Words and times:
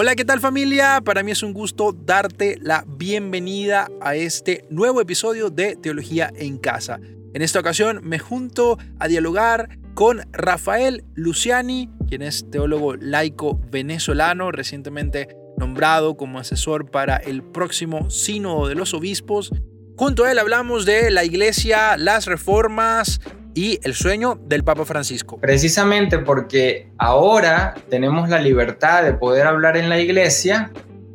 Hola, 0.00 0.14
¿qué 0.14 0.24
tal 0.24 0.38
familia? 0.38 1.00
Para 1.04 1.24
mí 1.24 1.32
es 1.32 1.42
un 1.42 1.52
gusto 1.52 1.92
darte 1.92 2.56
la 2.62 2.84
bienvenida 2.86 3.88
a 4.00 4.14
este 4.14 4.64
nuevo 4.70 5.00
episodio 5.00 5.50
de 5.50 5.74
Teología 5.74 6.32
en 6.36 6.58
Casa. 6.58 7.00
En 7.34 7.42
esta 7.42 7.58
ocasión 7.58 7.98
me 8.04 8.20
junto 8.20 8.78
a 9.00 9.08
dialogar 9.08 9.76
con 9.94 10.20
Rafael 10.30 11.04
Luciani, 11.16 11.90
quien 12.06 12.22
es 12.22 12.48
teólogo 12.48 12.94
laico 12.94 13.58
venezolano, 13.72 14.52
recientemente 14.52 15.36
nombrado 15.56 16.16
como 16.16 16.38
asesor 16.38 16.88
para 16.92 17.16
el 17.16 17.42
próximo 17.42 18.08
Sínodo 18.08 18.68
de 18.68 18.76
los 18.76 18.94
Obispos. 18.94 19.50
Junto 19.96 20.22
a 20.22 20.30
él 20.30 20.38
hablamos 20.38 20.86
de 20.86 21.10
la 21.10 21.24
iglesia, 21.24 21.96
las 21.96 22.26
reformas, 22.26 23.20
y 23.54 23.78
el 23.82 23.94
sueño 23.94 24.38
del 24.46 24.64
Papa 24.64 24.84
Francisco. 24.84 25.38
Precisamente 25.40 26.18
porque 26.18 26.88
ahora 26.98 27.74
tenemos 27.88 28.28
la 28.28 28.40
libertad 28.40 29.02
de 29.02 29.14
poder 29.14 29.46
hablar 29.46 29.76
en 29.76 29.88
la 29.88 29.98
iglesia, 30.00 30.70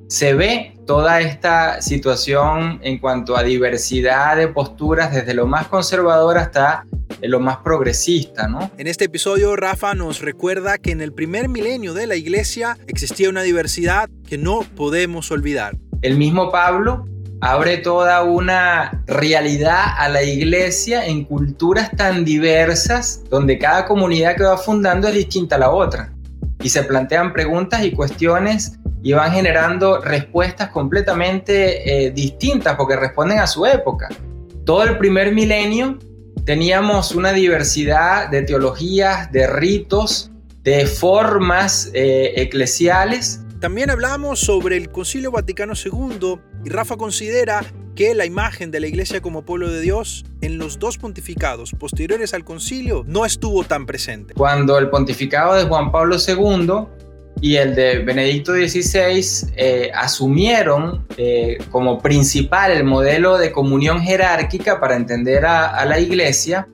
se 0.07 0.33
ve 0.33 0.75
toda 0.85 1.21
esta 1.21 1.81
situación 1.81 2.79
en 2.83 2.99
cuanto 2.99 3.35
a 3.35 3.43
diversidad 3.43 4.37
de 4.37 4.47
posturas, 4.47 5.13
desde 5.13 5.33
lo 5.33 5.47
más 5.47 5.67
conservador 5.67 6.37
hasta 6.37 6.85
lo 7.21 7.39
más 7.39 7.57
progresista, 7.57 8.47
¿no? 8.47 8.71
En 8.77 8.87
este 8.87 9.05
episodio, 9.05 9.55
Rafa 9.55 9.93
nos 9.93 10.21
recuerda 10.21 10.77
que 10.77 10.91
en 10.91 11.01
el 11.01 11.13
primer 11.13 11.49
milenio 11.49 11.93
de 11.93 12.07
la 12.07 12.15
iglesia 12.15 12.77
existía 12.87 13.29
una 13.29 13.43
diversidad 13.43 14.09
que 14.27 14.37
no 14.37 14.61
podemos 14.75 15.31
olvidar. 15.31 15.77
El 16.01 16.17
mismo 16.17 16.51
Pablo 16.51 17.07
abre 17.43 17.75
toda 17.75 18.23
una 18.23 19.03
realidad 19.05 19.83
a 19.97 20.07
la 20.07 20.23
iglesia 20.23 21.05
en 21.05 21.25
culturas 21.25 21.91
tan 21.91 22.23
diversas, 22.23 23.21
donde 23.29 23.59
cada 23.59 23.85
comunidad 23.85 24.37
que 24.37 24.43
va 24.43 24.55
fundando 24.55 25.09
es 25.09 25.13
distinta 25.13 25.57
a 25.57 25.59
la 25.59 25.69
otra. 25.69 26.13
Y 26.61 26.69
se 26.69 26.83
plantean 26.83 27.33
preguntas 27.33 27.83
y 27.83 27.91
cuestiones 27.91 28.79
y 29.01 29.11
van 29.11 29.33
generando 29.33 29.99
respuestas 29.99 30.69
completamente 30.69 32.05
eh, 32.05 32.11
distintas 32.11 32.77
porque 32.77 32.95
responden 32.95 33.39
a 33.39 33.47
su 33.47 33.65
época. 33.65 34.07
Todo 34.63 34.83
el 34.83 34.97
primer 34.97 35.33
milenio 35.33 35.99
teníamos 36.45 37.13
una 37.13 37.33
diversidad 37.33 38.29
de 38.29 38.43
teologías, 38.43 39.29
de 39.33 39.47
ritos, 39.47 40.31
de 40.63 40.85
formas 40.85 41.91
eh, 41.93 42.35
eclesiales 42.37 43.41
también 43.63 43.89
hablamos 43.89 44.41
sobre 44.41 44.75
el 44.75 44.89
Concilio 44.89 45.31
Vaticano 45.31 45.71
II 45.73 46.37
y 46.65 46.69
Rafa 46.69 46.97
considera 46.97 47.63
que 47.95 48.13
la 48.13 48.25
imagen 48.25 48.71
de 48.71 48.81
la 48.81 48.87
Iglesia 48.87 49.21
como 49.21 49.45
pueblo 49.45 49.71
de 49.71 49.79
Dios 49.79 50.25
en 50.41 50.57
los 50.57 50.79
dos 50.79 50.97
pontificados 50.97 51.71
posteriores 51.71 52.33
al 52.33 52.43
concilio 52.43 53.05
no 53.07 53.23
estuvo 53.23 53.63
tan 53.63 53.85
presente. 53.85 54.33
Cuando 54.33 54.77
el 54.77 54.89
pontificado 54.89 55.55
de 55.55 55.63
Juan 55.63 55.93
Pablo 55.93 56.17
II 56.17 56.87
y 57.39 57.55
el 57.55 57.73
de 57.73 57.99
Benedicto 57.99 58.51
XVI 58.51 59.53
eh, 59.55 59.91
asumieron 59.95 61.07
eh, 61.15 61.57
como 61.71 61.99
principal 61.99 62.69
el 62.69 62.83
modelo 62.83 63.37
de 63.37 63.53
comunión 63.53 64.01
jerárquica 64.01 64.81
para 64.81 64.97
entender 64.97 65.45
a 65.45 65.85
la 65.85 65.99
Iglesia 66.01 66.67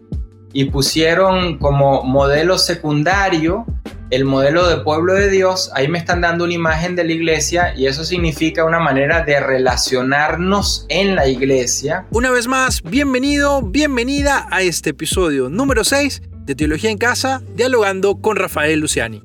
y 0.53 0.65
pusieron 0.65 1.59
como 1.59 2.01
modelo 2.01 2.57
secundario 2.57 3.67
el 4.09 4.25
modelo 4.25 4.67
de 4.67 4.77
pueblo 4.77 5.13
de 5.13 5.29
Dios, 5.29 5.69
ahí 5.75 5.87
me 5.87 5.99
están 5.99 6.21
dando 6.21 6.43
una 6.43 6.53
imagen 6.53 6.95
de 6.95 7.03
la 7.03 7.11
iglesia 7.11 7.73
y 7.75 7.85
eso 7.85 8.03
significa 8.03 8.65
una 8.65 8.79
manera 8.79 9.23
de 9.23 9.39
relacionarnos 9.39 10.85
en 10.89 11.15
la 11.15 11.27
iglesia. 11.27 12.07
Una 12.09 12.31
vez 12.31 12.47
más, 12.47 12.81
bienvenido, 12.81 13.61
bienvenida 13.61 14.47
a 14.49 14.63
este 14.63 14.91
episodio 14.91 15.49
número 15.49 15.83
6 15.83 16.23
de 16.45 16.55
Teología 16.55 16.89
en 16.89 16.97
Casa, 16.97 17.43
dialogando 17.55 18.19
con 18.19 18.35
Rafael 18.35 18.79
Luciani. 18.79 19.21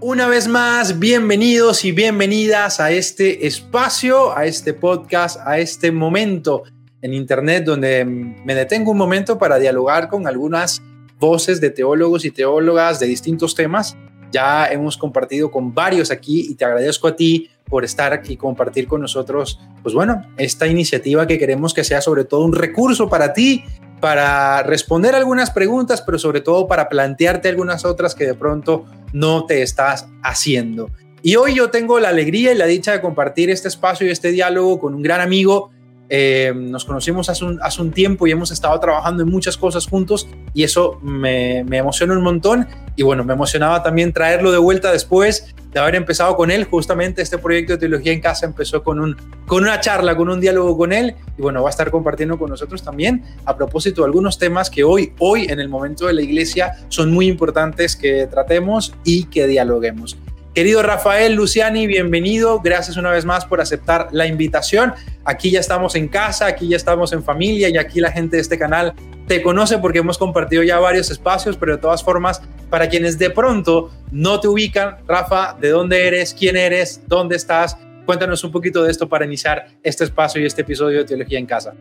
Una 0.00 0.28
vez 0.28 0.48
más, 0.48 0.98
bienvenidos 0.98 1.84
y 1.84 1.92
bienvenidas 1.92 2.80
a 2.80 2.90
este 2.90 3.46
espacio, 3.46 4.34
a 4.34 4.46
este 4.46 4.72
podcast, 4.72 5.40
a 5.44 5.58
este 5.58 5.92
momento 5.92 6.62
en 7.02 7.12
Internet 7.14 7.64
donde 7.64 8.04
me 8.04 8.54
detengo 8.54 8.92
un 8.92 8.98
momento 8.98 9.38
para 9.38 9.58
dialogar 9.58 10.08
con 10.08 10.26
algunas 10.26 10.82
voces 11.18 11.60
de 11.60 11.70
teólogos 11.70 12.24
y 12.24 12.30
teólogas 12.30 13.00
de 13.00 13.06
distintos 13.06 13.54
temas. 13.54 13.96
Ya 14.30 14.66
hemos 14.66 14.96
compartido 14.96 15.50
con 15.50 15.74
varios 15.74 16.10
aquí 16.10 16.46
y 16.50 16.54
te 16.54 16.64
agradezco 16.64 17.08
a 17.08 17.16
ti 17.16 17.50
por 17.64 17.84
estar 17.84 18.12
aquí 18.12 18.34
y 18.34 18.36
compartir 18.36 18.86
con 18.86 19.00
nosotros, 19.00 19.60
pues 19.82 19.94
bueno, 19.94 20.22
esta 20.36 20.66
iniciativa 20.66 21.26
que 21.26 21.38
queremos 21.38 21.74
que 21.74 21.84
sea 21.84 22.00
sobre 22.00 22.24
todo 22.24 22.44
un 22.44 22.54
recurso 22.54 23.08
para 23.08 23.32
ti, 23.32 23.64
para 24.00 24.62
responder 24.62 25.14
algunas 25.14 25.50
preguntas, 25.50 26.02
pero 26.02 26.18
sobre 26.18 26.40
todo 26.40 26.66
para 26.66 26.88
plantearte 26.88 27.48
algunas 27.48 27.84
otras 27.84 28.14
que 28.14 28.26
de 28.26 28.34
pronto 28.34 28.84
no 29.12 29.44
te 29.46 29.62
estás 29.62 30.06
haciendo. 30.22 30.90
Y 31.22 31.36
hoy 31.36 31.54
yo 31.54 31.70
tengo 31.70 31.98
la 31.98 32.10
alegría 32.10 32.52
y 32.52 32.56
la 32.56 32.66
dicha 32.66 32.92
de 32.92 33.00
compartir 33.00 33.50
este 33.50 33.68
espacio 33.68 34.06
y 34.06 34.10
este 34.10 34.30
diálogo 34.30 34.78
con 34.78 34.94
un 34.94 35.02
gran 35.02 35.20
amigo 35.20 35.70
eh, 36.08 36.52
nos 36.56 36.84
conocimos 36.84 37.28
hace 37.28 37.44
un, 37.44 37.60
hace 37.62 37.82
un, 37.82 37.90
tiempo 37.90 38.26
y 38.26 38.30
hemos 38.30 38.50
estado 38.50 38.78
trabajando 38.80 39.22
en 39.22 39.28
muchas 39.28 39.56
cosas 39.56 39.86
juntos 39.86 40.28
y 40.54 40.62
eso 40.62 40.98
me, 41.02 41.64
me 41.64 41.78
emociona 41.78 42.14
un 42.14 42.22
montón. 42.22 42.66
Y 42.96 43.02
bueno, 43.02 43.24
me 43.24 43.34
emocionaba 43.34 43.82
también 43.82 44.12
traerlo 44.12 44.50
de 44.50 44.58
vuelta 44.58 44.90
después 44.90 45.54
de 45.72 45.80
haber 45.80 45.94
empezado 45.94 46.34
con 46.36 46.50
él. 46.50 46.64
Justamente 46.64 47.22
este 47.22 47.38
proyecto 47.38 47.74
de 47.74 47.78
Teología 47.78 48.12
en 48.12 48.20
Casa 48.20 48.46
empezó 48.46 48.82
con, 48.82 49.00
un, 49.00 49.16
con 49.46 49.62
una 49.62 49.80
charla, 49.80 50.16
con 50.16 50.28
un 50.28 50.40
diálogo 50.40 50.76
con 50.76 50.92
él. 50.92 51.14
Y 51.36 51.42
bueno, 51.42 51.62
va 51.62 51.68
a 51.68 51.70
estar 51.70 51.90
compartiendo 51.90 52.38
con 52.38 52.50
nosotros 52.50 52.82
también 52.82 53.22
a 53.44 53.56
propósito 53.56 54.02
de 54.02 54.06
algunos 54.06 54.38
temas 54.38 54.70
que 54.70 54.84
hoy, 54.84 55.12
hoy 55.18 55.46
en 55.48 55.60
el 55.60 55.68
momento 55.68 56.06
de 56.06 56.14
la 56.14 56.22
iglesia 56.22 56.72
son 56.88 57.12
muy 57.12 57.28
importantes 57.28 57.96
que 57.96 58.26
tratemos 58.26 58.94
y 59.04 59.24
que 59.24 59.46
dialoguemos. 59.46 60.16
Querido 60.54 60.82
Rafael 60.82 61.34
Luciani, 61.34 61.86
bienvenido. 61.86 62.60
Gracias 62.60 62.96
una 62.96 63.10
vez 63.10 63.24
más 63.24 63.44
por 63.44 63.60
aceptar 63.60 64.08
la 64.10 64.26
invitación. 64.26 64.92
Aquí 65.24 65.50
ya 65.50 65.60
estamos 65.60 65.94
en 65.94 66.08
casa, 66.08 66.46
aquí 66.46 66.68
ya 66.68 66.76
estamos 66.76 67.12
en 67.12 67.22
familia 67.22 67.68
y 67.68 67.76
aquí 67.76 68.00
la 68.00 68.10
gente 68.10 68.36
de 68.36 68.42
este 68.42 68.58
canal 68.58 68.94
te 69.28 69.40
conoce 69.42 69.78
porque 69.78 69.98
hemos 69.98 70.18
compartido 70.18 70.62
ya 70.62 70.78
varios 70.80 71.10
espacios, 71.10 71.56
pero 71.56 71.76
de 71.76 71.78
todas 71.78 72.02
formas, 72.02 72.42
para 72.70 72.88
quienes 72.88 73.18
de 73.18 73.30
pronto 73.30 73.90
no 74.10 74.40
te 74.40 74.48
ubican, 74.48 74.96
Rafa, 75.06 75.54
¿de 75.60 75.68
dónde 75.68 76.08
eres? 76.08 76.34
¿Quién 76.34 76.56
eres? 76.56 77.02
¿Dónde 77.06 77.36
estás? 77.36 77.76
Cuéntanos 78.04 78.42
un 78.42 78.50
poquito 78.50 78.82
de 78.82 78.90
esto 78.90 79.08
para 79.08 79.26
iniciar 79.26 79.66
este 79.82 80.04
espacio 80.04 80.40
y 80.42 80.46
este 80.46 80.62
episodio 80.62 80.98
de 80.98 81.04
Teología 81.04 81.38
en 81.38 81.46
Casa. 81.46 81.74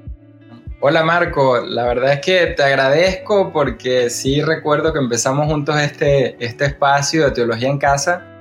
Hola 0.81 1.03
Marco, 1.03 1.61
la 1.61 1.85
verdad 1.85 2.13
es 2.13 2.19
que 2.19 2.47
te 2.47 2.61
agradezco 2.61 3.51
porque 3.51 4.11
sí 4.11 4.41
recuerdo 4.43 4.93
que 4.93 4.99
empezamos 4.99 5.47
juntos 5.47 5.79
este, 5.81 6.35
este 6.45 6.65
espacio 6.65 7.25
de 7.25 7.31
Teología 7.31 7.69
en 7.69 7.79
Casa 7.79 8.36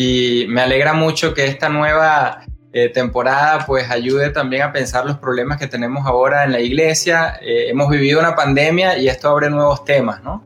y 0.00 0.46
me 0.46 0.60
alegra 0.60 0.92
mucho 0.92 1.34
que 1.34 1.48
esta 1.48 1.68
nueva 1.68 2.42
eh, 2.72 2.88
temporada 2.88 3.66
pues 3.66 3.90
ayude 3.90 4.30
también 4.30 4.62
a 4.62 4.72
pensar 4.72 5.04
los 5.04 5.18
problemas 5.18 5.58
que 5.58 5.66
tenemos 5.66 6.06
ahora 6.06 6.44
en 6.44 6.52
la 6.52 6.60
iglesia. 6.60 7.40
Eh, 7.42 7.64
hemos 7.68 7.90
vivido 7.90 8.20
una 8.20 8.36
pandemia 8.36 8.96
y 8.96 9.08
esto 9.08 9.28
abre 9.28 9.50
nuevos 9.50 9.84
temas, 9.84 10.22
¿no? 10.22 10.44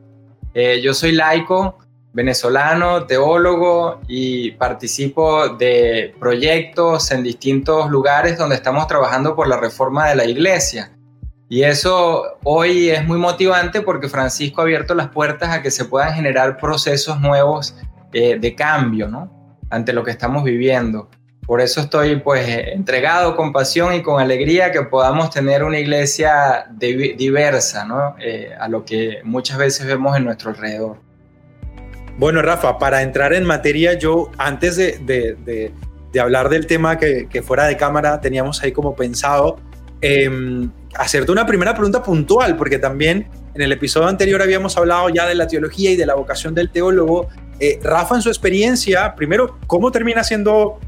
Eh, 0.55 0.81
yo 0.81 0.95
soy 0.95 1.11
laico, 1.11 1.77
venezolano, 2.13 3.05
teólogo 3.05 4.01
y 4.07 4.53
participo 4.53 5.49
de 5.49 6.15
proyectos 6.19 7.11
en 7.11 7.21
distintos 7.21 7.91
lugares 7.91 8.39
donde 8.39 8.55
estamos 8.55 8.87
trabajando 8.87 9.35
por 9.35 9.47
la 9.47 9.57
reforma 9.57 10.09
de 10.09 10.15
la 10.15 10.25
iglesia. 10.25 10.97
Y 11.47 11.61
eso 11.61 12.39
hoy 12.43 12.89
es 12.89 13.05
muy 13.05 13.19
motivante 13.19 13.81
porque 13.81 14.09
Francisco 14.09 14.61
ha 14.61 14.63
abierto 14.63 14.95
las 14.95 15.09
puertas 15.09 15.49
a 15.49 15.61
que 15.61 15.69
se 15.69 15.85
puedan 15.85 16.15
generar 16.15 16.57
procesos 16.57 17.21
nuevos 17.21 17.75
eh, 18.13 18.39
de 18.39 18.55
cambio, 18.55 19.07
¿no? 19.07 19.42
Ante 19.73 19.91
lo 19.91 20.03
que 20.03 20.11
estamos 20.11 20.43
viviendo. 20.43 21.09
Por 21.47 21.61
eso 21.61 21.81
estoy 21.81 22.17
pues 22.17 22.47
entregado 22.47 23.35
con 23.35 23.51
pasión 23.51 23.95
y 23.95 24.03
con 24.03 24.21
alegría 24.21 24.71
que 24.71 24.83
podamos 24.83 25.31
tener 25.31 25.63
una 25.63 25.79
iglesia 25.79 26.67
diversa, 26.77 27.83
¿no? 27.83 28.15
Eh, 28.19 28.51
a 28.57 28.69
lo 28.69 28.85
que 28.85 29.21
muchas 29.23 29.57
veces 29.57 29.87
vemos 29.87 30.15
en 30.15 30.25
nuestro 30.25 30.51
alrededor. 30.51 30.97
Bueno, 32.19 32.43
Rafa, 32.43 32.77
para 32.77 33.01
entrar 33.01 33.33
en 33.33 33.45
materia, 33.45 33.93
yo 33.97 34.29
antes 34.37 34.75
de, 34.75 34.99
de, 34.99 35.73
de, 36.11 36.19
hablar 36.19 36.49
del 36.49 36.67
tema 36.67 36.99
que, 36.99 37.27
que, 37.27 37.41
fuera 37.41 37.65
de 37.65 37.75
cámara 37.75 38.21
teníamos 38.21 38.61
ahí 38.61 38.71
como 38.71 38.95
pensado, 38.95 39.57
eh, 40.01 40.29
hacerte 40.95 41.31
una 41.31 41.47
primera 41.47 41.73
pregunta 41.73 42.03
puntual, 42.03 42.55
porque 42.55 42.77
también 42.77 43.27
en 43.55 43.61
el 43.61 43.71
episodio 43.71 44.07
anterior 44.07 44.41
habíamos 44.41 44.77
hablado 44.77 45.09
ya 45.09 45.27
de 45.27 45.35
la 45.35 45.47
teología 45.47 45.91
y 45.91 45.95
de 45.95 46.05
la 46.05 46.15
vocación 46.15 46.55
del 46.55 46.71
teólogo 46.71 47.29
eh, 47.59 47.79
Rafa, 47.81 48.15
en 48.15 48.21
su 48.21 48.29
experiencia, 48.29 49.15
primero, 49.15 49.57
¿cómo 49.67 49.91
termina 49.91 50.23
siendo 50.23 50.79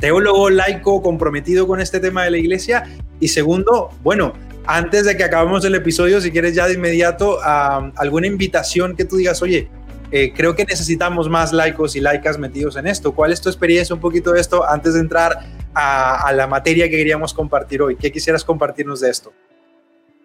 teólogo 0.00 0.50
laico 0.50 1.02
comprometido 1.02 1.66
con 1.66 1.80
este 1.80 2.00
tema 2.00 2.24
de 2.24 2.30
la 2.30 2.38
iglesia? 2.38 2.84
Y 3.20 3.28
segundo, 3.28 3.90
bueno, 4.02 4.34
antes 4.66 5.06
de 5.06 5.16
que 5.16 5.24
acabemos 5.24 5.64
el 5.64 5.74
episodio, 5.74 6.20
si 6.20 6.30
quieres 6.30 6.54
ya 6.54 6.66
de 6.66 6.74
inmediato, 6.74 7.38
alguna 7.42 8.26
invitación 8.26 8.96
que 8.96 9.04
tú 9.04 9.16
digas, 9.16 9.40
oye, 9.40 9.70
eh, 10.12 10.32
creo 10.34 10.56
que 10.56 10.64
necesitamos 10.64 11.28
más 11.28 11.52
laicos 11.52 11.94
y 11.94 12.00
laicas 12.00 12.36
metidos 12.38 12.76
en 12.76 12.86
esto. 12.86 13.12
¿Cuál 13.12 13.32
es 13.32 13.40
tu 13.40 13.48
experiencia 13.48 13.94
un 13.94 14.00
poquito 14.00 14.32
de 14.32 14.40
esto 14.40 14.68
antes 14.68 14.94
de 14.94 15.00
entrar 15.00 15.38
a, 15.72 16.32
la 16.34 16.46
materia 16.46 16.90
que 16.90 16.96
queríamos 16.96 17.32
compartir 17.32 17.80
hoy? 17.80 17.96
¿Qué 17.96 18.10
quisieras 18.10 18.44
compartirnos 18.44 19.00
de 19.00 19.10
esto? 19.10 19.32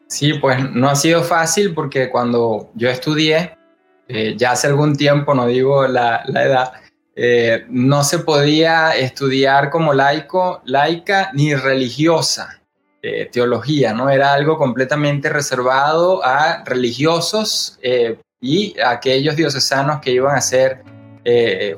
Sí, 0.08 0.34
pues 0.34 0.72
no 0.72 0.90
ha 0.90 0.96
sido 0.96 1.24
fácil 1.24 1.74
porque 1.74 2.10
cuando 2.10 2.70
yo 2.76 2.90
estudié, 2.90 3.58
eh, 4.08 4.36
ya 4.38 4.52
hace 4.52 4.68
algún 4.68 4.96
tiempo, 4.96 5.34
no 5.34 5.48
digo 5.48 5.88
la, 5.88 6.24
edad, 6.28 6.74
eh, 7.16 7.66
no 7.70 8.04
se 8.04 8.20
podía 8.20 8.96
estudiar 8.96 9.72
como 9.72 9.94
laico, 9.94 10.62
laica 10.66 11.32
ni 11.34 11.56
religiosa 11.56 12.62
eh, 13.02 13.30
teología, 13.32 13.94
¿no? 13.94 14.10
Era 14.10 14.34
algo 14.34 14.58
completamente 14.58 15.30
reservado 15.30 16.24
a 16.24 16.64
religiosos 16.66 17.80
eh, 17.82 18.18
y 18.40 18.80
a 18.80 18.92
aquellos 18.92 19.36
diocesanos 19.36 20.02
que 20.02 20.12
iban 20.12 20.36
a 20.36 20.42
ser 20.42 20.84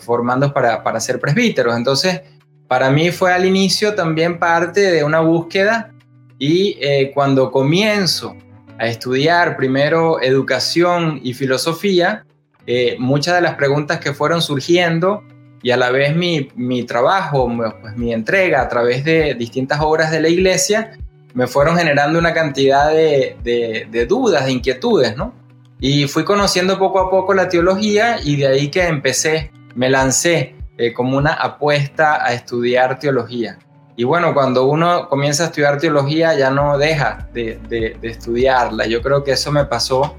formados 0.01 0.51
para, 0.51 0.83
para 0.83 0.99
ser 0.99 1.21
presbíteros. 1.21 1.73
Entonces, 1.77 2.19
para 2.67 2.89
mí 2.91 3.11
fue 3.11 3.31
al 3.31 3.45
inicio 3.45 3.95
también 3.95 4.39
parte 4.39 4.81
de 4.81 5.05
una 5.05 5.21
búsqueda 5.21 5.93
y 6.39 6.77
cuando 7.13 7.51
comienzo 7.51 8.35
a 8.79 8.87
estudiar 8.87 9.57
primero 9.57 10.21
educación 10.21 11.19
y 11.23 11.33
filosofía, 11.33 12.25
eh, 12.69 12.97
muchas 12.99 13.35
de 13.35 13.41
las 13.41 13.55
preguntas 13.55 13.99
que 13.99 14.13
fueron 14.13 14.41
surgiendo 14.41 15.23
y 15.63 15.71
a 15.71 15.77
la 15.77 15.89
vez 15.89 16.15
mi, 16.15 16.49
mi 16.55 16.83
trabajo, 16.83 17.49
pues 17.81 17.95
mi 17.95 18.13
entrega 18.13 18.61
a 18.61 18.67
través 18.67 19.03
de 19.03 19.33
distintas 19.35 19.79
obras 19.81 20.11
de 20.11 20.19
la 20.19 20.27
iglesia, 20.27 20.97
me 21.33 21.47
fueron 21.47 21.77
generando 21.77 22.19
una 22.19 22.33
cantidad 22.33 22.89
de, 22.89 23.37
de, 23.43 24.05
dudas, 24.05 24.45
de 24.45 24.51
inquietudes, 24.51 25.15
¿no? 25.15 25.33
Y 25.79 26.07
fui 26.07 26.25
conociendo 26.25 26.77
poco 26.77 26.99
a 26.99 27.09
poco 27.09 27.33
la 27.33 27.47
teología 27.47 28.17
y 28.23 28.35
de 28.35 28.47
ahí 28.47 28.67
que 28.69 28.85
empecé, 28.85 29.51
me 29.75 29.89
lancé 29.89 30.55
eh, 30.77 30.93
como 30.93 31.17
una 31.17 31.33
apuesta 31.33 32.23
a 32.23 32.33
estudiar 32.33 32.99
teología. 32.99 33.59
Y 33.99 34.03
bueno, 34.03 34.35
cuando 34.35 34.65
uno 34.67 35.09
comienza 35.09 35.41
a 35.41 35.45
estudiar 35.47 35.79
teología 35.79 36.37
ya 36.37 36.51
no 36.51 36.77
deja 36.77 37.27
de, 37.33 37.97
estudiarla. 38.03 38.85
Yo 38.85 39.01
creo 39.01 39.23
que 39.23 39.31
eso 39.31 39.51
me 39.51 39.65
pasó 39.65 40.15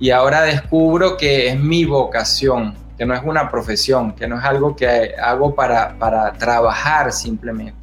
y 0.00 0.10
ahora 0.10 0.42
descubro 0.42 1.16
que 1.16 1.46
es 1.46 1.58
mi 1.58 1.84
vocación, 1.84 2.74
que 2.98 3.06
no 3.06 3.14
es 3.14 3.22
una 3.24 3.48
profesión, 3.48 4.12
que 4.16 4.26
no 4.26 4.40
es 4.40 4.44
algo 4.44 4.74
que 4.74 5.14
hago 5.22 5.54
para, 5.54 5.96
para 6.00 6.32
trabajar 6.32 7.12
simplemente. 7.12 7.78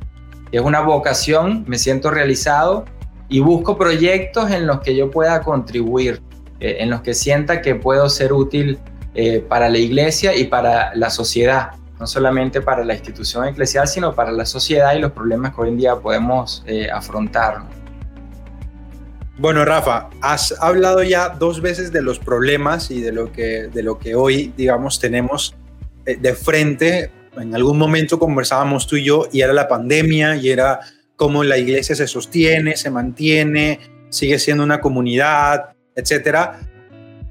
Es 0.51 0.59
una 0.59 0.81
vocación, 0.81 1.63
me 1.67 1.77
siento 1.77 2.11
realizado 2.11 2.83
y 3.29 3.39
busco 3.39 3.77
proyectos 3.77 4.51
en 4.51 4.67
los 4.67 4.81
que 4.81 4.93
yo 4.93 5.09
pueda 5.09 5.41
contribuir, 5.41 6.21
eh, 6.59 6.77
en 6.81 6.89
los 6.89 6.99
que 6.99 7.13
sienta 7.13 7.61
que 7.61 7.75
puedo 7.75 8.09
ser 8.09 8.33
útil 8.33 8.77
eh, 9.15 9.39
para 9.39 9.69
la 9.69 9.77
iglesia 9.77 10.35
y 10.35 10.43
para 10.43 10.93
la 10.95 11.09
sociedad, 11.09 11.71
no 11.99 12.07
solamente 12.07 12.61
para 12.61 12.83
la 12.85 12.93
institución 12.93 13.45
eclesial, 13.47 13.87
sino 13.87 14.15
para 14.15 14.31
la 14.31 14.45
sociedad 14.45 14.95
y 14.95 14.99
los 14.99 15.11
problemas 15.11 15.53
que 15.53 15.61
hoy 15.61 15.69
en 15.69 15.77
día 15.77 15.95
podemos 15.97 16.63
eh, 16.65 16.89
afrontar. 16.89 17.63
Bueno, 19.37 19.63
Rafa, 19.63 20.09
has 20.21 20.53
hablado 20.59 21.03
ya 21.03 21.29
dos 21.29 21.61
veces 21.61 21.91
de 21.91 22.01
los 22.01 22.19
problemas 22.19 22.91
y 22.91 23.01
de 23.01 23.11
lo 23.11 23.31
que, 23.31 23.69
de 23.73 23.83
lo 23.83 23.97
que 23.97 24.15
hoy, 24.15 24.53
digamos, 24.57 24.99
tenemos 24.99 25.55
eh, 26.05 26.17
de 26.17 26.33
frente. 26.33 27.11
En 27.37 27.55
algún 27.55 27.77
momento 27.77 28.19
conversábamos 28.19 28.87
tú 28.87 28.97
y 28.97 29.05
yo 29.05 29.27
y 29.31 29.41
era 29.41 29.53
la 29.53 29.67
pandemia 29.67 30.35
y 30.35 30.49
era 30.49 30.79
cómo 31.15 31.43
la 31.43 31.57
iglesia 31.57 31.95
se 31.95 32.07
sostiene, 32.07 32.75
se 32.75 32.89
mantiene, 32.89 33.79
sigue 34.09 34.39
siendo 34.39 34.63
una 34.63 34.81
comunidad, 34.81 35.69
etcétera. 35.95 36.59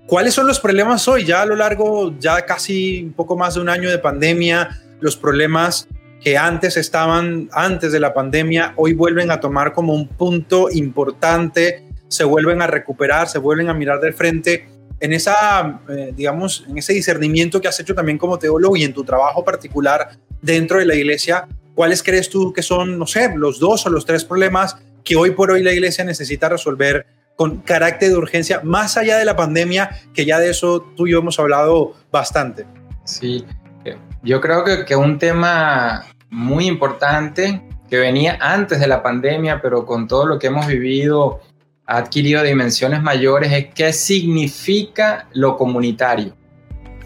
¿Cuáles 0.09 0.33
son 0.33 0.47
los 0.47 0.59
problemas 0.59 1.07
hoy? 1.07 1.25
Ya 1.25 1.43
a 1.43 1.47
lo 1.47 1.55
largo, 1.55 2.19
ya 2.19 2.41
casi 2.47 3.05
un 3.05 3.13
poco 3.13 3.37
más 3.37 3.55
de 3.55 3.61
un 3.61 3.69
año 3.69 3.91
de 3.91 3.99
pandemia, 3.99 4.81
los 5.01 5.17
problemas 5.17 5.87
que 6.21 6.37
antes 6.37 6.77
estaban, 6.77 7.49
antes 7.53 7.93
de 7.93 8.01
la 8.01 8.13
pandemia, 8.15 8.73
hoy 8.77 8.95
vuelven 8.95 9.31
a 9.31 9.39
tomar 9.39 9.73
como 9.73 9.95
un 9.95 10.09
punto 10.09 10.71
importante 10.71 11.85
se 12.09 12.25
vuelven 12.25 12.63
a 12.63 12.67
recuperar, 12.67 13.29
se 13.29 13.39
vuelven 13.39 13.69
a 13.69 13.75
mirar 13.75 14.01
de 14.01 14.13
frente 14.13 14.67
en 14.99 15.13
esa, 15.13 15.81
eh, 15.89 16.13
digamos, 16.17 16.65
en 16.69 16.79
ese 16.79 16.93
discernimiento 16.93 17.61
que 17.61 17.69
has 17.69 17.79
hecho 17.79 17.95
también 17.95 18.19
como 18.19 18.39
teólogo 18.39 18.77
y 18.77 18.85
en 18.85 18.93
tu 18.93 19.05
trabajo 19.05 19.45
particular 19.45 20.09
dentro 20.41 20.79
de 20.79 20.87
la 20.87 20.95
iglesia, 20.95 21.47
¿cuáles 21.75 22.03
crees 22.03 22.29
tú 22.29 22.53
que 22.53 22.63
son, 22.63 22.99
no 22.99 23.07
sé, 23.07 23.31
los 23.37 23.61
dos 23.61 23.87
o 23.87 23.91
los 23.91 24.07
tres 24.07 24.25
problemas 24.25 24.77
que 25.05 25.17
hoy 25.17 25.31
por 25.33 25.51
hoy 25.51 25.63
la 25.63 25.73
iglesia 25.73 26.03
necesita 26.03 26.49
resolver 26.49 27.07
con 27.39 27.59
carácter 27.59 28.09
de 28.09 28.17
urgencia, 28.17 28.61
más 28.65 28.97
allá 28.97 29.17
de 29.17 29.25
la 29.25 29.37
pandemia, 29.37 29.91
que 30.13 30.27
ya 30.27 30.41
de 30.41 30.51
eso 30.51 30.81
tú 30.97 31.07
y 31.07 31.13
yo 31.13 31.21
hemos 31.21 31.39
hablado 31.39 31.93
bastante? 32.11 32.67
Sí, 33.05 33.45
eh, 33.85 33.97
yo 34.25 34.41
creo 34.41 34.65
que, 34.65 34.85
que 34.85 34.97
un 34.97 35.21
tema 35.21 36.05
muy 36.31 36.67
importante 36.67 37.63
que 37.89 37.97
venía 37.97 38.37
antes 38.41 38.81
de 38.81 38.89
la 38.89 39.05
pandemia, 39.05 39.63
pero 39.63 39.87
con 39.87 40.09
todo 40.09 40.27
lo 40.27 40.37
que 40.41 40.49
hemos 40.49 40.67
vivido 40.67 41.39
ha 41.87 41.99
adquirido 41.99 42.43
dimensiones 42.43 43.05
mayores 43.05 43.53
es 43.53 43.67
qué 43.73 43.93
significa 43.93 45.29
lo 45.33 45.57
comunitario, 45.57 46.35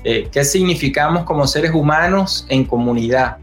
eh, 0.03 0.31
qué 0.33 0.47
significamos 0.47 1.25
como 1.25 1.47
seres 1.47 1.73
humanos 1.73 2.47
en 2.49 2.65
comunidad, 2.65 3.37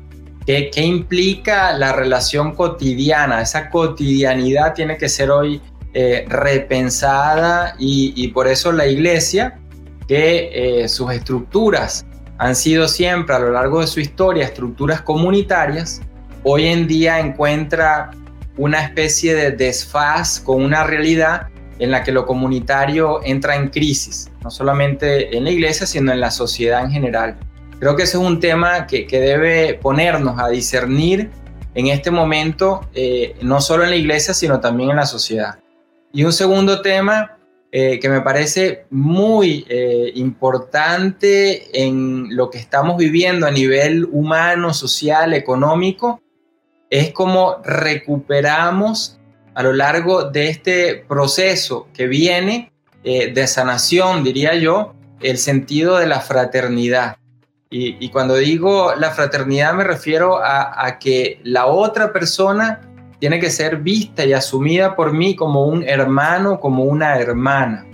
¿Qué, 0.44 0.72
qué, 0.74 0.82
implica 0.82 1.72
la 1.74 1.94
relación 1.94 2.56
cotidiana, 2.56 3.44
esa 3.44 3.70
cotidianidad 3.70 4.74
tiene 4.74 4.98
que 4.98 5.08
ser 5.08 5.30
hoy 5.30 5.62
eh, 5.94 6.26
repensada 6.28 7.76
y, 7.80 8.28
por 8.30 8.48
eso 8.48 8.72
la 8.72 8.86
iglesia, 8.86 9.60
que 10.08 10.84
eh, 10.84 10.88
sus 10.88 11.12
estructuras 11.12 12.06
han 12.38 12.56
sido 12.56 12.88
siempre 12.88 13.36
a 13.36 13.40
lo 13.40 13.52
largo 13.52 13.82
de 13.82 13.88
su 13.88 14.00
historia 14.00 14.46
estructuras 14.46 15.02
comunitarias, 15.02 16.02
hoy 16.44 16.68
en 16.68 16.88
día 16.88 17.20
encuentra 17.20 18.12
una 18.58 18.84
especie 18.84 19.34
de 19.34 19.52
desfaz 19.52 20.40
con 20.40 20.64
una 20.64 20.84
realidad 20.84 21.48
en 21.80 21.92
la 21.92 22.04
que 22.04 22.12
lo 22.12 22.26
comunitario 22.26 23.22
entra 23.24 23.56
en 23.56 23.70
crisis, 23.70 24.30
no 24.44 24.52
solamente 24.52 25.36
en 25.36 25.46
la 25.46 25.52
iglesia, 25.52 25.88
sino 25.88 26.12
en 26.12 26.20
la 26.20 26.30
sociedad 26.30 26.84
en 26.84 26.92
general. 26.92 27.38
Creo 27.80 27.96
que 27.96 28.04
ese 28.04 28.18
es 28.18 28.24
un 28.24 28.40
tema 28.40 28.86
que, 28.86 29.08
debe 29.10 29.74
ponernos 29.74 30.38
a 30.38 30.50
discernir 30.50 31.32
en 31.74 31.88
este 31.88 32.12
momento, 32.12 32.88
eh, 32.94 33.36
no 33.42 33.62
solo 33.62 33.86
en 33.86 33.90
la 33.92 33.96
iglesia, 33.96 34.34
sino 34.34 34.60
también 34.60 34.92
en 34.92 34.98
la 34.98 35.06
sociedad. 35.06 35.60
Y 36.12 36.24
un 36.24 36.34
segundo 36.34 36.82
tema 36.82 37.38
eh, 37.72 38.00
que 38.00 38.10
me 38.10 38.22
parece 38.22 38.86
muy 38.90 39.64
eh, 39.70 40.12
importante 40.16 41.84
en 41.84 42.36
lo 42.36 42.50
que 42.50 42.58
estamos 42.58 42.98
viviendo 42.98 43.46
a 43.46 43.52
nivel 43.52 44.06
humano, 44.06 44.74
social, 44.74 45.34
económico, 45.34 46.20
es 46.90 47.12
como 47.12 47.58
recuperamos 47.64 49.20
a 49.54 49.62
lo 49.62 49.74
largo 49.74 50.24
de 50.24 50.50
este 50.50 50.96
proceso 51.08 51.88
que 51.94 52.08
viene 52.08 52.72
eh, 53.04 53.32
de 53.32 53.46
sanación, 53.46 54.24
diría 54.24 54.56
yo, 54.56 54.96
el 55.22 55.38
sentido 55.38 55.98
de 55.98 56.08
la 56.08 56.22
fraternidad. 56.22 57.18
Y, 57.72 58.10
cuando 58.10 58.34
digo 58.34 58.96
la 58.96 59.12
fraternidad 59.12 59.76
me 59.76 59.84
refiero 59.84 60.40
a, 60.44 60.98
que 61.00 61.40
la 61.44 61.68
otra 61.68 62.12
persona 62.12 62.82
tiene 63.20 63.40
que 63.40 63.50
ser 63.50 63.78
vista 63.78 64.26
y 64.26 64.34
asumida 64.34 64.96
por 64.96 65.14
mí 65.14 65.36
como 65.36 65.66
un 65.66 65.84
hermano, 65.88 66.60
como 66.60 66.86
una 66.86 67.18
hermana. 67.18 67.86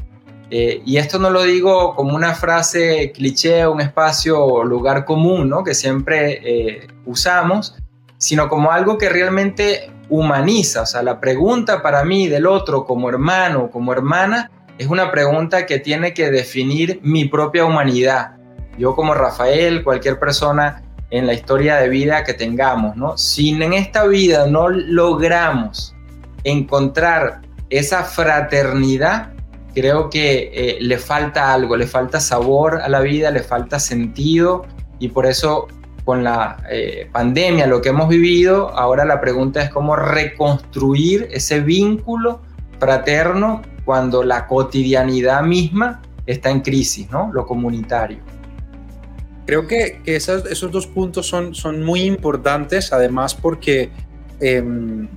Eh, 0.52 0.84
y 0.86 0.98
esto 0.98 1.18
no 1.18 1.32
lo 1.32 1.44
digo 1.44 1.96
como 1.96 2.16
una 2.16 2.36
frase 2.36 3.12
cliché, 3.14 3.68
un 3.68 3.82
espacio 3.82 4.44
o 4.44 4.64
lugar 4.64 5.04
común, 5.04 5.50
¿no? 5.50 5.64
Que 5.64 5.74
siempre 5.74 6.40
eh, 6.44 6.88
usamos, 7.06 7.76
sino 8.18 8.48
como 8.48 8.72
algo 8.72 8.98
que 8.98 9.10
realmente 9.10 9.92
humaniza. 10.10 10.84
O 10.84 10.86
sea, 10.86 11.02
la 11.02 11.20
pregunta 11.20 11.82
para 11.82 12.04
mí 12.04 12.28
del 12.28 12.46
otro 12.46 12.86
como 12.86 13.10
hermano, 13.10 13.72
como 13.72 13.92
hermana, 13.92 14.52
es 14.78 14.88
una 14.88 15.12
pregunta 15.12 15.66
que 15.66 15.80
tiene 15.80 16.14
que 16.14 16.30
definir 16.30 17.00
mi 17.02 17.26
propia 17.26 17.66
humanidad. 17.66 18.36
Yo 18.78 18.96
como 18.96 19.14
Rafael, 19.14 19.84
cualquier 19.84 20.20
persona 20.20 20.84
en 21.18 21.26
la 21.28 21.34
historia 21.34 21.78
de 21.78 21.88
vida 21.88 22.24
que 22.24 22.34
tengamos, 22.34 22.98
¿no? 22.98 23.18
Si 23.18 23.50
en 23.52 23.74
esta 23.74 24.06
vida 24.06 24.48
no 24.48 24.68
logramos 24.70 25.96
encontrar 26.44 27.42
esa 27.70 28.04
fraternidad, 28.04 29.30
creo 29.74 30.10
que 30.10 30.52
eh, 30.54 30.78
le 30.82 30.98
falta 30.98 31.54
algo, 31.54 31.78
le 31.78 31.88
falta 31.88 32.20
sabor 32.20 32.82
a 32.82 32.90
la 32.90 33.00
vida, 33.00 33.32
le 33.32 33.42
falta 33.42 33.80
sentido 33.80 34.66
y 35.00 35.08
por 35.08 35.26
eso 35.26 35.68
con 36.04 36.24
la 36.24 36.58
eh, 36.70 37.10
pandemia, 37.12 37.66
lo 37.66 37.82
que 37.82 37.90
hemos 37.90 38.10
vivido, 38.10 38.70
ahora 38.78 39.06
la 39.06 39.22
pregunta 39.22 39.62
es 39.62 39.70
cómo 39.70 39.96
reconstruir 39.96 41.30
ese 41.32 41.62
vínculo 41.62 42.42
fraterno 42.78 43.62
cuando 43.86 44.22
la 44.24 44.48
cotidianidad 44.48 45.42
misma 45.44 46.02
está 46.26 46.50
en 46.50 46.60
crisis, 46.60 47.10
¿no? 47.10 47.32
Lo 47.34 47.46
comunitario. 47.46 48.20
Creo 49.46 49.68
que, 49.68 50.02
esos, 50.06 50.72
dos 50.72 50.88
puntos 50.88 51.28
son, 51.28 51.84
muy 51.84 52.02
importantes, 52.02 52.92
además 52.92 53.36
porque 53.36 53.90
em, 54.40 55.08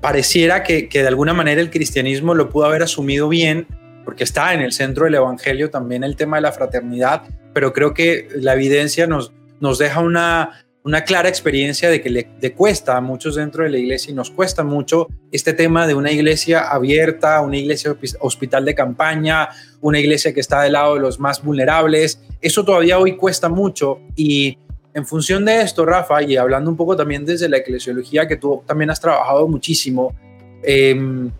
pareciera 0.00 0.62
que, 0.62 0.88
de 0.90 1.06
alguna 1.06 1.34
manera 1.34 1.60
el 1.60 1.70
cristianismo 1.70 2.34
lo 2.34 2.48
pudo 2.48 2.66
haber 2.66 2.82
asumido 2.82 3.28
bien, 3.28 3.66
porque 4.04 4.24
está 4.24 4.54
en 4.54 4.60
el 4.60 4.72
centro 4.72 5.04
del 5.04 5.16
Evangelio 5.16 5.70
también 5.70 6.04
el 6.04 6.16
tema 6.16 6.36
de 6.36 6.42
la 6.42 6.52
fraternidad, 6.52 7.22
pero 7.52 7.72
creo 7.72 7.92
que 7.92 8.28
la 8.36 8.54
evidencia 8.54 9.06
nos 9.06 9.78
deja 9.78 10.00
una, 10.00 10.65
una 10.86 11.02
clara 11.02 11.28
experiencia 11.28 11.90
de 11.90 12.00
que 12.00 12.10
le, 12.10 12.52
cuesta 12.54 12.96
a 12.96 13.00
muchos 13.00 13.34
dentro 13.34 13.64
de 13.64 13.70
la 13.70 13.76
iglesia 13.76 14.12
y 14.12 14.14
nos 14.14 14.30
cuesta 14.30 14.62
mucho 14.62 15.08
este 15.32 15.52
tema 15.52 15.84
de 15.84 15.94
una 15.94 16.12
iglesia 16.12 16.60
abierta, 16.60 17.40
una 17.40 17.56
iglesia 17.56 17.96
hospital 18.20 18.64
de 18.64 18.76
campaña, 18.76 19.48
una 19.80 19.98
iglesia 19.98 20.32
que 20.32 20.38
está 20.38 20.62
del 20.62 20.74
lado 20.74 20.94
de 20.94 21.00
los 21.00 21.18
más 21.18 21.42
vulnerables. 21.42 22.20
Eso 22.40 22.64
todavía 22.64 23.00
hoy 23.00 23.16
cuesta 23.16 23.48
mucho 23.48 23.98
y 24.14 24.58
en 24.94 25.04
función 25.04 25.44
de 25.44 25.60
esto, 25.62 25.84
Rafa, 25.84 26.22
y 26.22 26.36
hablando 26.36 26.70
un 26.70 26.76
poco 26.76 26.94
también 26.94 27.26
desde 27.26 27.48
la 27.48 27.56
eclesiología, 27.56 28.28
que 28.28 28.36
tú 28.36 28.62
también 28.64 28.88
has 28.88 29.00
trabajado 29.00 29.48
muchísimo, 29.48 30.14
em, 30.62 31.32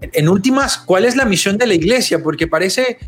en 0.00 0.28
últimas, 0.28 0.76
¿cuál 0.76 1.04
es 1.04 1.14
la 1.14 1.24
misión 1.24 1.56
de 1.56 1.68
la 1.68 1.74
iglesia? 1.74 2.20
Porque 2.20 2.48
parece, 2.48 2.98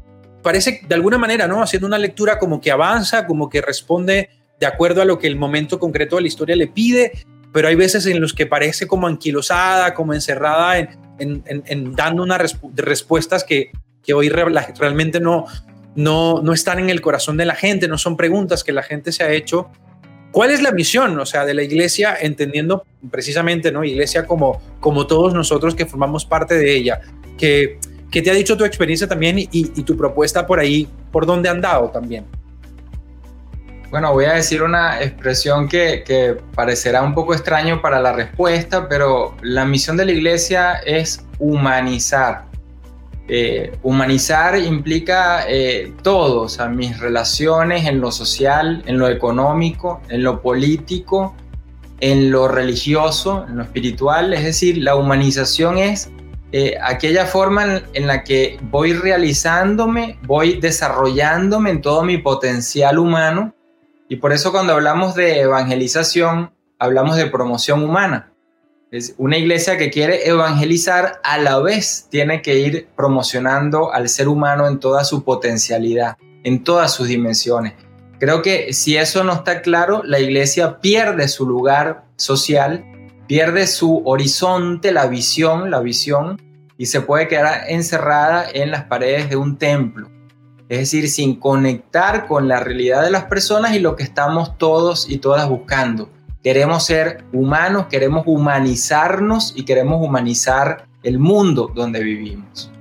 parece 0.40 0.82
de 0.88 0.94
alguna 0.94 1.18
manera, 1.18 1.48
¿no? 1.48 1.60
Haciendo 1.60 1.88
una 1.88 1.98
lectura 1.98 2.38
como 2.38 2.60
que 2.60 2.70
avanza, 2.70 3.26
como 3.26 3.48
que 3.48 3.60
responde 3.60 4.30
de 4.60 4.66
acuerdo 4.66 5.00
a 5.00 5.06
lo 5.06 5.18
que 5.18 5.26
el 5.26 5.36
momento 5.36 5.78
concreto 5.78 6.16
de 6.16 6.22
la 6.22 6.28
historia 6.28 6.54
le 6.54 6.68
pide, 6.68 7.12
pero 7.52 7.66
hay 7.66 7.74
veces 7.74 8.06
en 8.06 8.20
los 8.20 8.34
que 8.34 8.46
parece 8.46 8.86
como 8.86 9.06
anquilosada, 9.06 9.94
como 9.94 10.14
encerrada 10.14 10.78
en, 10.78 11.96
dando 11.96 12.22
unas 12.22 12.58
respuestas 12.74 13.42
que, 13.42 13.72
que 14.02 14.14
hoy 14.14 14.28
realmente 14.28 15.18
no, 15.18 15.46
no, 15.96 16.42
no 16.42 16.52
están 16.52 16.78
en 16.78 16.90
el 16.90 17.00
corazón 17.00 17.36
de 17.38 17.46
la 17.46 17.54
gente, 17.54 17.88
no 17.88 17.98
son 17.98 18.16
preguntas 18.16 18.62
que 18.62 18.72
la 18.72 18.82
gente 18.82 19.12
se 19.12 19.24
ha 19.24 19.32
hecho. 19.32 19.70
¿Cuál 20.30 20.50
es 20.50 20.62
la 20.62 20.70
misión, 20.70 21.18
o 21.18 21.26
sea, 21.26 21.44
de 21.44 21.54
la 21.54 21.62
iglesia, 21.62 22.16
entendiendo 22.20 22.84
precisamente, 23.10 23.72
¿no? 23.72 23.82
Iglesia 23.82 24.26
como, 24.26 24.62
como 24.78 25.06
todos 25.06 25.34
nosotros 25.34 25.74
que 25.74 25.86
formamos 25.86 26.24
parte 26.24 26.54
de 26.54 26.76
ella. 26.76 27.00
Que, 27.36 27.80
que 28.10 28.22
te 28.22 28.30
ha 28.30 28.34
dicho 28.34 28.56
tu 28.56 28.64
experiencia 28.64 29.08
también 29.08 29.38
y, 29.38 29.48
y 29.50 29.82
tu 29.82 29.96
propuesta 29.96 30.46
por 30.46 30.60
ahí, 30.60 30.86
por 31.10 31.26
dónde 31.26 31.48
han 31.48 31.60
dado 31.60 31.90
también. 31.90 32.26
Bueno, 33.90 34.12
voy 34.12 34.26
a 34.26 34.34
decir 34.34 34.62
una 34.62 35.02
expresión 35.02 35.68
que, 35.68 36.04
que, 36.06 36.36
parecerá 36.54 37.02
un 37.02 37.12
poco 37.12 37.34
extraño 37.34 37.82
para 37.82 38.00
la 38.00 38.12
respuesta, 38.12 38.88
pero 38.88 39.36
la 39.42 39.64
misión 39.64 39.96
de 39.96 40.04
la 40.04 40.12
iglesia 40.12 40.74
es 40.86 41.26
humanizar. 41.40 42.50
Eh, 43.32 43.78
humanizar 43.84 44.58
implica 44.58 45.44
eh, 45.48 45.92
todo, 46.02 46.42
o 46.42 46.48
sea, 46.48 46.66
mis 46.66 46.98
relaciones 46.98 47.86
en 47.86 48.00
lo 48.00 48.10
social, 48.10 48.82
en 48.86 48.98
lo 48.98 49.08
económico, 49.08 50.00
en 50.08 50.24
lo 50.24 50.42
político, 50.42 51.36
en 52.00 52.32
lo 52.32 52.48
religioso, 52.48 53.46
en 53.48 53.58
lo 53.58 53.62
espiritual. 53.62 54.34
Es 54.34 54.42
decir, 54.42 54.78
la 54.78 54.96
humanización 54.96 55.78
es 55.78 56.10
eh, 56.50 56.76
aquella 56.82 57.24
forma 57.24 57.82
en, 57.92 58.06
la 58.08 58.24
que 58.24 58.58
voy 58.62 58.94
realizándome, 58.94 60.18
voy 60.26 60.58
desarrollándome 60.60 61.70
en 61.70 61.82
todo 61.82 62.02
mi 62.02 62.18
potencial 62.18 62.98
humano. 62.98 63.54
Y 64.10 64.16
por 64.16 64.32
eso 64.32 64.50
cuando 64.50 64.72
hablamos 64.72 65.14
de 65.14 65.38
evangelización, 65.38 66.50
hablamos 66.80 67.16
de 67.16 67.26
promoción 67.26 67.84
humana. 67.84 68.32
Es 68.90 69.14
una 69.18 69.38
iglesia 69.38 69.78
que 69.78 69.88
quiere 69.88 70.28
evangelizar, 70.28 71.20
a 71.22 71.38
la 71.38 71.60
vez 71.60 72.08
tiene 72.10 72.42
que 72.42 72.58
ir 72.58 72.88
promocionando 72.96 73.92
al 73.92 74.08
ser 74.08 74.26
humano 74.26 74.66
en 74.66 74.80
toda 74.80 75.04
su 75.04 75.22
potencialidad, 75.22 76.16
en 76.42 76.64
todas 76.64 76.92
sus 76.92 77.06
dimensiones. 77.06 77.74
Creo 78.18 78.42
que 78.42 78.72
si 78.72 78.96
eso 78.96 79.22
no 79.22 79.32
está 79.32 79.62
claro, 79.62 80.02
la 80.04 80.18
iglesia 80.18 80.80
pierde 80.80 81.28
su 81.28 81.46
lugar 81.46 82.02
social, 82.16 82.84
pierde 83.28 83.68
su 83.68 84.02
horizonte, 84.04 84.90
la 84.90 85.06
visión, 85.06 85.70
la 85.70 85.78
visión, 85.78 86.42
y 86.76 86.86
se 86.86 87.00
puede 87.00 87.28
quedar 87.28 87.62
encerrada 87.68 88.44
en 88.52 88.72
las 88.72 88.86
paredes 88.86 89.30
de 89.30 89.36
un 89.36 89.56
templo. 89.56 90.10
Es 90.70 90.78
decir, 90.78 91.10
sin 91.10 91.38
conectar 91.38 92.26
con 92.26 92.48
la 92.48 92.60
realidad 92.60 93.02
de 93.02 93.10
las 93.10 93.24
personas 93.24 93.74
y 93.74 93.80
lo 93.80 93.94
que 93.94 94.04
estamos 94.04 94.56
todos 94.56 95.10
y 95.10 95.18
todas 95.18 95.46
buscando 95.46 96.08
Queremos 96.42 96.86
ser 96.86 97.22
humanos, 97.34 97.86
queremos 97.90 98.22
humanizarnos 98.26 99.52
y 99.54 99.66
queremos 99.66 100.00
humanizar 100.02 100.86
el 101.02 101.18
mundo 101.18 101.70
donde 101.74 102.02
vivimos. 102.02 102.72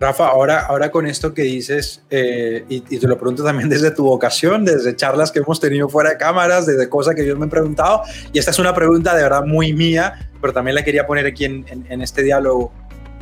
Rafa, 0.00 0.28
ahora, 0.28 0.60
ahora 0.60 0.90
con 0.90 1.06
esto 1.06 1.34
que 1.34 1.42
dices, 1.42 2.02
eh, 2.08 2.64
y, 2.70 2.80
te 2.80 3.06
lo 3.06 3.18
pregunto 3.18 3.44
también 3.44 3.68
desde 3.68 3.90
tu 3.90 4.04
vocación, 4.04 4.64
desde 4.64 4.96
charlas 4.96 5.30
que 5.30 5.40
hemos 5.40 5.60
tenido 5.60 5.90
fuera 5.90 6.10
de 6.10 6.16
cámaras, 6.16 6.64
desde 6.64 6.88
cosas 6.88 7.14
que 7.14 7.26
yo 7.26 7.36
me 7.36 7.46
he 7.46 7.50
preguntado, 7.50 8.00
y 8.32 8.38
esta 8.38 8.50
es 8.50 8.58
una 8.58 8.74
pregunta 8.74 9.14
de 9.14 9.22
verdad 9.22 9.44
muy 9.44 9.74
mía, 9.74 10.30
pero 10.40 10.54
también 10.54 10.74
la 10.74 10.82
quería 10.82 11.06
poner 11.06 11.26
aquí 11.26 11.44
en, 11.44 12.02
este 12.02 12.22
diálogo. 12.22 12.72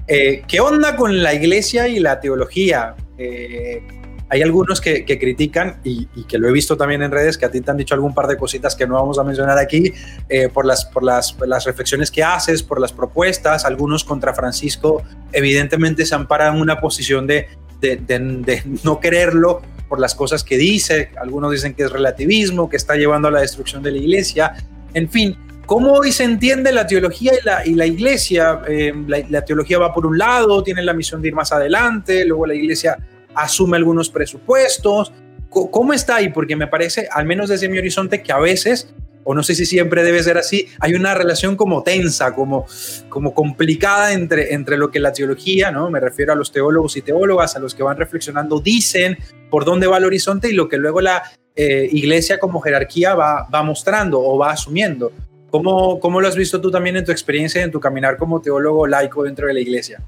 Eh, 0.07 0.45
¿Qué 0.47 0.61
onda 0.61 0.95
con 0.95 1.21
la 1.21 1.35
iglesia 1.35 1.89
y 1.89 1.99
la 1.99 2.21
teología? 2.21 2.95
Eh, 3.21 3.83
hay 4.33 4.43
algunos 4.43 4.81
que, 4.81 5.05
critican, 5.05 5.81
y, 5.83 6.07
que 6.07 6.39
lo 6.39 6.49
he 6.49 6.53
visto 6.53 6.77
también 6.77 7.03
en 7.03 7.11
redes, 7.11 7.37
que 7.37 7.47
a 7.47 7.51
ti 7.51 7.61
te 7.61 7.71
han 7.71 7.77
dicho 7.77 7.95
algún 7.95 8.15
par 8.15 8.29
de 8.29 8.37
cositas 8.37 8.77
que 8.77 8.87
no 8.87 8.95
vamos 8.95 9.19
a 9.19 9.25
mencionar 9.25 9.59
aquí, 9.59 9.93
eh, 10.29 10.49
por, 10.49 10.65
las, 10.65 10.85
por 10.85 11.03
las, 11.03 11.37
las, 11.45 11.65
reflexiones 11.65 12.13
que 12.13 12.23
haces, 12.23 12.63
por 12.63 12.81
las 12.81 12.93
propuestas, 12.93 13.65
algunos 13.65 14.05
contra 14.05 14.33
Francisco, 14.33 15.03
evidentemente 15.33 16.07
se 16.07 16.15
amparan 16.15 16.55
en 16.55 16.63
una 16.63 16.81
posición 16.81 17.27
de, 17.27 17.49
de, 17.81 17.97
de, 17.97 18.63
no 18.85 19.01
quererlo 19.01 19.63
por 19.89 19.99
las 19.99 20.15
cosas 20.15 20.45
que 20.45 20.57
dice, 20.57 21.11
algunos 21.21 21.51
dicen 21.51 21.75
que 21.75 21.83
es 21.83 21.91
relativismo, 21.91 22.71
que 22.71 22.77
está 22.77 22.95
llevando 22.95 23.27
a 23.27 23.33
la 23.33 23.41
destrucción 23.41 23.83
de 23.83 23.91
la 23.91 23.99
iglesia, 23.99 24.55
en 24.95 25.11
fin, 25.11 25.37
¿Cómo 25.67 25.93
hoy 25.93 26.11
se 26.11 26.25
entiende 26.25 26.73
la 26.73 26.85
teología 26.85 27.31
y 27.41 27.47
la, 27.47 27.65
y 27.65 27.75
la 27.75 27.87
iglesia? 27.87 28.61
Eh, 28.67 28.93
la, 29.07 29.23
la, 29.29 29.45
teología 29.45 29.79
va 29.79 29.95
por 29.95 30.05
un 30.05 30.19
lado, 30.19 30.65
tiene 30.65 30.83
la 30.83 30.93
misión 30.93 31.23
de 31.23 31.29
ir 31.29 31.35
más 31.35 31.53
adelante, 31.53 32.25
luego 32.25 32.45
la 32.45 32.55
iglesia 32.55 32.99
asume 33.35 33.77
algunos 33.77 34.11
presupuestos. 34.11 35.13
¿Cómo 35.49 35.93
está 35.93 36.17
ahí? 36.17 36.29
Porque 36.29 36.55
me 36.55 36.69
parece, 36.69 37.09
al 37.11 37.27
menos 37.27 37.49
desde 37.49 37.69
mi 37.69 37.79
horizonte, 37.79 38.23
que 38.23 38.33
a 38.33 38.39
veces, 38.39 38.95
o 39.25 39.35
no 39.35 39.43
sé 39.43 39.57
si 39.57 39.67
siempre 39.67 40.05
debe 40.05 40.23
ser 40.23 40.39
así, 40.39 40.69
hay 40.79 40.95
una 40.95 41.15
relación 41.15 41.57
como 41.57 41.83
tensa, 41.83 42.35
como, 42.35 42.67
como 43.09 43.35
complicada 43.35 44.13
entre, 44.13 44.55
entre 44.55 44.77
lo 44.77 44.93
que 44.93 45.01
la 45.01 45.13
teología, 45.13 45.73
¿no? 45.73 45.91
Me 45.91 45.99
refiero 45.99 46.33
a 46.33 46.37
los 46.37 46.53
teólogos 46.53 46.97
y 46.97 47.03
teólogas, 47.03 47.57
a 47.57 47.59
los 47.59 47.75
que 47.75 47.83
van 47.83 47.97
reflexionando, 47.97 48.61
dicen 48.61 49.19
por 49.51 49.65
dónde 49.65 49.89
va 49.89 49.99
el 49.99 50.05
horizonte 50.05 50.49
y 50.49 50.53
lo 50.53 50.69
que 50.69 50.77
luego 50.77 51.01
la 51.01 51.25
eh, 51.57 51.89
iglesia 51.91 52.39
como 52.39 52.61
jerarquía 52.61 53.15
va, 53.15 53.49
va 53.53 53.63
mostrando 53.65 54.21
o 54.21 54.39
va 54.39 54.53
asumiendo. 54.53 55.13
¿Cómo, 55.51 55.99
¿Cómo 55.99 56.21
lo 56.21 56.29
has 56.29 56.37
visto 56.37 56.61
tú 56.61 56.71
también 56.71 56.97
en 56.97 57.05
tu 57.05 57.11
experiencia 57.11 57.63
en 57.63 57.73
tu 57.73 57.81
caminar 57.81 58.17
como 58.17 58.41
teólogo 58.41 58.87
laico 58.87 59.25
dentro 59.25 59.49
de 59.49 59.55
la 59.55 59.61
iglesia? 59.61 60.01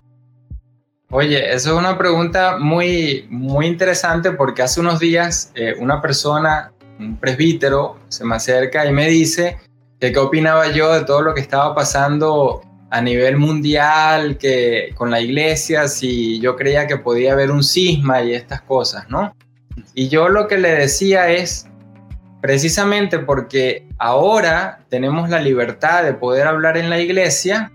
Oye, 1.14 1.52
eso 1.52 1.73
es 1.73 1.78
una 1.78 1.99
pregunta 1.99 2.57
muy, 2.57 3.26
muy 3.28 3.66
interesante 3.66 4.31
porque 4.31 4.62
hace 4.62 4.81
unos 4.81 4.99
días 4.99 5.52
eh, 5.54 5.75
una 5.78 6.00
persona, 6.00 6.73
un 6.99 7.19
presbítero, 7.19 7.99
se 8.09 8.25
me 8.25 8.37
acerca 8.37 8.87
y 8.87 8.92
me 8.92 9.09
dice 9.09 9.59
que 10.00 10.11
qué 10.11 10.19
opinaba 10.19 10.73
yo 10.73 10.90
de 10.90 11.04
todo 11.04 11.21
lo 11.21 11.35
que 11.35 11.42
estaba 11.42 11.75
pasando 11.75 12.62
a 12.90 13.02
nivel 13.02 13.37
mundial, 13.37 14.38
que 14.38 14.95
con 14.95 15.11
la 15.11 15.21
iglesia, 15.21 15.87
si 15.87 16.40
yo 16.40 16.57
creía 16.57 16.87
que 16.87 16.97
podía 16.97 17.35
haber 17.35 17.50
un 17.50 17.62
cisma 17.62 18.23
y 18.23 18.33
estas 18.33 18.62
cosas, 18.62 19.11
¿no? 19.11 19.37
Y 19.92 20.09
yo 20.09 20.31
lo 20.31 20.49
que 20.49 20.57
le 20.57 20.71
decía 20.71 21.31
es, 21.31 21.69
precisamente 22.40 23.19
porque 23.19 23.87
ahora 23.99 24.87
tenemos 24.88 25.28
la 25.28 25.42
libertad 25.42 26.04
de 26.04 26.14
poder 26.14 26.47
hablar 26.47 26.78
en 26.78 26.88
la 26.88 27.00
iglesia, 27.00 27.71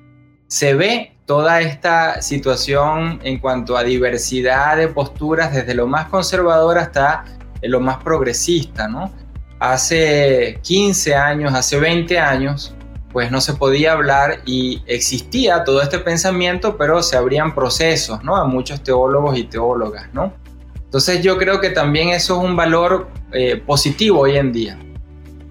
se 0.47 0.73
ve 0.73 1.16
toda 1.27 1.59
esta 1.59 2.21
situación 2.21 3.19
en 3.21 3.37
cuanto 3.39 3.77
a 3.77 3.83
diversidad 3.83 4.77
de 4.77 4.87
posturas, 4.87 5.53
desde 5.53 5.75
lo 5.75 5.85
más 5.85 6.07
conservador 6.07 6.79
hasta 6.79 7.25
lo 7.61 7.81
más 7.81 8.01
progresista, 8.01 8.87
¿no? 8.87 9.11
Hace 9.59 10.57
15 10.61 11.15
años, 11.15 11.53
hace 11.53 11.77
20 11.77 12.17
años, 12.17 12.73
pues 13.11 13.29
no 13.29 13.41
se 13.41 13.53
podía 13.53 13.91
hablar 13.91 14.39
y 14.45 14.81
existía 14.87 15.65
todo 15.65 15.81
este 15.81 15.99
pensamiento, 15.99 16.77
pero 16.77 17.03
se 17.03 17.17
abrían 17.17 17.53
procesos, 17.53 18.23
¿no? 18.23 18.37
A 18.37 18.45
muchos 18.45 18.81
teólogos 18.81 19.37
y 19.37 19.43
teólogas, 19.43 20.07
¿no? 20.13 20.31
Entonces 20.75 21.21
yo 21.21 21.37
creo 21.37 21.59
que 21.59 21.71
también 21.71 22.09
eso 22.09 22.37
es 22.37 22.49
un 22.49 22.55
valor 22.55 23.09
eh, 23.33 23.57
positivo 23.57 24.21
hoy 24.21 24.37
en 24.37 24.53
día 24.53 24.79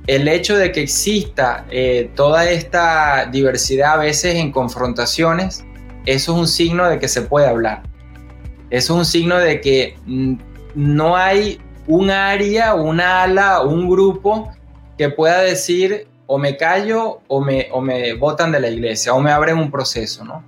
el 0.07 0.29
hecho 0.29 0.57
de 0.57 0.73
que 0.73 0.83
exista 0.83 1.67
eh, 1.71 2.11
toda 2.15 2.49
esta 2.49 3.27
diversidad 3.27 3.95
a 3.95 3.97
veces 3.97 4.37
en 4.37 4.53
confrontaciones, 4.53 5.65
eso 6.07 6.33
es 6.33 6.39
un 6.39 6.49
signo 6.49 6.89
de 6.89 6.99
que 6.99 7.09
se 7.09 7.23
puede 7.23 7.47
hablar. 7.47 7.83
Eso 8.71 8.95
es 8.95 8.99
un 8.99 9.05
signo 9.05 9.39
de 9.39 9.61
que 9.61 9.99
mm, 10.07 10.35
no 10.75 11.17
hay 11.17 11.61
un 11.87 12.11
área, 12.11 12.75
un 12.75 13.01
ala, 13.01 13.63
un 13.63 13.89
grupo 13.89 14.51
que 14.99 15.11
pueda 15.11 15.41
decir 15.41 16.09
o 16.27 16.39
me 16.39 16.57
callo 16.57 17.21
o 17.29 17.41
me, 17.41 17.69
o 17.71 17.81
me 17.81 18.15
botan 18.15 18.51
de 18.51 18.61
la 18.61 18.69
iglesia 18.69 19.15
o 19.15 19.21
me 19.21 19.31
abren 19.31 19.59
un 19.59 19.71
proceso, 19.71 20.25
¿no? 20.25 20.43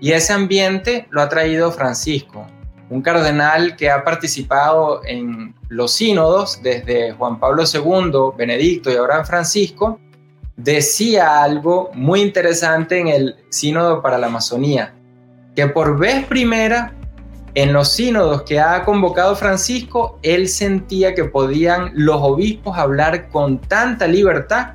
Y 0.00 0.12
ese 0.12 0.32
ambiente 0.32 1.06
lo 1.10 1.22
ha 1.22 1.28
traído 1.28 1.72
Francisco 1.72 2.46
un 2.90 3.02
cardenal 3.02 3.76
que 3.76 3.90
ha 3.90 4.04
participado 4.04 5.00
en 5.04 5.54
los 5.68 5.92
sínodos 5.92 6.62
desde 6.62 7.12
Juan 7.12 7.38
Pablo 7.40 7.64
II, 7.64 8.36
Benedicto 8.36 8.90
y 8.90 8.96
ahora 8.96 9.24
Francisco, 9.24 9.98
decía 10.56 11.42
algo 11.42 11.90
muy 11.94 12.20
interesante 12.20 13.00
en 13.00 13.08
el 13.08 13.36
sínodo 13.48 14.02
para 14.02 14.18
la 14.18 14.28
Amazonía, 14.28 14.94
que 15.54 15.66
por 15.68 15.98
vez 15.98 16.24
primera 16.26 16.94
en 17.54 17.72
los 17.72 17.92
sínodos 17.92 18.42
que 18.42 18.58
ha 18.58 18.84
convocado 18.84 19.36
Francisco, 19.36 20.18
él 20.22 20.48
sentía 20.48 21.14
que 21.14 21.24
podían 21.24 21.92
los 21.94 22.16
obispos 22.20 22.76
hablar 22.76 23.28
con 23.28 23.58
tanta 23.58 24.08
libertad 24.08 24.74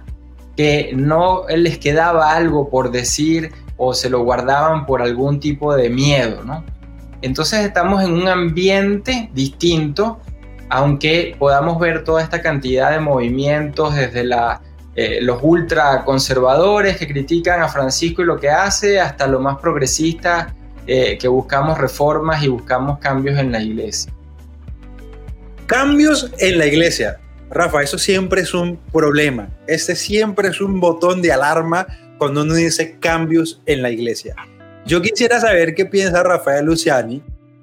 que 0.55 0.91
no 0.95 1.43
les 1.49 1.77
quedaba 1.77 2.33
algo 2.33 2.69
por 2.69 2.91
decir 2.91 3.51
o 3.77 3.93
se 3.93 4.09
lo 4.09 4.23
guardaban 4.23 4.85
por 4.85 5.01
algún 5.01 5.39
tipo 5.39 5.75
de 5.75 5.89
miedo, 5.89 6.43
¿no? 6.43 6.63
Entonces 7.21 7.65
estamos 7.65 8.03
en 8.03 8.13
un 8.13 8.27
ambiente 8.27 9.29
distinto 9.33 10.19
aunque 10.69 11.35
podamos 11.37 11.79
ver 11.79 12.03
toda 12.03 12.21
esta 12.21 12.41
cantidad 12.41 12.91
de 12.91 12.99
movimientos 12.99 13.95
desde 13.95 14.23
la, 14.23 14.61
eh, 14.95 15.19
los 15.21 15.39
ultraconservadores 15.41 16.97
que 16.97 17.07
critican 17.07 17.61
a 17.61 17.67
Francisco 17.67 18.21
y 18.21 18.25
lo 18.25 18.39
que 18.39 18.49
hace, 18.49 18.99
hasta 18.99 19.25
lo 19.25 19.39
más 19.39 19.57
progresista 19.57 20.55
eh, 20.91 21.19
que 21.19 21.27
buscamos 21.27 21.77
reformas 21.77 22.43
y 22.43 22.47
buscamos 22.47 22.97
cambios 22.97 23.37
en 23.37 23.51
la 23.51 23.61
iglesia. 23.61 24.11
Cambios 25.67 26.31
en 26.39 26.57
la 26.57 26.65
iglesia. 26.65 27.19
Rafa, 27.51 27.83
eso 27.83 27.99
siempre 27.99 28.41
es 28.41 28.55
un 28.55 28.77
problema. 28.91 29.49
Este 29.67 29.95
siempre 29.95 30.47
es 30.47 30.59
un 30.59 30.79
botón 30.79 31.21
de 31.21 31.31
alarma 31.31 31.85
cuando 32.17 32.41
uno 32.41 32.55
dice 32.55 32.97
cambios 32.99 33.61
en 33.67 33.83
la 33.83 33.91
iglesia. 33.91 34.35
Yo 34.83 34.99
quisiera 34.99 35.39
saber 35.39 35.75
qué 35.75 35.85
piensa 35.85 36.23
Rafael 36.23 36.65
Luciani 36.65 37.21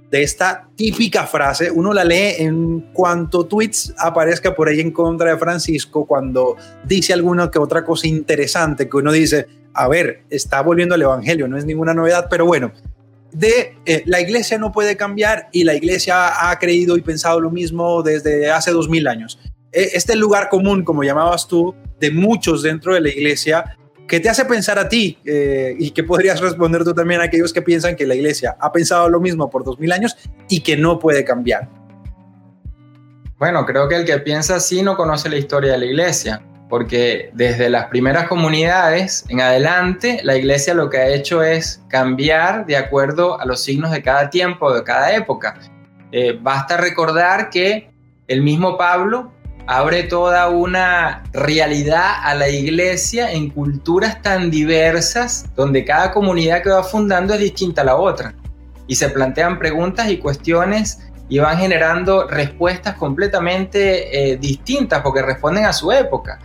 de 0.08 0.22
esta 0.22 0.68
típica 0.76 1.26
frase. 1.26 1.68
Uno 1.68 1.92
la 1.92 2.04
lee 2.04 2.34
en 2.38 2.92
cuanto 2.92 3.44
tweets 3.46 3.92
aparezca 3.98 4.54
por 4.54 4.68
ahí 4.68 4.78
en 4.78 4.92
contra 4.92 5.32
de 5.32 5.36
Francisco, 5.36 6.06
cuando 6.06 6.54
dice 6.84 7.12
alguna 7.12 7.50
que 7.50 7.58
otra 7.58 7.84
cosa 7.84 8.06
interesante 8.06 8.88
que 8.88 8.96
uno 8.96 9.10
dice, 9.10 9.48
a 9.74 9.88
ver, 9.88 10.22
está 10.30 10.62
volviendo 10.62 10.94
al 10.94 11.02
Evangelio, 11.02 11.48
no 11.48 11.58
es 11.58 11.64
ninguna 11.64 11.92
novedad, 11.92 12.28
pero 12.30 12.46
bueno, 12.46 12.70
de 13.36 13.76
eh, 13.84 14.02
la 14.06 14.20
iglesia 14.20 14.56
no 14.56 14.72
puede 14.72 14.96
cambiar 14.96 15.48
y 15.52 15.64
la 15.64 15.74
iglesia 15.74 16.50
ha 16.50 16.58
creído 16.58 16.96
y 16.96 17.02
pensado 17.02 17.38
lo 17.38 17.50
mismo 17.50 18.02
desde 18.02 18.50
hace 18.50 18.70
dos 18.70 18.88
mil 18.88 19.06
años. 19.06 19.38
E, 19.72 19.90
este 19.92 20.16
lugar 20.16 20.48
común, 20.48 20.84
como 20.84 21.04
llamabas 21.04 21.46
tú, 21.46 21.74
de 22.00 22.10
muchos 22.10 22.62
dentro 22.62 22.94
de 22.94 23.02
la 23.02 23.10
iglesia, 23.10 23.76
¿qué 24.08 24.20
te 24.20 24.30
hace 24.30 24.46
pensar 24.46 24.78
a 24.78 24.88
ti? 24.88 25.18
Eh, 25.26 25.76
y 25.78 25.90
qué 25.90 26.02
podrías 26.02 26.40
responder 26.40 26.82
tú 26.82 26.94
también 26.94 27.20
a 27.20 27.24
aquellos 27.24 27.52
que 27.52 27.60
piensan 27.60 27.94
que 27.94 28.06
la 28.06 28.14
iglesia 28.14 28.56
ha 28.58 28.72
pensado 28.72 29.10
lo 29.10 29.20
mismo 29.20 29.50
por 29.50 29.64
dos 29.64 29.78
mil 29.78 29.92
años 29.92 30.16
y 30.48 30.60
que 30.60 30.78
no 30.78 30.98
puede 30.98 31.22
cambiar. 31.22 31.68
Bueno, 33.38 33.66
creo 33.66 33.86
que 33.86 33.96
el 33.96 34.06
que 34.06 34.18
piensa 34.20 34.56
así 34.56 34.80
no 34.80 34.96
conoce 34.96 35.28
la 35.28 35.36
historia 35.36 35.72
de 35.72 35.78
la 35.78 35.84
iglesia, 35.84 36.42
porque 36.68 37.30
desde 37.32 37.70
las 37.70 37.86
primeras 37.86 38.28
comunidades 38.28 39.24
en 39.28 39.40
adelante, 39.40 40.20
la 40.24 40.36
iglesia 40.36 40.74
lo 40.74 40.90
que 40.90 40.98
ha 40.98 41.08
hecho 41.08 41.42
es 41.42 41.82
cambiar 41.88 42.66
de 42.66 42.76
acuerdo 42.76 43.40
a 43.40 43.44
los 43.44 43.62
signos 43.62 43.92
de 43.92 44.02
cada 44.02 44.30
tiempo, 44.30 44.72
de 44.74 44.82
cada 44.82 45.14
época. 45.14 45.58
Eh, 46.12 46.38
basta 46.40 46.76
recordar 46.76 47.50
que 47.50 47.90
el 48.26 48.42
mismo 48.42 48.76
Pablo 48.76 49.32
abre 49.66 50.04
toda 50.04 50.48
una 50.48 51.24
realidad 51.32 52.12
a 52.22 52.34
la 52.34 52.48
iglesia 52.48 53.32
en 53.32 53.50
culturas 53.50 54.22
tan 54.22 54.50
diversas, 54.50 55.46
donde 55.54 55.84
cada 55.84 56.12
comunidad 56.12 56.62
que 56.62 56.70
va 56.70 56.84
fundando 56.84 57.34
es 57.34 57.40
distinta 57.40 57.82
a 57.82 57.84
la 57.84 57.96
otra. 57.96 58.34
Y 58.86 58.94
se 58.94 59.08
plantean 59.10 59.58
preguntas 59.58 60.08
y 60.08 60.18
cuestiones 60.18 61.00
y 61.28 61.38
van 61.40 61.58
generando 61.58 62.28
respuestas 62.28 62.94
completamente 62.94 64.30
eh, 64.32 64.36
distintas 64.36 65.02
porque 65.02 65.22
responden 65.22 65.64
a 65.64 65.72
su 65.72 65.90
época. 65.90 66.38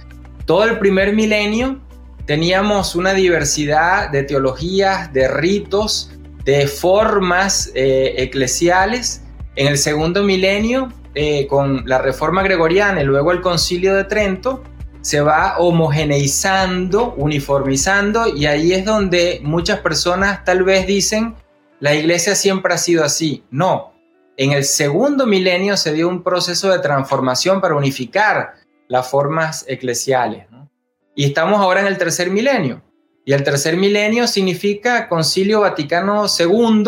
Todo 0.51 0.65
el 0.65 0.79
primer 0.79 1.15
milenio 1.15 1.79
teníamos 2.25 2.97
una 2.97 3.13
diversidad 3.13 4.09
de 4.09 4.23
teologías, 4.23 5.13
de 5.13 5.29
ritos, 5.29 6.11
de 6.43 6.67
formas 6.67 7.71
eh, 7.73 8.15
eclesiales. 8.17 9.23
En 9.55 9.67
el 9.67 9.77
segundo 9.77 10.23
milenio 10.23 10.91
eh, 11.15 11.47
con 11.47 11.83
la 11.85 11.99
reforma 11.99 12.43
gregoriana 12.43 13.01
y 13.01 13.05
luego 13.05 13.31
el 13.31 13.39
concilio 13.39 13.95
de 13.95 14.03
Trento, 14.03 14.61
se 14.99 15.21
va 15.21 15.57
homogeneizando, 15.57 17.13
uniformizando, 17.15 18.27
y 18.27 18.45
ahí 18.45 18.73
es 18.73 18.83
donde 18.83 19.39
muchas 19.43 19.79
personas 19.79 20.43
tal 20.43 20.65
vez 20.65 20.85
dicen, 20.85 21.33
la 21.79 21.95
iglesia 21.95 22.35
siempre 22.35 22.73
ha 22.73 22.77
sido 22.77 23.05
así. 23.05 23.45
No, 23.51 23.93
en 24.35 24.51
el 24.51 24.65
segundo 24.65 25.25
milenio 25.25 25.77
se 25.77 25.93
dio 25.93 26.09
un 26.09 26.23
proceso 26.23 26.69
de 26.69 26.79
transformación 26.79 27.61
para 27.61 27.75
unificar 27.75 28.55
las 28.91 29.09
formas 29.09 29.63
eclesiales. 29.69 30.47
Y 31.15 31.23
estamos 31.23 31.61
ahora 31.61 31.79
en 31.79 31.87
el 31.87 31.97
tercer 31.97 32.29
milenio. 32.29 32.83
Y 33.23 33.31
el 33.31 33.41
tercer 33.41 33.77
milenio 33.77 34.27
significa 34.27 35.07
Concilio 35.07 35.61
Vaticano 35.61 36.25
II, 36.25 36.83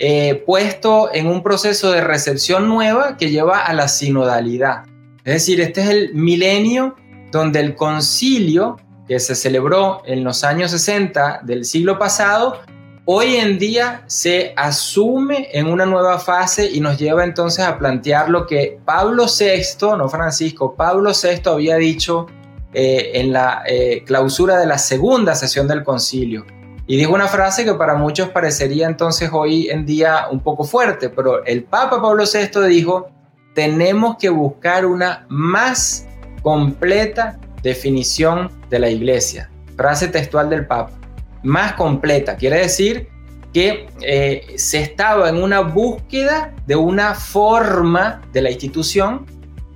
eh, 0.00 0.42
puesto 0.44 1.14
en 1.14 1.28
un 1.28 1.44
proceso 1.44 1.92
de 1.92 2.00
recepción 2.00 2.66
nueva 2.66 3.16
que 3.16 3.30
lleva 3.30 3.60
a 3.60 3.72
la 3.72 3.86
sinodalidad. 3.86 4.84
Es 5.24 5.34
decir, 5.34 5.60
este 5.60 5.82
es 5.82 5.90
el 5.90 6.14
milenio 6.14 6.96
donde 7.30 7.60
el 7.60 7.76
concilio 7.76 8.76
que 9.06 9.20
se 9.20 9.36
celebró 9.36 10.02
en 10.06 10.24
los 10.24 10.42
años 10.42 10.72
60 10.72 11.42
del 11.44 11.64
siglo 11.64 12.00
pasado, 12.00 12.62
hoy 13.10 13.36
en 13.36 13.58
día 13.58 14.02
se 14.06 14.52
asume 14.54 15.48
en 15.52 15.66
una 15.66 15.86
nueva 15.86 16.18
fase 16.18 16.70
y 16.70 16.78
nos 16.78 16.98
lleva 16.98 17.24
entonces 17.24 17.64
a 17.64 17.78
plantear 17.78 18.28
lo 18.28 18.46
que 18.46 18.78
Pablo 18.84 19.24
VI, 19.24 19.96
no 19.96 20.10
Francisco, 20.10 20.74
Pablo 20.74 21.12
VI 21.12 21.48
había 21.48 21.76
dicho 21.76 22.26
eh, 22.74 23.12
en 23.14 23.32
la 23.32 23.62
eh, 23.66 24.04
clausura 24.04 24.58
de 24.58 24.66
la 24.66 24.76
segunda 24.76 25.34
sesión 25.34 25.66
del 25.66 25.84
concilio 25.84 26.44
y 26.86 26.98
dijo 26.98 27.14
una 27.14 27.28
frase 27.28 27.64
que 27.64 27.72
para 27.72 27.94
muchos 27.94 28.28
parecería 28.28 28.86
entonces 28.86 29.30
hoy 29.32 29.70
en 29.70 29.86
día 29.86 30.26
un 30.30 30.40
poco 30.40 30.64
fuerte, 30.64 31.08
pero 31.08 31.42
el 31.46 31.64
Papa 31.64 32.02
Pablo 32.02 32.24
VI 32.30 32.66
dijo, 32.68 33.08
tenemos 33.54 34.18
que 34.18 34.28
buscar 34.28 34.84
una 34.84 35.24
más 35.30 36.06
completa 36.42 37.38
definición 37.62 38.50
de 38.68 38.80
la 38.80 38.90
iglesia. 38.90 39.50
Frase 39.78 40.08
textual 40.08 40.50
del 40.50 40.66
Papa. 40.66 40.97
Más 41.42 41.74
completa. 41.74 42.36
Quiere 42.36 42.58
decir 42.60 43.08
que 43.52 43.88
eh, 44.02 44.54
se 44.56 44.80
estaba 44.80 45.28
en 45.28 45.42
una 45.42 45.60
búsqueda 45.60 46.54
de 46.66 46.76
una 46.76 47.14
forma 47.14 48.20
de 48.32 48.42
la 48.42 48.50
institución 48.50 49.26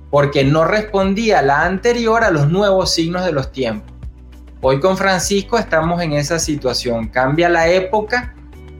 porque 0.09 0.43
no 0.43 0.63
respondía 0.63 1.41
la 1.41 1.63
anterior 1.63 2.23
a 2.23 2.29
los 2.29 2.47
nuevos 2.47 2.93
signos 2.93 3.25
de 3.25 3.31
los 3.31 3.51
tiempos. 3.51 3.91
Hoy 4.61 4.79
con 4.79 4.95
Francisco 4.95 5.57
estamos 5.57 6.01
en 6.01 6.13
esa 6.13 6.39
situación. 6.39 7.07
Cambia 7.07 7.49
la 7.49 7.67
época, 7.67 8.35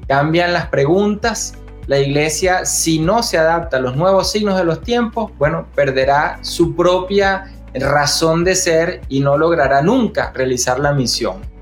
cambian 0.07 0.53
las 0.53 0.67
preguntas. 0.67 1.55
La 1.87 1.99
iglesia, 1.99 2.65
si 2.65 2.99
no 2.99 3.23
se 3.23 3.37
adapta 3.37 3.77
a 3.77 3.79
los 3.81 3.97
nuevos 3.97 4.31
signos 4.31 4.57
de 4.57 4.63
los 4.63 4.81
tiempos, 4.81 5.31
bueno, 5.37 5.67
perderá 5.75 6.37
su 6.41 6.75
propia 6.75 7.51
razón 7.73 8.43
de 8.43 8.55
ser 8.55 9.01
y 9.09 9.19
no 9.19 9.37
logrará 9.37 9.81
nunca 9.81 10.31
realizar 10.33 10.79
la 10.79 10.93
misión. 10.93 11.52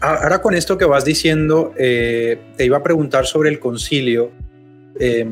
Ahora 0.00 0.40
con 0.40 0.54
esto 0.54 0.78
que 0.78 0.86
vas 0.86 1.04
diciendo, 1.04 1.74
eh, 1.76 2.38
te 2.56 2.64
iba 2.64 2.78
a 2.78 2.82
preguntar 2.82 3.26
sobre 3.26 3.50
el 3.50 3.58
concilio. 3.58 4.30
Eh, 4.98 5.26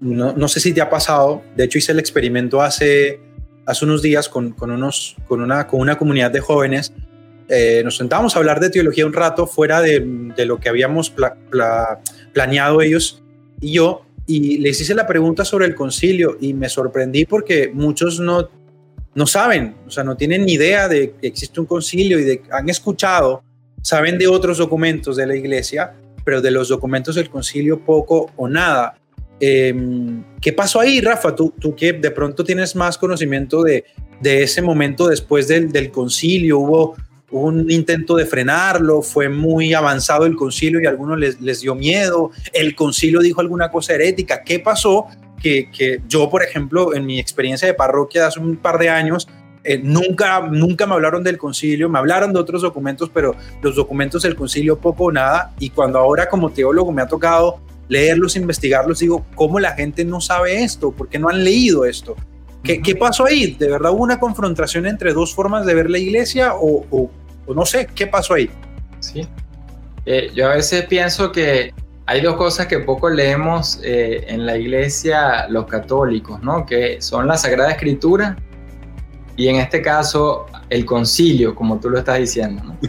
no, 0.00 0.32
no, 0.32 0.48
sé 0.48 0.60
si 0.60 0.72
te 0.72 0.80
ha 0.80 0.90
pasado, 0.90 1.42
de 1.56 1.64
hecho 1.64 1.78
hice 1.78 1.92
el 1.92 1.98
experimento 1.98 2.60
hace 2.60 3.20
hace 3.68 3.84
unos 3.84 4.00
días 4.00 4.30
con, 4.30 4.52
con, 4.52 4.70
unos, 4.70 5.14
con, 5.26 5.42
una, 5.42 5.66
con 5.66 5.80
una 5.80 5.98
comunidad 5.98 6.30
de 6.30 6.40
jóvenes. 6.40 6.92
Eh, 7.50 7.82
nos 7.84 7.98
sentamos 7.98 8.34
a 8.34 8.38
hablar 8.38 8.60
de 8.60 8.70
teología 8.70 9.04
un 9.04 9.12
rato 9.12 9.46
fuera 9.46 9.82
de, 9.82 10.00
de 10.34 10.46
lo 10.46 10.58
que 10.58 10.70
habíamos 10.70 11.12
planeado 12.32 12.80
ellos 12.80 13.22
y 13.60 13.74
yo, 13.74 14.06
y 14.26 14.58
les 14.58 14.80
hice 14.80 14.94
la 14.94 15.06
pregunta 15.06 15.44
sobre 15.44 15.66
el 15.66 15.74
concilio 15.74 16.38
y 16.40 16.54
me 16.54 16.70
sorprendí 16.70 17.26
porque 17.26 17.70
muchos 17.72 18.20
no, 18.20 18.48
no 19.14 19.26
saben, 19.26 19.76
o 19.86 19.90
sea, 19.90 20.02
no 20.02 20.16
tienen 20.16 20.46
ni 20.46 20.54
idea 20.54 20.88
de 20.88 21.14
que 21.20 21.26
existe 21.26 21.60
un 21.60 21.66
concilio 21.66 22.18
y 22.18 22.24
de, 22.24 22.42
han 22.50 22.70
escuchado, 22.70 23.42
saben 23.82 24.18
de 24.18 24.26
otros 24.26 24.58
documentos 24.58 25.16
de 25.16 25.26
la 25.26 25.36
iglesia, 25.36 25.94
pero 26.24 26.40
de 26.40 26.50
los 26.50 26.68
documentos 26.68 27.14
del 27.14 27.30
concilio 27.30 27.80
poco 27.80 28.30
o 28.36 28.48
nada. 28.48 28.98
Em, 29.40 30.24
¿Qué 30.40 30.52
pasó 30.52 30.80
ahí, 30.80 31.00
Rafa? 31.00 31.34
Tú, 31.34 31.54
tú 31.58 31.74
que 31.74 31.92
de 31.92 32.10
pronto 32.10 32.44
tienes 32.44 32.74
más 32.74 32.98
conocimiento 32.98 33.62
de, 33.62 33.84
de 34.20 34.42
ese 34.42 34.62
momento 34.62 35.08
después 35.08 35.48
del, 35.48 35.70
del 35.70 35.90
concilio, 35.90 36.58
hubo 36.58 36.96
un 37.30 37.70
intento 37.70 38.16
de 38.16 38.26
frenarlo, 38.26 39.02
fue 39.02 39.28
muy 39.28 39.74
avanzado 39.74 40.26
el 40.26 40.34
concilio 40.34 40.80
y 40.80 40.86
a 40.86 40.90
algunos 40.90 41.18
les, 41.18 41.40
les 41.40 41.60
dio 41.60 41.74
miedo, 41.74 42.30
el 42.52 42.74
concilio 42.74 43.20
dijo 43.20 43.40
alguna 43.40 43.70
cosa 43.70 43.94
herética, 43.94 44.42
¿qué 44.42 44.60
pasó? 44.60 45.06
Que, 45.40 45.70
que, 45.70 46.00
yo, 46.08 46.28
por 46.30 46.42
ejemplo, 46.42 46.94
en 46.94 47.06
mi 47.06 47.20
experiencia 47.20 47.68
de 47.68 47.74
parroquia 47.74 48.26
hace 48.26 48.40
un 48.40 48.56
par 48.56 48.78
de 48.78 48.88
años, 48.88 49.28
eh, 49.64 49.80
nunca, 49.82 50.40
nunca 50.40 50.86
me 50.86 50.94
hablaron 50.94 51.22
del 51.22 51.38
concilio, 51.38 51.88
me 51.88 51.98
hablaron 51.98 52.32
de 52.32 52.38
otros 52.38 52.62
documentos, 52.62 53.10
pero 53.12 53.34
los 53.62 53.76
documentos 53.76 54.22
del 54.22 54.34
concilio 54.34 54.78
poco 54.78 55.04
o 55.04 55.12
nada, 55.12 55.52
y 55.58 55.70
cuando 55.70 55.98
ahora 55.98 56.28
como 56.28 56.50
teólogo 56.50 56.92
me 56.92 57.02
ha 57.02 57.06
tocado 57.06 57.60
leerlos, 57.88 58.36
investigarlos, 58.36 58.98
digo, 58.98 59.24
¿cómo 59.34 59.58
la 59.60 59.72
gente 59.72 60.04
no 60.04 60.20
sabe 60.20 60.62
esto? 60.62 60.92
¿Por 60.92 61.08
qué 61.08 61.18
no 61.18 61.28
han 61.28 61.42
leído 61.42 61.84
esto? 61.84 62.16
¿Qué, 62.62 62.82
¿qué 62.82 62.96
pasó 62.96 63.26
ahí? 63.26 63.54
¿De 63.54 63.68
verdad 63.68 63.92
hubo 63.92 64.02
una 64.02 64.20
confrontación 64.20 64.86
entre 64.86 65.12
dos 65.12 65.34
formas 65.34 65.64
de 65.64 65.74
ver 65.74 65.90
la 65.90 65.98
iglesia 65.98 66.54
o, 66.54 66.84
o, 66.90 67.54
no 67.54 67.64
sé, 67.64 67.88
qué 67.94 68.06
pasó 68.06 68.34
ahí? 68.34 68.50
Sí, 69.00 69.26
eh, 70.04 70.30
yo 70.34 70.46
a 70.46 70.54
veces 70.54 70.84
pienso 70.86 71.32
que 71.32 71.72
hay 72.06 72.20
dos 72.20 72.36
cosas 72.36 72.66
que 72.66 72.78
poco 72.80 73.10
leemos 73.10 73.80
eh, 73.84 74.24
en 74.28 74.44
la 74.44 74.56
iglesia 74.56 75.48
los 75.48 75.66
católicos, 75.66 76.42
¿no? 76.42 76.66
Que 76.66 77.00
son 77.00 77.26
la 77.26 77.36
Sagrada 77.36 77.70
Escritura 77.70 78.36
y 79.38 79.46
en 79.48 79.56
este 79.56 79.80
caso 79.80 80.46
el 80.68 80.84
concilio, 80.84 81.54
como 81.54 81.78
tú 81.78 81.88
lo 81.88 81.98
estás 81.98 82.18
diciendo. 82.18 82.62
¿no? 82.62 82.76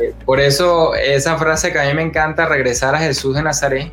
Eh, 0.00 0.14
por 0.26 0.40
eso 0.40 0.94
esa 0.94 1.38
frase 1.38 1.72
que 1.72 1.78
a 1.78 1.86
mí 1.86 1.94
me 1.94 2.02
encanta, 2.02 2.46
regresar 2.46 2.94
a 2.94 2.98
Jesús 2.98 3.34
de 3.34 3.42
Nazaret, 3.42 3.90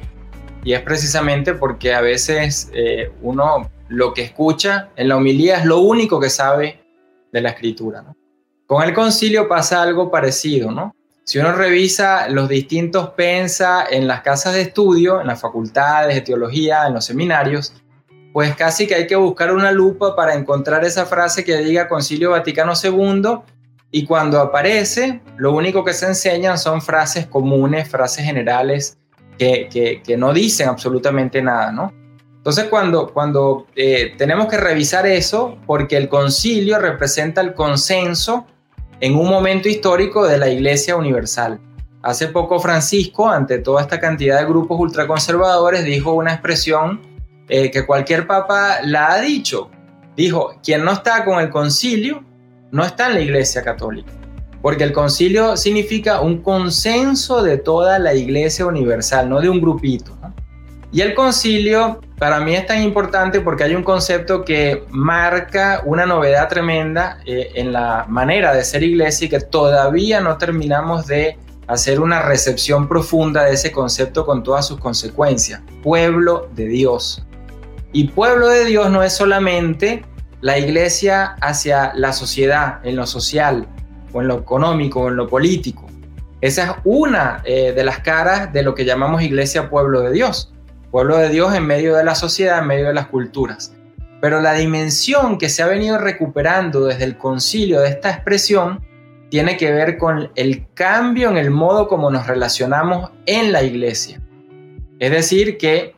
y 0.66 0.74
es 0.74 0.82
precisamente 0.82 1.54
porque 1.54 1.94
a 1.94 2.02
veces 2.02 2.70
eh, 2.74 3.12
uno 3.22 3.70
lo 3.88 4.14
que 4.14 4.24
escucha 4.24 4.90
en 4.98 5.08
la 5.08 5.16
homilía 5.16 5.58
es 5.58 5.66
lo 5.66 5.80
único 5.80 6.20
que 6.20 6.30
sabe 6.30 6.82
de 7.32 7.42
la 7.42 7.50
escritura. 7.50 8.04
Con 8.68 8.84
el 8.84 8.94
concilio 8.94 9.48
pasa 9.48 9.82
algo 9.82 10.12
parecido, 10.12 10.72
¿no? 10.72 10.94
Si 11.24 11.40
uno 11.40 11.54
revisa 11.54 12.28
los 12.28 12.50
distintos 12.50 13.12
pensa 13.12 13.86
en 13.90 14.08
las 14.08 14.22
casas 14.22 14.56
de 14.56 14.62
estudio, 14.62 15.22
en 15.22 15.28
las 15.28 15.40
facultades 15.40 16.16
de 16.16 16.22
teología, 16.22 16.86
en 16.88 16.94
los 16.94 17.06
seminarios, 17.06 17.74
pues 18.34 18.56
casi 18.56 18.88
que 18.88 18.96
hay 18.96 19.08
que 19.08 19.16
buscar 19.16 19.54
una 19.54 19.72
lupa 19.72 20.16
para 20.16 20.34
encontrar 20.34 20.84
esa 20.84 21.06
frase 21.06 21.46
que 21.46 21.56
diga 21.58 21.88
Concilio 21.88 22.32
Vaticano 22.32 22.74
II 22.84 23.42
y 23.92 24.06
cuando 24.08 24.40
aparece, 24.40 25.22
lo 25.38 25.54
único 25.54 25.86
que 25.86 25.94
se 25.94 26.08
enseñan 26.08 26.58
son 26.58 26.82
frases 26.82 27.28
comunes, 27.28 27.88
frases 27.88 28.26
generales 28.26 28.98
que, 29.38 30.16
no 30.18 30.34
dicen 30.34 30.68
absolutamente 30.68 31.44
nada, 31.44 31.72
¿no? 31.72 31.94
Entonces 32.38 32.66
cuando, 32.66 33.14
cuando 33.14 33.68
eh, 33.76 34.16
tenemos 34.18 34.48
que 34.48 34.58
revisar 34.58 35.06
eso, 35.06 35.58
porque 35.68 35.96
el 35.96 36.10
concilio 36.10 36.80
representa 36.80 37.40
el 37.40 37.54
consenso 37.54 38.48
en 39.00 39.16
un 39.16 39.30
momento 39.30 39.70
histórico 39.70 40.26
de 40.26 40.40
la 40.40 40.50
Iglesia 40.50 40.96
Universal. 40.96 41.60
Hace 42.02 42.28
poco 42.28 42.60
Francisco, 42.60 43.30
ante 43.30 43.60
toda 43.60 43.82
esta 43.82 44.00
cantidad 44.00 44.40
de 44.40 44.46
grupos 44.46 44.80
ultraconservadores, 44.80 45.86
dijo 45.86 46.14
una 46.14 46.34
expresión 46.34 47.13
eh, 47.50 47.72
que 47.72 47.86
cualquier 47.86 48.28
papa 48.28 48.78
la 48.84 49.14
ha 49.14 49.22
dicho. 49.22 49.70
Dijo, 50.16 50.56
quien 50.64 50.84
no 50.84 50.92
está 50.92 51.26
con 51.26 51.40
el 51.40 51.50
concilio, 51.50 52.24
no 52.72 52.84
está 52.84 53.08
en 53.08 53.14
la 53.16 53.20
Iglesia 53.22 53.64
Católica. 53.64 54.12
Porque 54.62 54.84
el 54.84 54.94
concilio 54.94 55.58
significa 55.58 56.22
un 56.22 56.42
consenso 56.42 57.44
de 57.44 57.58
toda 57.58 58.00
la 58.00 58.14
Iglesia 58.14 58.66
Universal, 58.66 59.30
no 59.30 59.42
de 59.42 59.50
un 59.50 59.60
grupito. 59.60 60.18
Y 60.94 61.02
el 61.02 61.16
concilio 61.16 62.00
para 62.20 62.40
mí 62.40 62.56
es 62.56 62.68
tan 62.68 62.82
importante 62.84 63.42
porque 63.42 63.64
hay 63.64 63.76
un 63.76 63.84
concepto 63.84 64.46
que 64.46 64.84
marca 64.92 65.82
una 65.86 66.06
novedad 66.06 66.48
tremenda 66.48 67.18
eh, 67.26 67.50
en 67.56 67.74
la 67.74 68.06
manera 68.08 68.54
de 68.54 68.64
ser 68.64 68.84
iglesia 68.84 69.26
y 69.26 69.30
que 69.30 69.40
todavía 69.40 70.22
no 70.22 70.38
terminamos 70.38 71.08
de 71.08 71.38
hacer 71.68 72.00
una 72.00 72.22
recepción 72.22 72.88
profunda 72.88 73.44
de 73.44 73.54
ese 73.54 73.72
concepto 73.72 74.26
con 74.26 74.44
todas 74.44 74.68
sus 74.68 74.80
consecuencias. 74.80 75.62
Pueblo 75.82 76.48
de 76.54 76.68
Dios. 76.68 77.26
Y 77.94 78.10
pueblo 78.10 78.50
de 78.50 78.66
Dios 78.66 78.90
no 78.92 79.04
es 79.04 79.14
solamente 79.14 80.04
la 80.42 80.60
iglesia 80.60 81.36
hacia 81.40 81.94
la 81.96 82.12
sociedad, 82.12 82.80
en 82.84 82.98
lo 82.98 83.08
social, 83.08 83.68
o 84.12 84.22
en 84.22 84.28
lo 84.28 84.40
económico, 84.40 85.02
o 85.02 85.08
en 85.08 85.16
lo 85.16 85.28
político. 85.28 85.86
Esa 86.42 86.64
es 86.64 86.72
una 86.84 87.42
eh, 87.46 87.72
de 87.74 87.84
las 87.86 88.00
caras 88.00 88.52
de 88.52 88.64
lo 88.64 88.76
que 88.76 88.84
llamamos 88.84 89.22
iglesia 89.22 89.70
pueblo 89.70 90.02
de 90.02 90.12
Dios 90.12 90.54
pueblo 90.94 91.18
de 91.18 91.30
Dios 91.30 91.56
en 91.56 91.66
medio 91.66 91.96
de 91.96 92.04
la 92.04 92.14
sociedad, 92.14 92.60
en 92.60 92.68
medio 92.68 92.86
de 92.86 92.94
las 92.94 93.08
culturas. 93.08 93.74
Pero 94.22 94.42
la 94.42 94.54
dimensión 94.54 95.40
que 95.40 95.50
se 95.50 95.64
ha 95.64 95.66
venido 95.66 95.98
recuperando 95.98 96.86
desde 96.86 97.04
el 97.04 97.18
concilio 97.18 97.82
de 97.82 97.90
esta 97.90 98.12
expresión 98.12 98.86
tiene 99.32 99.58
que 99.58 99.72
ver 99.72 99.98
con 99.98 100.30
el 100.36 100.68
cambio 100.76 101.32
en 101.32 101.38
el 101.38 101.50
modo 101.50 101.88
como 101.88 102.12
nos 102.12 102.28
relacionamos 102.28 103.10
en 103.26 103.52
la 103.52 103.64
iglesia. 103.64 104.22
Es 105.00 105.10
decir, 105.10 105.58
que 105.58 105.93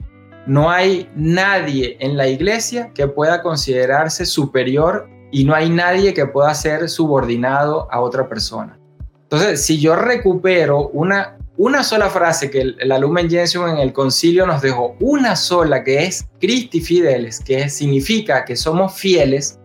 no 0.45 0.69
hay 0.69 1.09
nadie 1.15 1.97
en 1.99 2.17
la 2.17 2.27
iglesia 2.27 2.91
que 2.93 3.07
pueda 3.07 3.41
considerarse 3.41 4.25
superior 4.25 5.09
y 5.31 5.43
no 5.43 5.53
hay 5.55 5.69
nadie 5.69 6.13
que 6.13 6.25
pueda 6.25 6.53
ser 6.53 6.89
subordinado 6.89 7.87
a 7.91 7.99
otra 7.99 8.27
persona. 8.29 8.79
Entonces, 9.23 9.65
si 9.65 9.79
yo 9.79 9.95
recupero 9.95 10.89
una 10.89 11.35
una 11.57 11.83
sola 11.83 12.09
frase 12.09 12.49
que 12.49 12.59
el, 12.59 12.77
el 12.79 13.01
Lumen 13.01 13.29
Gentium 13.29 13.69
en 13.69 13.77
el 13.77 13.93
concilio 13.93 14.45
nos 14.45 14.61
dejó, 14.61 14.95
una 14.99 15.37
sola 15.37 15.83
que 15.83 16.03
es 16.03 16.27
Christi 16.41 16.81
Fideles, 16.81 17.39
que 17.39 17.69
significa 17.69 18.43
que 18.43 18.57
somos 18.57 18.93
fieles, 18.93 19.57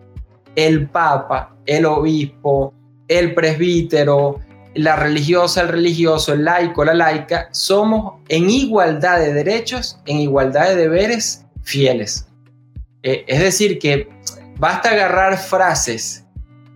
el 0.55 0.89
Papa, 0.89 1.55
el 1.65 1.85
Obispo, 1.85 2.73
el 3.07 3.33
presbítero, 3.33 4.39
la 4.73 4.95
religiosa, 4.95 5.61
el 5.61 5.67
religioso, 5.67 6.33
el 6.33 6.45
laico, 6.45 6.85
la 6.85 6.93
laica, 6.93 7.49
somos 7.51 8.21
en 8.29 8.49
igualdad 8.49 9.19
de 9.19 9.33
derechos, 9.33 9.99
en 10.05 10.19
igualdad 10.19 10.69
de 10.69 10.75
deberes, 10.75 11.45
fieles. 11.63 12.27
Eh, 13.03 13.25
es 13.27 13.39
decir, 13.39 13.79
que 13.79 14.09
basta 14.57 14.91
agarrar 14.91 15.37
frases 15.37 16.25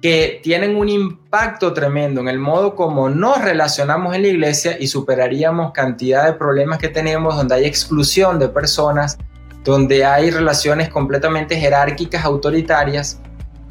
que 0.02 0.40
tienen 0.44 0.76
un 0.76 0.90
impacto 0.90 1.74
tremendo 1.74 2.22
en 2.22 2.28
el 2.28 2.38
modo 2.38 2.76
como 2.76 3.10
nos 3.10 3.42
relacionamos 3.42 4.16
en 4.16 4.22
la 4.24 4.28
iglesia 4.28 4.78
y 4.80 4.88
superaríamos 4.88 5.72
cantidad 5.72 6.26
de 6.26 6.34
problemas 6.34 6.80
que 6.80 6.90
tenemos 6.90 7.36
donde 7.36 7.56
hay 7.56 7.66
exclusión 7.66 8.38
de 8.38 8.50
personas, 8.50 9.18
donde 9.64 10.06
hay 10.06 10.30
relaciones 10.30 10.90
completamente 10.90 11.56
jerárquicas, 11.56 12.24
autoritarias, 12.24 13.20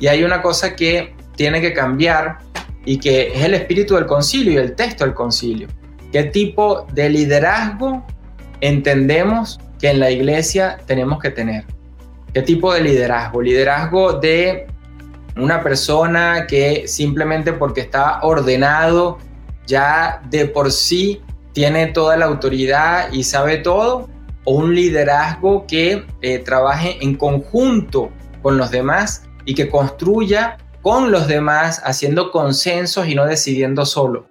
y 0.01 0.09
hay 0.09 0.25
una 0.25 0.43
cosa 0.43 0.75
que 0.75 1.15
tiene 1.37 1.61
que 1.61 1.73
cambiar 1.73 2.39
y 2.85 2.99
que 2.99 3.33
es 3.35 3.43
el 3.43 3.55
espíritu 3.55 3.95
del 3.95 4.07
concilio 4.07 4.53
y 4.53 4.57
el 4.57 4.75
texto 4.75 5.05
del 5.05 5.15
concilio. 5.15 5.69
¿Qué 6.13 6.25
tipo 6.25 6.87
de 6.93 7.09
liderazgo 7.09 8.07
entendemos 8.61 9.59
que 9.81 9.91
en 9.91 10.01
la 10.01 10.11
iglesia 10.11 10.79
tenemos 10.87 11.19
que 11.21 11.31
tener? 11.31 11.65
¿Qué 12.33 12.43
tipo 12.43 12.73
de 12.73 12.81
liderazgo? 12.83 13.43
Liderazgo 13.43 14.15
de 14.15 14.67
una 15.37 15.63
persona 15.63 16.47
que 16.47 16.87
simplemente 16.87 17.53
porque 17.53 17.81
está 17.81 18.21
ordenado 18.23 19.19
ya 19.67 20.23
de 20.31 20.47
por 20.47 20.71
sí 20.71 21.21
tiene 21.53 21.87
toda 21.89 22.17
la 22.17 22.27
autoridad 22.27 23.13
y 23.13 23.23
sabe 23.23 23.59
todo, 23.59 24.09
o 24.45 24.57
un 24.57 24.75
liderazgo 24.75 25.67
que 25.67 26.05
eh, 26.21 26.39
trabaje 26.41 26.99
en 27.01 27.15
conjunto 27.15 28.11
con 28.43 28.59
los 28.59 28.71
demás 28.71 29.23
y 29.47 29.55
que 29.55 29.71
construya 29.71 30.59
con 30.85 31.11
los 31.11 31.27
demás 31.27 31.81
haciendo 31.83 32.31
consensos 32.31 33.09
y 33.09 33.15
no 33.15 33.25
decidiendo 33.25 33.87
solo. 33.87 34.27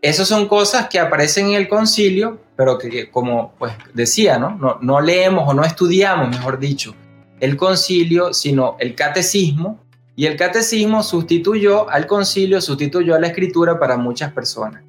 Esas 0.00 0.28
son 0.28 0.48
cosas 0.48 0.88
que 0.88 0.98
aparecen 0.98 1.48
en 1.48 1.54
el 1.56 1.68
concilio, 1.68 2.40
pero 2.56 2.78
que, 2.78 3.10
como 3.10 3.52
pues 3.58 3.74
decía, 3.92 4.38
¿no? 4.38 4.56
¿no? 4.56 4.78
No 4.80 5.02
leemos 5.02 5.46
o 5.46 5.52
no 5.52 5.62
estudiamos, 5.62 6.30
mejor 6.30 6.58
dicho, 6.58 6.94
el 7.38 7.54
concilio, 7.58 8.32
sino 8.32 8.76
el 8.80 8.94
catecismo, 8.94 9.78
y 10.16 10.24
el 10.24 10.36
catecismo 10.36 11.02
sustituyó 11.02 11.90
al 11.90 12.06
concilio, 12.06 12.62
sustituyó 12.62 13.14
a 13.14 13.20
la 13.20 13.26
escritura 13.26 13.78
para 13.78 13.98
muchas 13.98 14.32
personas. 14.32 14.82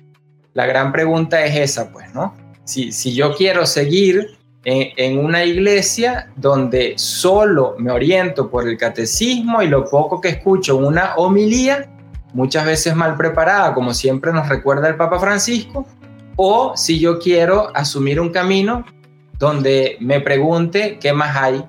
La 0.53 0.65
gran 0.65 0.93
pregunta 0.93 1.43
es 1.43 1.57
esa, 1.57 1.91
pues, 1.91 2.13
¿no? 2.13 2.33
Si, 2.63 2.93
si 2.93 3.13
yo 3.13 3.35
quiero 3.35 3.65
seguir 3.65 4.37
en, 4.63 5.17
una 5.17 5.43
iglesia 5.43 6.31
donde 6.35 6.93
solo 6.97 7.75
me 7.79 7.91
oriento 7.91 8.49
por 8.49 8.67
el 8.67 8.77
catecismo 8.77 9.61
y 9.61 9.67
lo 9.67 9.85
poco 9.89 10.21
que 10.21 10.29
escucho 10.29 10.77
una 10.77 11.15
homilía, 11.15 11.89
muchas 12.33 12.65
veces 12.65 12.95
mal 12.95 13.17
preparada, 13.17 13.73
como 13.73 13.93
siempre 13.93 14.31
nos 14.31 14.47
recuerda 14.47 14.87
el 14.87 14.95
Papa 14.95 15.19
Francisco, 15.19 15.85
o 16.35 16.73
si 16.75 16.99
yo 16.99 17.19
quiero 17.19 17.75
asumir 17.75 18.19
un 18.19 18.29
camino 18.29 18.85
donde 19.37 19.97
me 19.99 20.21
pregunte 20.21 20.99
qué 20.99 21.13
más 21.13 21.35
hay, 21.35 21.65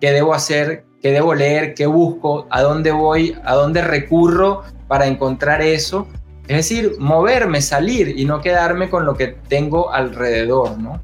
qué 0.00 0.10
debo 0.10 0.34
hacer, 0.34 0.84
qué 1.00 1.12
debo 1.12 1.34
leer, 1.34 1.74
qué 1.74 1.86
busco, 1.86 2.46
a 2.50 2.62
dónde 2.62 2.90
voy, 2.90 3.36
a 3.44 3.54
dónde 3.54 3.82
recurro 3.82 4.62
para 4.88 5.06
encontrar 5.06 5.62
eso. 5.62 6.08
Es 6.48 6.56
decir, 6.56 6.96
moverme, 6.98 7.62
salir 7.62 8.18
y 8.18 8.24
no 8.24 8.40
quedarme 8.40 8.90
con 8.90 9.06
lo 9.06 9.16
que 9.16 9.28
tengo 9.28 9.92
alrededor, 9.92 10.78
¿no? 10.78 11.00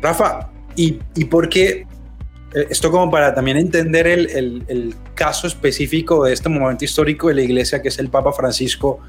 Rafa, 0.00 0.50
¿y, 0.76 0.98
y 1.14 1.24
por 1.24 1.48
qué? 1.48 1.86
Eh, 2.54 2.66
esto 2.70 2.90
como 2.90 3.10
para 3.10 3.34
también 3.34 3.56
entender 3.56 4.06
el, 4.06 4.64
el, 4.68 4.94
caso 5.14 5.48
específico 5.48 6.24
de 6.24 6.32
este 6.32 6.48
momento 6.48 6.84
histórico 6.84 7.26
de 7.26 7.34
la 7.34 7.42
iglesia, 7.42 7.82
que 7.82 7.88
es 7.88 7.98
el 7.98 8.08
Papa 8.08 8.32
Francisco, 8.32 9.00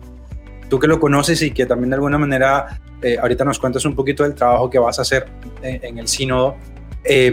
tú 0.67 0.79
que 0.79 0.87
lo 0.87 0.99
conoces 0.99 1.41
y 1.43 1.51
que 1.51 1.67
también 1.67 1.91
de 1.91 1.95
alguna 1.97 2.17
manera 2.17 2.79
eh, 3.01 3.17
ahorita 3.21 3.45
nos 3.45 3.59
cuentas 3.59 3.85
un 3.85 3.95
poquito 3.95 4.23
del 4.23 4.33
trabajo 4.33 4.69
que 4.69 4.79
vas 4.79 4.99
a 4.99 5.03
hacer 5.03 5.27
en, 5.61 5.97
el 5.99 6.07
sínodo. 6.07 6.55
Eh, 7.03 7.31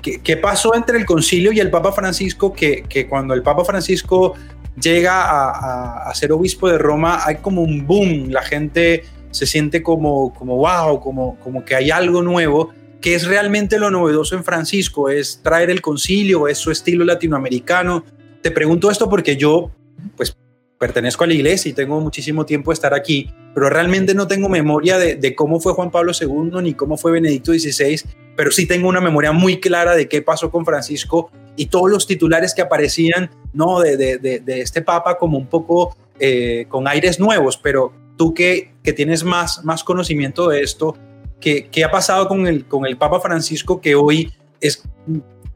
¿Qué, 0.00 0.36
pasó 0.36 0.74
entre 0.74 0.98
el 0.98 1.06
concilio 1.06 1.52
y 1.52 1.60
el 1.60 1.70
Papa 1.70 1.92
Francisco? 1.92 2.52
Que, 2.52 3.06
cuando 3.08 3.34
el 3.34 3.42
Papa 3.42 3.64
Francisco 3.64 4.34
llega 4.80 6.08
a, 6.08 6.14
ser 6.14 6.32
obispo 6.32 6.68
de 6.68 6.78
Roma, 6.78 7.20
hay 7.24 7.36
como 7.36 7.62
un 7.62 7.86
boom, 7.86 8.30
la 8.30 8.42
gente 8.42 9.04
se 9.32 9.46
siente 9.46 9.82
como, 9.82 10.32
como 10.32 10.56
wow, 10.56 11.00
como, 11.00 11.38
como 11.40 11.64
que 11.64 11.74
hay 11.74 11.90
algo 11.90 12.22
nuevo, 12.22 12.70
que 13.00 13.16
es 13.16 13.26
realmente 13.26 13.80
lo 13.80 13.90
novedoso 13.90 14.36
en 14.36 14.44
Francisco, 14.44 15.08
es 15.10 15.40
traer 15.42 15.70
el 15.70 15.82
concilio, 15.82 16.46
es 16.46 16.58
su 16.58 16.70
estilo 16.70 17.04
latinoamericano. 17.04 18.04
Te 18.40 18.52
pregunto 18.52 18.90
esto 18.90 19.10
porque 19.10 19.36
yo, 19.36 19.72
pues, 20.16 20.36
pertenezco 20.78 21.24
a 21.24 21.26
la 21.26 21.34
iglesia 21.34 21.70
y 21.70 21.72
tengo 21.72 22.00
muchísimo 22.00 22.46
tiempo 22.46 22.70
de 22.70 22.74
estar 22.74 22.94
aquí, 22.94 23.32
pero 23.54 23.68
realmente 23.68 24.14
no 24.14 24.28
tengo 24.28 24.48
memoria 24.48 24.98
de, 24.98 25.34
cómo 25.34 25.58
fue 25.60 25.72
Juan 25.72 25.90
Pablo 25.90 26.12
II 26.18 26.62
ni 26.62 26.74
cómo 26.74 26.96
fue 26.96 27.12
Benedicto 27.12 27.52
XVI 27.52 28.00
pero 28.36 28.50
sí 28.50 28.66
tengo 28.66 28.88
una 28.88 29.00
memoria 29.00 29.32
muy 29.32 29.60
clara 29.60 29.94
de 29.94 30.08
qué 30.08 30.22
pasó 30.22 30.50
con 30.50 30.64
Francisco 30.64 31.30
y 31.56 31.66
todos 31.66 31.90
los 31.90 32.06
titulares 32.06 32.54
que 32.54 32.62
aparecían, 32.62 33.30
¿no? 33.52 33.80
De, 33.80 33.96
de, 33.96 34.18
de, 34.18 34.60
este 34.60 34.82
papa 34.82 35.18
como 35.18 35.36
un 35.36 35.46
poco 35.46 35.96
eh, 36.18 36.66
con 36.68 36.88
aires 36.88 37.20
nuevos, 37.20 37.58
pero 37.58 37.92
tú 38.16 38.34
que, 38.34 38.74
que 38.82 38.92
tienes 38.92 39.24
más, 39.24 39.64
más 39.64 39.84
conocimiento 39.84 40.48
de 40.48 40.62
esto, 40.62 40.96
¿qué, 41.40 41.68
qué 41.70 41.84
ha 41.84 41.90
pasado 41.90 42.28
con 42.28 42.46
el, 42.46 42.66
con 42.66 42.86
el 42.86 42.96
Papa 42.96 43.20
Francisco 43.20 43.80
que 43.80 43.94
hoy 43.94 44.32
es 44.60 44.82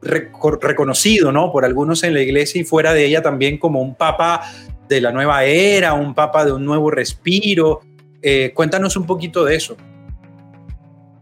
reconocido, 0.03 1.33
¿no? 1.33 1.51
Por 1.51 1.65
algunos 1.65 2.03
en 2.05 2.15
la 2.15 2.21
iglesia 2.21 2.61
y 2.61 2.65
fuera 2.65 2.93
de 2.93 3.05
ella 3.07 3.23
también 3.23 3.59
como 3.59 3.81
un 3.81 3.95
papa 3.95 4.43
de 4.89 5.01
la 5.01 5.13
nueva 5.13 5.45
era, 5.45 5.95
un 5.95 6.15
papa 6.15 6.45
de 6.45 6.53
un 6.53 6.65
nuevo 6.65 6.91
respiro. 6.91 7.81
Eh, 8.23 8.53
cuéntanos 8.55 8.97
un 8.97 9.07
poquito 9.07 9.45
de 9.45 9.57
eso. 9.57 9.77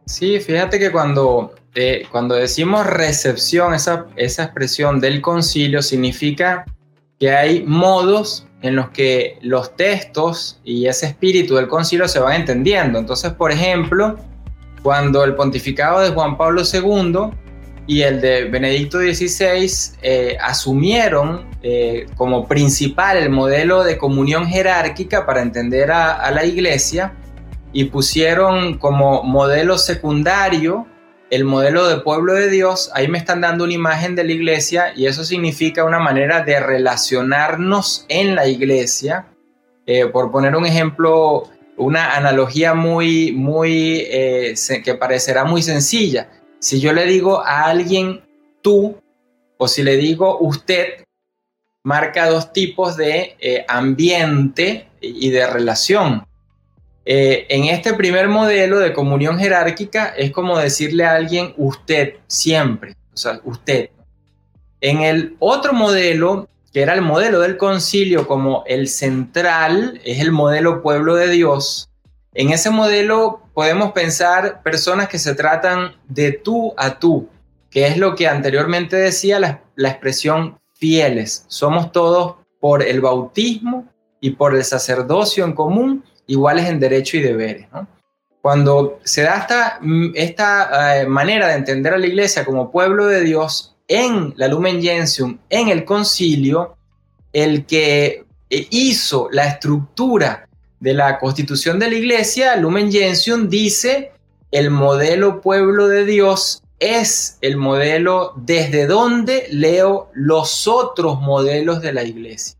Sí, 0.07 0.39
fíjate 0.41 0.79
que 0.79 0.93
cuando, 0.93 1.55
eh, 1.75 2.07
cuando 2.11 2.35
decimos 2.35 2.87
recepción, 2.87 3.75
esa, 3.75 4.07
esa 4.17 4.45
expresión 4.45 5.01
del 5.01 5.23
concilio 5.23 5.81
significa 5.81 6.65
que 7.19 7.31
hay 7.31 7.65
modos 7.65 8.47
en 8.65 8.77
los 8.77 8.89
que 8.89 9.37
los 9.43 9.77
textos 9.77 10.59
y 10.65 10.87
ese 10.87 11.05
espíritu 11.05 11.57
del 11.57 11.69
concilio 11.69 12.09
se 12.09 12.19
van 12.19 12.37
entendiendo. 12.37 12.99
Entonces, 12.99 13.31
por 13.35 13.53
ejemplo, 13.53 14.19
cuando 14.83 15.23
el 15.23 15.35
pontificado 15.35 16.01
de 16.01 16.09
Juan 16.09 16.39
Pablo 16.39 16.63
II 16.63 17.31
y 17.87 18.01
el 18.01 18.23
de 18.23 18.47
Benedicto 18.47 19.01
XVI 19.01 19.71
eh, 20.01 20.39
asumieron 20.41 21.45
eh, 21.63 22.07
como 22.17 22.49
principal 22.49 23.19
el 23.19 23.29
modelo 23.29 23.85
de 23.85 23.99
comunión 23.99 24.47
jerárquica 24.47 25.27
para 25.27 25.43
entender 25.43 25.93
a, 25.93 26.31
la 26.31 26.47
iglesia 26.47 27.13
y 27.75 27.85
pusieron 27.85 28.79
como 28.79 29.25
modelo 29.25 29.77
secundario 29.77 30.87
el 31.35 31.45
modelo 31.45 31.89
de 31.89 31.99
pueblo 31.99 32.35
de 32.35 32.49
Dios, 32.49 32.91
ahí 32.95 33.09
me 33.09 33.19
están 33.19 33.41
dando 33.41 33.65
una 33.65 33.75
imagen 33.75 34.15
de 34.15 34.25
la 34.25 34.33
iglesia 34.33 34.93
y 34.95 35.07
eso 35.07 35.25
significa 35.25 35.85
una 35.85 35.99
manera 35.99 36.43
de 36.43 36.61
relacionarnos 36.61 38.07
en 38.09 38.35
la 38.35 38.47
iglesia. 38.47 39.27
Eh, 39.87 40.07
por 40.07 40.31
poner 40.31 40.57
un 40.57 40.67
ejemplo, 40.67 41.49
una 41.77 42.17
analogía 42.17 42.75
muy, 42.75 43.33
muy, 43.33 44.07
que 44.85 44.97
parecerá 44.99 45.45
muy 45.45 45.63
sencilla 45.63 46.29
si 46.65 46.81
yo 46.81 46.95
le 46.95 47.05
digo 47.05 47.45
a 47.45 47.65
alguien 47.65 48.25
tú 48.63 48.97
o 49.59 49.69
si 49.69 49.83
le 49.83 49.99
digo 49.99 50.39
usted, 50.41 51.05
marca 51.83 52.31
dos 52.31 52.55
tipos 52.55 52.97
de 52.97 53.37
eh, 53.39 53.67
ambiente 53.69 54.89
y 55.03 55.29
de 55.29 55.47
relación. 55.47 56.25
Eh, 57.07 57.47
en 57.51 57.65
este 57.65 57.95
primer 57.95 58.29
modelo 58.29 58.79
de 58.79 58.93
comunión 58.93 59.39
jerárquica 59.39 60.07
es 60.17 60.31
como 60.31 60.59
decirle 60.59 61.05
a 61.05 61.15
alguien 61.15 61.53
usted 61.57 62.15
siempre, 62.27 62.97
o 63.13 63.17
sea, 63.17 63.41
usted. 63.45 63.91
En 64.81 65.03
el 65.03 65.37
otro 65.39 65.73
modelo, 65.73 66.49
que 66.73 66.83
era 66.83 66.95
el 66.95 67.03
modelo 67.03 67.41
del 67.41 67.57
concilio 67.57 68.27
como 68.27 68.65
el 68.67 68.89
central, 68.89 70.01
es 70.05 70.21
el 70.21 70.33
modelo 70.33 70.83
pueblo 70.83 71.15
de 71.15 71.29
Dios, 71.29 71.91
en 72.37 72.51
ese 72.51 72.71
modelo 72.71 73.43
podemos 73.55 73.93
pensar 73.93 74.61
personas 74.65 75.09
que 75.09 75.21
se 75.21 75.37
tratan 75.37 75.95
de 76.09 76.33
tú 76.33 76.75
a 76.77 76.99
tú, 76.99 77.29
que 77.71 77.87
es 77.87 77.97
lo 77.97 78.17
que 78.17 78.27
anteriormente 78.27 78.97
decía 78.97 79.39
la, 79.39 79.89
expresión 79.89 80.59
fieles. 80.75 81.45
Somos 81.47 81.93
todos 81.93 82.35
por 82.59 82.83
el 82.83 83.01
bautismo 83.01 83.87
y 84.21 84.31
por 84.31 84.57
el 84.57 84.65
sacerdocio 84.65 85.45
en 85.45 85.53
común, 85.53 86.05
iguales 86.27 86.69
en 86.69 86.81
derecho 86.81 87.17
y 87.17 87.21
deberes. 87.21 87.67
Cuando 88.41 89.01
se 89.05 89.23
da 89.23 89.37
esta, 89.37 89.81
esta 90.15 91.01
eh, 91.01 91.07
manera 91.07 91.49
de 91.49 91.55
entender 91.55 91.95
a 91.95 91.99
la 91.99 92.07
iglesia 92.07 92.45
como 92.45 92.71
pueblo 92.71 93.07
de 93.07 93.23
Dios 93.23 93.75
en 93.89 94.35
la 94.37 94.49
Lumen 94.49 94.83
Gentium, 94.83 95.39
en 95.49 95.69
el 95.69 95.85
concilio, 95.85 96.77
el 97.33 97.67
que 97.67 98.25
hizo 98.49 99.29
la 99.33 99.47
estructura 99.47 100.49
de 100.81 100.95
la 100.95 101.19
constitución 101.19 101.79
de 101.79 101.89
la 101.89 101.97
iglesia, 101.97 102.57
Lumen 102.57 102.93
Gentium 102.93 103.49
dice, 103.49 104.13
el 104.51 104.71
modelo 104.71 105.41
pueblo 105.41 105.89
de 105.89 106.05
Dios 106.05 106.63
es 106.79 107.39
el 107.41 107.57
modelo 107.57 108.35
desde 108.37 108.87
donde 108.87 109.47
leo 109.51 110.11
los 110.13 110.69
otros 110.69 111.21
modelos 111.21 111.81
de 111.81 111.93
la 111.93 112.05
iglesia. 112.05 112.59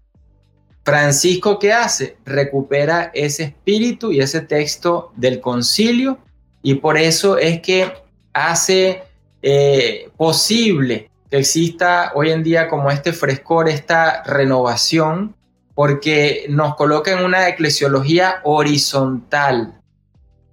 Francisco, 0.85 1.59
¿qué 1.59 1.73
hace? 1.73 2.19
Recupera 2.27 3.11
ese 3.15 3.45
espíritu 3.45 4.13
y 4.13 4.21
ese 4.21 4.43
texto 4.43 5.13
del 5.17 5.41
concilio 5.41 6.19
y 6.63 6.75
por 6.75 6.99
eso 6.99 7.39
es 7.39 7.61
que 7.61 7.91
hace 8.35 9.03
eh, 9.43 10.11
posible 10.17 11.11
que 11.31 11.39
exista 11.39 12.13
hoy 12.15 12.31
en 12.31 12.43
día 12.43 12.69
como 12.69 12.91
este 12.91 13.13
frescor, 13.13 13.69
esta 13.69 14.23
renovación 14.25 15.35
porque 15.75 16.47
nos 16.49 16.77
coloca 16.77 17.13
en 17.13 17.25
una 17.25 17.49
eclesiología 17.49 18.41
horizontal. 18.45 19.81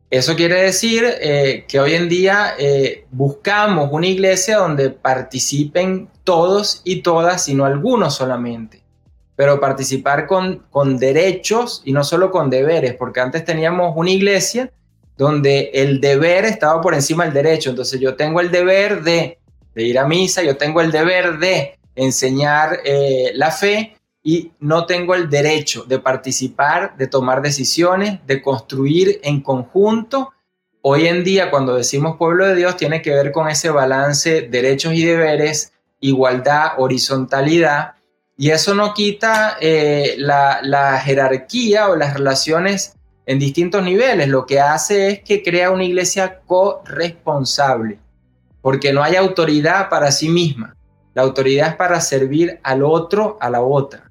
Eso 0.09 0.35
quiere 0.35 0.63
decir 0.63 1.05
eh, 1.05 1.65
que 1.67 1.79
hoy 1.79 1.93
en 1.93 2.09
día 2.09 2.55
eh, 2.57 3.05
buscamos 3.11 3.89
una 3.91 4.07
iglesia 4.07 4.57
donde 4.57 4.89
participen 4.89 6.09
todos 6.23 6.81
y 6.83 7.01
todas, 7.01 7.45
sino 7.45 7.65
algunos 7.65 8.15
solamente. 8.15 8.80
Pero 9.41 9.59
participar 9.59 10.27
con, 10.27 10.67
con 10.69 10.99
derechos 10.99 11.81
y 11.83 11.93
no 11.93 12.03
solo 12.03 12.29
con 12.29 12.51
deberes, 12.51 12.93
porque 12.93 13.21
antes 13.21 13.43
teníamos 13.43 13.93
una 13.95 14.11
iglesia 14.11 14.71
donde 15.17 15.71
el 15.73 15.99
deber 15.99 16.45
estaba 16.45 16.79
por 16.79 16.93
encima 16.93 17.23
del 17.23 17.33
derecho. 17.33 17.71
Entonces 17.71 17.99
yo 17.99 18.13
tengo 18.13 18.39
el 18.39 18.51
deber 18.51 19.01
de, 19.01 19.39
ir 19.73 19.97
a 19.97 20.05
misa, 20.05 20.43
yo 20.43 20.57
tengo 20.57 20.79
el 20.79 20.91
deber 20.91 21.39
de 21.39 21.79
enseñar 21.95 22.81
eh, 22.85 23.31
la 23.33 23.49
fe, 23.49 23.95
y 24.21 24.51
no 24.59 24.85
tengo 24.85 25.15
el 25.15 25.27
derecho 25.27 25.85
de 25.85 25.97
participar, 25.97 26.95
de 26.95 27.07
tomar 27.07 27.41
decisiones, 27.41 28.19
de 28.27 28.43
construir 28.43 29.19
en 29.23 29.41
conjunto. 29.41 30.33
Hoy 30.83 31.07
en 31.07 31.23
día, 31.23 31.49
cuando 31.49 31.75
decimos 31.75 32.17
pueblo 32.17 32.45
de 32.45 32.57
Dios, 32.57 32.77
tiene 32.77 33.01
que 33.01 33.09
ver 33.09 33.31
con 33.31 33.49
ese 33.49 33.71
balance 33.71 34.43
derechos 34.43 34.93
y 34.93 35.03
deberes, 35.03 35.73
igualdad, 35.99 36.73
horizontalidad, 36.77 37.95
y 38.41 38.49
eso 38.49 38.73
no 38.73 38.95
quita 38.95 39.57
eh, 39.61 40.15
la, 40.17 40.99
jerarquía 41.05 41.89
o 41.89 41.95
las 41.95 42.15
relaciones 42.15 42.95
en 43.27 43.37
distintos 43.37 43.83
niveles. 43.83 44.29
Lo 44.29 44.47
que 44.47 44.59
hace 44.59 45.09
es 45.09 45.19
que 45.21 45.43
crea 45.43 45.69
una 45.69 45.83
iglesia 45.83 46.39
corresponsable, 46.47 47.99
porque 48.63 48.93
no 48.93 49.03
hay 49.03 49.15
autoridad 49.15 49.89
para 49.89 50.11
sí 50.11 50.27
misma. 50.27 50.75
La 51.13 51.21
autoridad 51.21 51.69
es 51.69 51.75
para 51.75 52.01
servir 52.01 52.59
al 52.63 52.81
otro, 52.81 53.37
a 53.39 53.47
la 53.51 53.61
otra. 53.61 54.09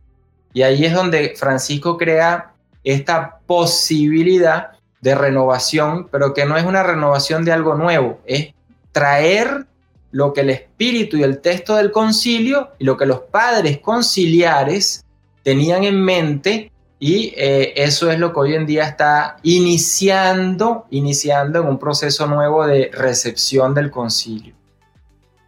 Y 0.52 0.62
ahí 0.62 0.84
es 0.84 0.94
donde 0.94 1.34
Francisco 1.36 1.98
crea 1.98 2.52
esta 2.84 3.40
posibilidad 3.48 4.74
de 5.00 5.16
renovación, 5.16 6.06
pero 6.06 6.34
que 6.34 6.44
no 6.44 6.56
es 6.56 6.64
una 6.64 6.84
renovación 6.84 7.44
de 7.44 7.50
algo 7.50 7.74
nuevo, 7.74 8.20
es 8.24 8.54
traer 8.92 9.66
lo 10.12 10.32
que 10.32 10.40
el 10.40 10.50
espíritu 10.50 11.16
y 11.16 11.22
el 11.22 11.40
texto 11.40 11.76
del 11.76 11.90
concilio 11.90 12.70
y 12.78 12.84
lo 12.84 12.96
que 12.96 13.06
los 13.06 13.20
padres 13.20 13.78
conciliares 13.78 15.04
tenían 15.42 15.84
en 15.84 16.00
mente 16.02 16.72
y 16.98 17.32
eh, 17.36 17.72
eso 17.76 18.10
es 18.10 18.18
lo 18.18 18.32
que 18.32 18.40
hoy 18.40 18.54
en 18.54 18.66
día 18.66 18.84
está 18.84 19.38
iniciando, 19.42 20.86
iniciando 20.90 21.60
en 21.60 21.66
un 21.66 21.78
proceso 21.78 22.26
nuevo 22.26 22.66
de 22.66 22.90
recepción 22.92 23.74
del 23.74 23.90
concilio. 23.90 24.54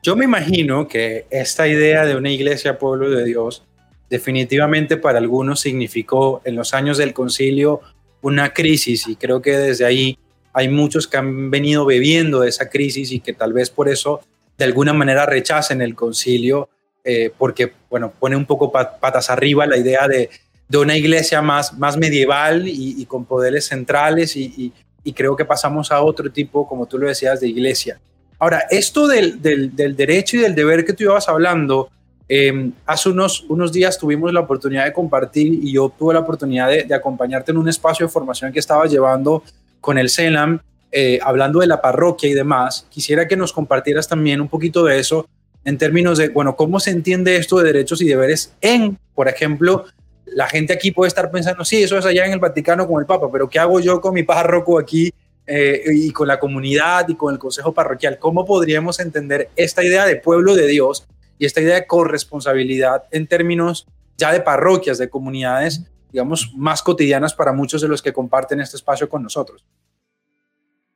Yo 0.03 0.17
me 0.17 0.25
imagino 0.25 0.89
que 0.89 1.27
esta 1.31 1.69
idea 1.69 2.07
de 2.07 2.17
una 2.17 2.31
iglesia 2.31 2.79
pueblo 2.79 3.11
de 3.11 3.25
Dios 3.25 3.63
definitivamente 4.09 4.97
para 4.97 5.19
algunos 5.19 5.61
significó 5.61 6.43
en 6.45 6.57
los 6.57 6.75
años 6.75 6.99
del 6.99 7.15
concilio 7.15 7.81
una 8.21 8.53
crisis 8.53 9.07
y 9.07 9.17
creo 9.17 9.43
que 9.43 9.57
desde 9.57 9.85
ahí 9.85 10.19
hay 10.53 10.69
muchos 10.69 11.07
que 11.07 11.19
han 11.19 11.51
venido 11.51 11.85
bebiendo 11.85 12.41
de 12.41 12.49
esa 12.49 12.69
crisis 12.69 13.13
y 13.13 13.21
que 13.21 13.33
tal 13.33 13.53
vez 13.53 13.71
por 13.71 13.89
eso 13.89 14.21
de 14.63 14.69
alguna 14.69 14.93
manera 14.93 15.27
rechacen 15.27 15.83
el 15.83 15.95
concilio 15.95 16.69
eh, 17.05 17.33
porque 17.37 17.73
bueno 17.91 18.13
pone 18.19 18.37
un 18.37 18.47
poco 18.47 18.71
patas 18.71 19.29
arriba 19.31 19.67
la 19.67 19.77
idea 19.77 20.07
de, 20.09 20.31
de 20.69 20.79
una 20.79 20.97
iglesia 20.97 21.43
más, 21.43 21.77
más 21.79 21.97
medieval 21.97 22.65
y, 22.67 23.05
con 23.07 23.25
poderes 23.25 23.67
centrales 23.67 24.37
y, 24.37 24.73
y, 25.05 25.13
creo 25.13 25.37
que 25.37 25.45
pasamos 25.45 25.91
a 25.91 26.01
otro 26.01 26.31
tipo, 26.31 26.67
como 26.69 26.87
tú 26.87 26.97
lo 26.97 27.09
decías, 27.09 27.41
de 27.41 27.49
iglesia. 27.49 28.01
Ahora, 28.39 28.67
esto 28.71 29.09
del, 29.09 29.43
del, 29.43 29.75
del 29.75 29.97
derecho 29.97 30.37
y 30.37 30.41
del 30.41 30.55
deber 30.55 30.85
que 30.85 30.93
tú 30.93 31.03
ibas 31.03 31.29
hablando, 31.29 31.91
Em, 32.35 32.73
hace 32.87 33.11
unos, 33.11 33.45
unos 33.51 33.73
días 33.73 33.99
tuvimos 33.99 34.33
la 34.33 34.41
oportunidad 34.41 34.87
de 34.87 34.93
compartir 34.95 35.53
y 35.53 35.73
yo 35.73 35.93
tuve 35.99 36.15
la 36.15 36.21
oportunidad 36.21 36.69
de, 36.69 36.95
acompañarte 36.95 37.51
en 37.51 37.59
un 37.59 37.69
espacio 37.69 38.07
de 38.07 38.13
formación 38.13 38.51
que 38.51 38.59
estaba 38.59 38.87
llevando 38.87 39.43
con 39.83 39.99
el 39.99 40.09
CELAM, 40.09 40.59
eh, 40.93 41.19
hablando 41.23 41.61
de 41.61 41.67
la 41.67 41.81
parroquia 41.81 42.29
y 42.29 42.35
demás. 42.35 42.87
Quisiera 42.91 43.27
que 43.27 43.37
nos 43.37 43.53
compartieras 43.53 44.09
también 44.09 44.41
un 44.41 44.49
poquito 44.49 44.85
de 44.85 44.99
eso 44.99 45.27
en 45.65 45.79
términos 45.79 46.19
de, 46.19 46.29
bueno, 46.29 46.55
cómo 46.55 46.81
se 46.81 46.91
entiende 46.91 47.37
esto 47.37 47.59
de 47.59 47.73
derechos 47.73 48.03
y 48.03 48.07
deberes 48.07 48.55
en, 48.61 48.99
por 49.15 49.29
ejemplo, 49.29 49.87
la 50.27 50.49
gente 50.49 50.73
aquí 50.73 50.91
puede 50.91 51.09
estar 51.09 51.31
pensando, 51.31 51.65
sí, 51.65 51.83
eso 51.83 51.99
es 51.99 52.05
allá 52.05 52.27
en 52.27 52.33
el 52.33 52.39
Vaticano 52.39 52.87
con 52.87 53.01
el 53.01 53.07
Papa, 53.07 53.31
pero 53.31 53.49
¿qué 53.49 53.59
hago 53.59 53.81
yo 53.81 54.01
con 54.01 54.15
mi 54.15 54.23
párroco 54.23 54.79
aquí 54.79 55.13
eh, 55.47 55.83
y 55.93 56.11
con 56.11 56.29
la 56.29 56.39
comunidad 56.39 57.09
y 57.09 57.15
con 57.15 57.33
el 57.33 57.39
consejo 57.39 57.73
parroquial? 57.73 58.19
¿Cómo 58.19 58.45
podríamos 58.45 59.01
entender 59.01 59.51
esta 59.57 59.85
idea 59.85 60.07
de 60.07 60.17
pueblo 60.17 60.55
de 60.55 60.67
Dios 60.67 61.07
y 61.39 61.47
esta 61.47 61.61
idea 61.61 61.75
de 61.75 61.87
corresponsabilidad 61.87 63.05
en 63.11 63.27
términos 63.27 63.87
ya 64.17 64.33
de 64.33 64.41
parroquias, 64.41 64.99
de 64.99 65.09
comunidades, 65.09 65.83
digamos, 66.13 66.53
más 66.55 66.83
cotidianas 66.83 67.35
para 67.35 67.53
muchos 67.53 67.81
de 67.81 67.89
los 67.89 68.03
que 68.03 68.13
comparten 68.13 68.61
este 68.61 68.77
espacio 68.77 69.09
con 69.09 69.23
nosotros. 69.23 69.65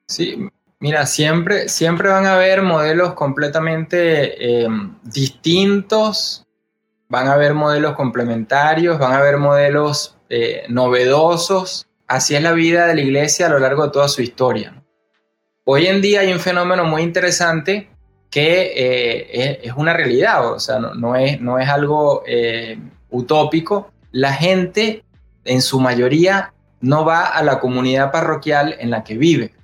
Sí, 0.06 0.48
Mira, 0.78 1.06
siempre, 1.06 1.70
siempre 1.70 2.10
van 2.10 2.26
a 2.26 2.34
haber 2.34 2.60
modelos 2.60 3.14
completamente 3.14 4.62
eh, 4.64 4.68
distintos, 5.04 6.46
van 7.08 7.28
a 7.28 7.32
haber 7.32 7.54
modelos 7.54 7.94
complementarios, 7.94 8.98
van 8.98 9.12
a 9.12 9.18
haber 9.18 9.38
modelos 9.38 10.18
eh, 10.28 10.64
novedosos. 10.68 11.86
Así 12.06 12.34
es 12.34 12.42
la 12.42 12.52
vida 12.52 12.86
de 12.86 12.94
la 12.94 13.00
iglesia 13.00 13.46
a 13.46 13.48
lo 13.48 13.58
largo 13.58 13.84
de 13.84 13.90
toda 13.90 14.08
su 14.08 14.20
historia. 14.20 14.82
Hoy 15.64 15.86
en 15.86 16.02
día 16.02 16.20
hay 16.20 16.32
un 16.32 16.40
fenómeno 16.40 16.84
muy 16.84 17.02
interesante 17.02 17.88
que 18.30 18.72
eh, 18.76 19.60
es, 19.62 19.72
una 19.76 19.94
realidad, 19.94 20.52
o 20.52 20.60
sea, 20.60 20.78
no, 20.78 21.16
es, 21.16 21.40
no 21.40 21.58
es 21.58 21.68
algo 21.68 22.22
utópico. 23.08 23.90
La 24.12 24.34
gente, 24.34 25.02
en 25.44 25.62
su 25.62 25.80
mayoría, 25.80 26.52
no 26.82 27.06
va 27.06 27.24
a 27.24 27.42
la 27.42 27.58
comunidad 27.60 28.12
parroquial 28.12 28.76
en 28.78 28.90
la 28.90 29.02
que 29.02 29.16
vive. 29.16 29.55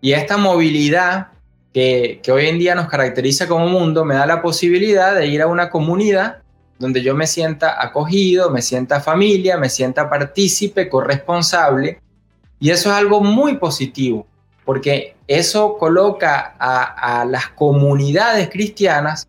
Y 0.00 0.12
esta 0.12 0.36
movilidad 0.36 1.28
que, 1.72 2.20
hoy 2.32 2.46
en 2.46 2.58
día 2.58 2.74
nos 2.74 2.88
caracteriza 2.88 3.46
como 3.46 3.68
mundo 3.68 4.04
me 4.04 4.14
da 4.14 4.26
la 4.26 4.42
posibilidad 4.42 5.14
de 5.14 5.26
ir 5.26 5.42
a 5.42 5.46
una 5.46 5.70
comunidad 5.70 6.38
donde 6.78 7.02
yo 7.02 7.14
me 7.14 7.26
sienta 7.26 7.82
acogido, 7.82 8.50
me 8.50 8.62
sienta 8.62 9.00
familia, 9.00 9.56
me 9.58 9.68
sienta 9.68 10.08
partícipe, 10.08 10.88
corresponsable. 10.88 12.00
Y 12.60 12.70
eso 12.70 12.90
es 12.90 12.96
algo 12.96 13.20
muy 13.20 13.56
positivo, 13.56 14.26
porque 14.64 15.16
eso 15.26 15.76
coloca 15.76 16.54
a, 16.58 17.24
las 17.24 17.48
comunidades 17.48 18.48
cristianas 18.48 19.26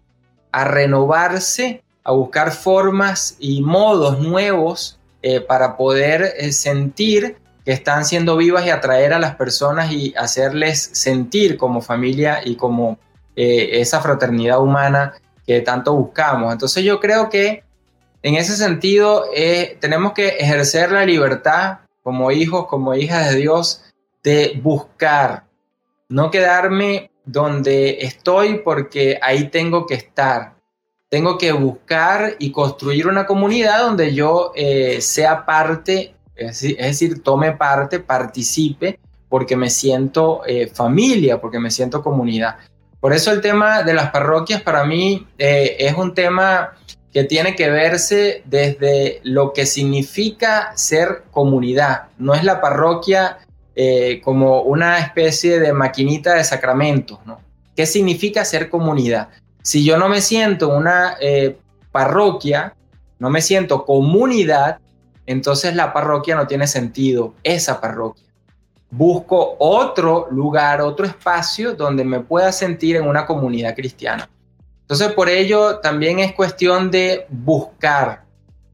a 0.51 0.63
renovarse, 0.63 1.84
a 2.03 2.12
buscar 2.12 2.51
formas 2.51 3.36
y 3.39 3.62
modos 3.62 4.19
nuevos 4.19 4.99
eh, 5.21 5.41
para 5.41 5.75
poder 5.75 6.34
eh, 6.38 6.51
sentir 6.51 7.38
que 7.69 7.73
están 7.73 8.03
siendo 8.03 8.36
vivas 8.36 8.65
y 8.65 8.71
atraer 8.71 9.13
a 9.13 9.19
las 9.19 9.36
personas 9.36 9.91
y 9.91 10.12
hacerles 10.17 10.89
sentir 10.91 11.55
como 11.55 11.82
familia 11.84 12.41
y 12.43 12.55
como 12.55 12.97
eh, 13.36 13.79
esa 13.79 14.01
fraternidad 14.01 14.60
humana 14.60 15.13
que 15.45 15.62
tanto 15.62 15.93
buscamos. 15.93 16.51
Entonces 16.51 16.84
yo 16.84 16.99
creo 16.99 17.29
que 17.29 17.63
en 18.23 18.34
ese 18.34 18.55
sentido 18.55 19.25
eh, 19.36 19.77
tenemos 19.79 20.13
que 20.13 20.29
ejercer 20.29 20.91
la 20.91 21.05
libertad 21.05 21.82
como 22.01 22.32
hijos, 22.32 22.65
como 22.65 22.95
hijas 22.95 23.29
de 23.29 23.36
Dios, 23.36 23.84
de 24.23 24.60
buscar, 24.63 25.43
no 26.08 26.32
quedarme 26.32 27.12
donde 27.23 27.99
estoy 28.01 28.62
porque 28.65 29.19
ahí 29.21 29.49
tengo 29.49 29.86
que 29.86 29.93
estar. 29.93 30.55
Tengo 31.08 31.38
que 31.38 31.51
buscar 31.51 32.36
y 32.39 32.51
construir 32.51 33.05
una 33.05 33.27
comunidad 33.27 33.82
donde 33.82 34.15
yo 34.15 34.53
eh, 34.55 35.01
sea 35.01 35.45
parte 35.45 36.15
es, 36.39 36.62
decir, 36.62 37.21
tome 37.21 37.52
parte, 37.54 37.99
participe, 37.99 38.99
porque 39.28 39.56
me 39.56 39.69
siento 39.69 40.41
eh, 40.45 40.67
familia, 40.67 41.39
porque 41.39 41.60
me 41.60 41.71
siento 41.71 42.02
comunidad. 42.02 42.56
Por 42.99 43.13
eso 43.13 43.32
el 43.32 43.41
tema 43.41 43.84
de 43.84 43.93
las 43.93 44.12
parroquias 44.12 44.62
para 44.62 44.84
mí 44.84 45.28
eh, 45.38 45.78
es 45.80 45.95
un 45.95 46.13
tema 46.13 46.73
que 47.13 47.23
tiene 47.23 47.56
que 47.56 47.69
verse 47.69 48.43
desde 48.45 49.19
lo 49.23 49.54
que 49.54 49.65
significa 49.65 50.73
ser 50.75 51.23
comunidad. 51.32 52.10
No 52.17 52.34
es 52.34 52.43
la 52.43 52.60
parroquia 52.62 53.38
eh, 53.75 54.21
como 54.23 54.62
una 54.62 54.99
especie 54.99 55.60
de 55.60 55.73
maquinita 55.73 56.36
de 56.36 56.43
sacramentos, 56.43 57.19
¿no? 57.25 57.39
¿Qué 57.75 57.86
significa 57.86 58.43
ser 58.43 58.69
comunidad? 58.69 59.30
Si 59.63 59.86
yo 59.86 59.97
no 59.97 60.10
me 60.10 60.21
siento 60.21 60.69
una 60.69 61.15
parroquia, 61.91 62.75
no 63.19 63.30
me 63.30 63.41
siento 63.41 63.86
comunidad, 63.86 64.80
entonces 65.29 65.75
la 65.75 65.93
parroquia 65.93 66.35
no 66.35 66.47
tiene 66.47 66.65
sentido, 66.65 67.35
esa 67.43 67.79
parroquia. 67.79 68.25
Busco 68.89 69.57
otro 69.59 70.27
lugar, 70.31 70.81
otro 70.81 71.05
espacio 71.05 71.75
donde 71.75 72.03
me 72.03 72.21
pueda 72.21 72.51
sentir 72.51 72.95
en 72.95 73.07
una 73.07 73.27
comunidad 73.27 73.75
cristiana. 73.75 74.27
Entonces 74.81 75.11
por 75.11 75.29
ello 75.29 75.77
también 75.81 76.17
es 76.17 76.33
cuestión 76.33 76.89
de 76.89 77.27
buscar 77.29 78.23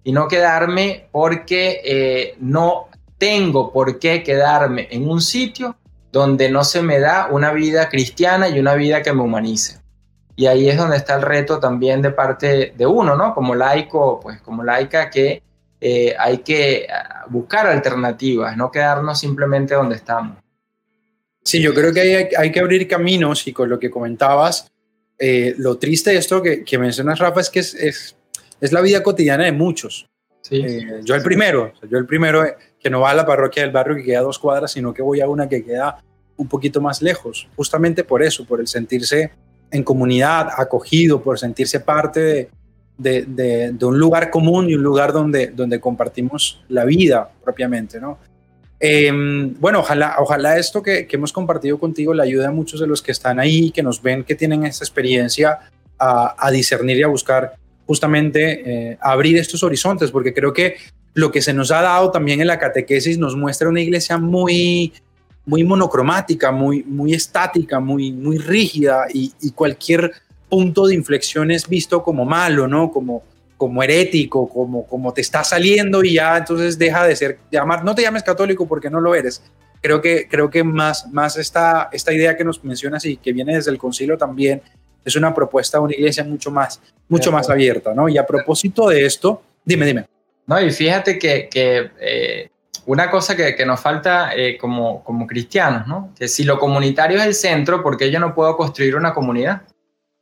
y 0.01 0.13
no 0.13 0.29
quedarme 0.29 1.09
porque 1.11 1.81
eh, 1.83 2.35
no 2.39 2.87
tengo 3.17 3.73
por 3.73 3.99
qué 3.99 4.23
quedarme 4.23 4.87
en 4.91 5.09
un 5.09 5.19
sitio 5.19 5.75
donde 6.13 6.49
no 6.49 6.63
se 6.63 6.81
me 6.81 7.01
da 7.01 7.27
una 7.29 7.51
vida 7.51 7.89
cristiana 7.89 8.47
y 8.47 8.59
una 8.59 8.75
vida 8.75 9.01
que 9.01 9.11
me 9.11 9.23
humanice. 9.23 9.81
Y 10.37 10.45
ahí 10.45 10.69
es 10.69 10.77
donde 10.77 10.95
está 10.95 11.15
el 11.15 11.21
reto 11.21 11.59
también 11.59 12.01
de 12.01 12.11
parte 12.11 12.73
de 12.77 12.85
uno, 12.85 13.17
¿no? 13.17 13.33
Como 13.35 13.55
laico, 13.55 14.21
pues 14.21 14.39
como 14.39 14.63
laica 14.63 15.09
que 15.09 15.43
eh, 15.87 16.15
hay 16.17 16.39
que 16.39 16.87
ah, 16.91 17.25
buscar 17.29 17.67
alternativas, 17.67 18.57
no 18.57 18.71
quedarnos 18.71 19.19
simplemente 19.19 19.75
donde 19.75 19.97
estamos. 19.97 20.39
Sí, 21.43 21.61
yo 21.61 21.75
creo 21.75 21.93
que 21.93 22.01
hay, 22.01 22.27
hay 22.35 22.51
que 22.51 22.59
abrir 22.59 22.87
caminos 22.87 23.45
y 23.45 23.53
con 23.53 23.69
lo 23.69 23.77
que 23.77 23.91
comentabas, 23.91 24.71
eh, 25.19 25.53
lo 25.59 25.77
triste 25.77 26.09
de 26.09 26.17
esto 26.17 26.41
que, 26.41 26.63
que, 26.63 26.79
mencionas, 26.79 27.19
Rafa, 27.19 27.39
es 27.39 27.51
que 27.51 27.59
es, 27.59 27.75
es, 27.75 28.15
es, 28.59 28.71
la 28.71 28.81
vida 28.81 29.03
cotidiana 29.03 29.45
de 29.45 29.51
muchos. 29.51 30.07
Sí. 30.41 30.55
Eh, 30.55 31.01
yo 31.03 31.13
el 31.13 31.21
primero, 31.21 31.71
yo 31.87 31.99
el 31.99 32.07
primero 32.07 32.43
que 32.79 32.89
no 32.89 33.01
va 33.01 33.11
a 33.11 33.13
la 33.13 33.27
parroquia 33.27 33.61
del 33.61 33.71
barrio 33.71 33.97
que 33.97 34.05
queda 34.05 34.19
a 34.19 34.23
dos 34.23 34.39
cuadras, 34.39 34.71
sino 34.71 34.91
que 34.91 35.03
voy 35.03 35.21
a 35.21 35.29
una 35.29 35.47
que 35.47 35.63
queda 35.63 36.03
un 36.35 36.47
poquito 36.47 36.81
más 36.81 37.03
lejos, 37.03 37.47
justamente 37.55 38.03
por 38.03 38.23
eso, 38.23 38.43
por 38.43 38.59
el 38.59 38.67
sentirse 38.67 39.33
en 39.69 39.83
comunidad, 39.83 40.49
acogido, 40.57 41.21
por 41.21 41.37
sentirse 41.37 41.79
parte 41.79 42.49
de, 42.97 43.25
de, 43.25 43.85
un 43.85 43.99
lugar 43.99 44.29
común 44.29 44.69
y 44.69 44.75
un 44.75 44.83
lugar 44.83 45.11
donde, 45.11 45.47
donde 45.47 45.79
compartimos 45.79 46.63
la 46.69 46.85
vida 46.85 47.29
propiamente, 47.43 47.99
¿no? 47.99 48.17
Em, 48.79 49.53
bueno, 49.59 49.79
ojalá, 49.79 50.15
ojalá 50.19 50.57
esto 50.57 50.83
que, 50.83 51.07
hemos 51.09 51.33
compartido 51.33 51.79
contigo 51.79 52.13
le 52.13 52.23
ayude 52.23 52.45
a 52.45 52.51
muchos 52.51 52.79
de 52.79 52.87
los 52.87 53.01
que 53.01 53.11
están 53.11 53.39
ahí, 53.39 53.71
que 53.71 53.81
nos 53.81 54.01
ven, 54.01 54.23
que 54.23 54.35
tienen 54.35 54.65
esta 54.65 54.83
experiencia, 54.83 55.59
a, 55.97 56.51
discernir 56.51 56.97
y 56.97 57.03
a 57.03 57.07
buscar 57.07 57.55
justamente 57.87 58.91
eh, 58.91 58.97
abrir 58.99 59.37
estos 59.37 59.63
horizontes, 59.63 60.11
porque 60.11 60.33
creo 60.33 60.51
que 60.51 60.75
lo 61.13 61.31
que 61.31 61.41
se 61.41 61.53
nos 61.53 61.71
ha 61.71 61.81
dado 61.81 62.11
también 62.11 62.41
en 62.41 62.47
la 62.47 62.59
catequesis 62.59 63.17
nos 63.17 63.35
muestra 63.37 63.69
una 63.69 63.79
iglesia 63.79 64.17
muy, 64.17 64.91
muy 65.45 65.63
monocromática, 65.63 66.51
muy, 66.51 66.83
muy 66.83 67.13
estática, 67.13 67.79
muy, 67.79 68.11
muy 68.11 68.37
rígida 68.37 69.05
y 69.13 69.51
cualquier 69.51 70.11
punto 70.55 70.87
de 70.87 70.95
inflexión 70.95 71.51
es 71.51 71.67
visto 71.67 72.01
como 72.01 72.23
malo, 72.23 72.65
¿no? 72.65 72.89
Como, 72.89 73.23
como 73.57 73.83
herético, 73.83 74.47
como, 74.47 74.87
como 74.87 75.13
te 75.13 75.19
está 75.19 75.43
saliendo 75.43 76.01
y 76.01 76.13
ya 76.13 76.37
entonces 76.37 76.77
deja 76.77 77.05
de 77.05 77.13
ser, 77.13 77.39
llamar, 77.51 77.83
no 77.83 77.93
te 77.93 78.03
llames 78.03 78.23
católico 78.23 78.65
porque 78.65 78.89
no 78.89 79.01
lo 79.01 79.13
eres. 79.13 79.43
Creo 79.81 80.01
que, 80.01 80.29
creo 80.29 80.49
que 80.49 80.63
más, 80.63 81.11
más 81.11 81.35
esta, 81.35 81.89
esta 81.91 82.13
idea 82.13 82.37
que 82.37 82.45
nos 82.45 82.63
mencionas 82.63 83.03
y 83.03 83.17
que 83.17 83.33
viene 83.33 83.53
desde 83.53 83.69
el 83.69 83.77
concilio 83.77 84.17
también 84.17 84.61
es 85.03 85.13
una 85.17 85.33
propuesta 85.33 85.77
de 85.77 85.83
una 85.83 85.93
iglesia 85.93 86.23
mucho 86.23 86.49
más, 86.51 86.79
mucho 87.09 87.33
más 87.33 87.49
abierta, 87.49 87.93
¿no? 87.93 88.07
Y 88.07 88.17
a 88.17 88.25
propósito 88.25 88.87
de 88.87 89.05
esto, 89.05 89.41
dime, 89.65 89.85
dime. 89.85 90.05
No, 90.47 90.61
y 90.61 90.71
fíjate 90.71 91.19
que, 91.19 91.49
que 91.51 91.91
eh, 91.99 92.49
una 92.85 93.11
cosa 93.11 93.35
que, 93.35 93.55
que 93.55 93.65
nos 93.65 93.81
falta 93.81 94.33
eh, 94.33 94.57
como, 94.57 95.03
como 95.03 95.27
cristianos, 95.27 95.85
¿no? 95.85 96.13
Que 96.17 96.29
si 96.29 96.45
lo 96.45 96.57
comunitario 96.57 97.17
es 97.17 97.25
el 97.25 97.35
centro, 97.35 97.83
¿por 97.83 97.97
qué 97.97 98.09
yo 98.09 98.21
no 98.21 98.33
puedo 98.33 98.55
construir 98.55 98.95
una 98.95 99.13
comunidad? 99.13 99.63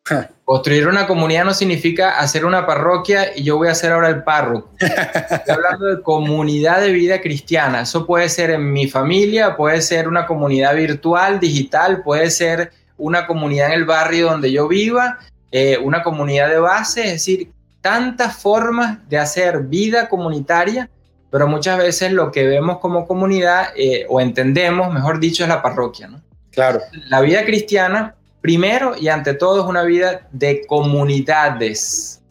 Construir 0.46 0.88
una 0.88 1.08
comunidad 1.08 1.46
no 1.46 1.54
significa 1.54 2.20
hacer 2.20 2.46
una 2.46 2.66
parroquia 2.66 3.36
y 3.36 3.44
yo 3.44 3.58
voy 3.58 3.70
a 3.70 3.76
ser 3.76 3.92
ahora 3.92 4.10
el 4.10 4.24
párroco. 4.24 4.72
Estoy 4.78 5.54
hablando 5.56 5.86
de 5.86 6.02
comunidad 6.02 6.82
de 6.82 6.92
vida 6.92 7.22
cristiana. 7.22 7.82
Eso 7.82 8.06
puede 8.06 8.28
ser 8.30 8.52
en 8.52 8.72
mi 8.72 8.89
familia, 8.89 9.56
puede 9.56 9.82
ser 9.82 10.08
una 10.08 10.26
comunidad 10.26 10.76
virtual, 10.76 11.39
digital, 11.39 12.04
puede 12.04 12.30
ser 12.30 12.72
una 12.98 13.26
comunidad 13.26 13.68
en 13.68 13.74
el 13.74 13.86
barrio 13.86 14.32
donde 14.32 14.52
yo 14.52 14.68
viva, 14.68 15.20
eh, 15.52 15.78
una 15.78 16.04
comunidad 16.04 16.50
de 16.50 16.60
base, 16.60 17.06
es 17.06 17.12
decir, 17.13 17.52
tantas 17.82 18.38
formas 18.38 19.08
de 19.10 19.18
hacer 19.18 19.62
vida 19.63 20.10
comunitaria, 20.10 20.89
pero 21.32 21.48
muchas 21.48 21.78
veces 21.78 22.12
lo 22.12 22.32
que 22.32 22.46
vemos 22.46 22.80
como 22.80 23.08
comunidad 23.08 23.70
eh, 23.76 24.06
o 24.08 24.22
entendemos, 24.22 24.94
mejor 24.94 25.20
dicho, 25.20 25.44
es 25.44 25.50
la 25.50 25.62
parroquia. 25.62 26.08
¿no? 26.08 26.22
Claro. 26.52 26.80
La 27.08 27.22
vida 27.22 27.44
cristiana 27.46 28.16
Primero 28.44 28.94
y 29.00 29.08
ante 29.08 29.36
todo 29.36 29.62
es 29.62 29.66
una 29.66 29.84
vida 29.84 30.28
de 30.34 30.66
comunidades. 30.68 32.22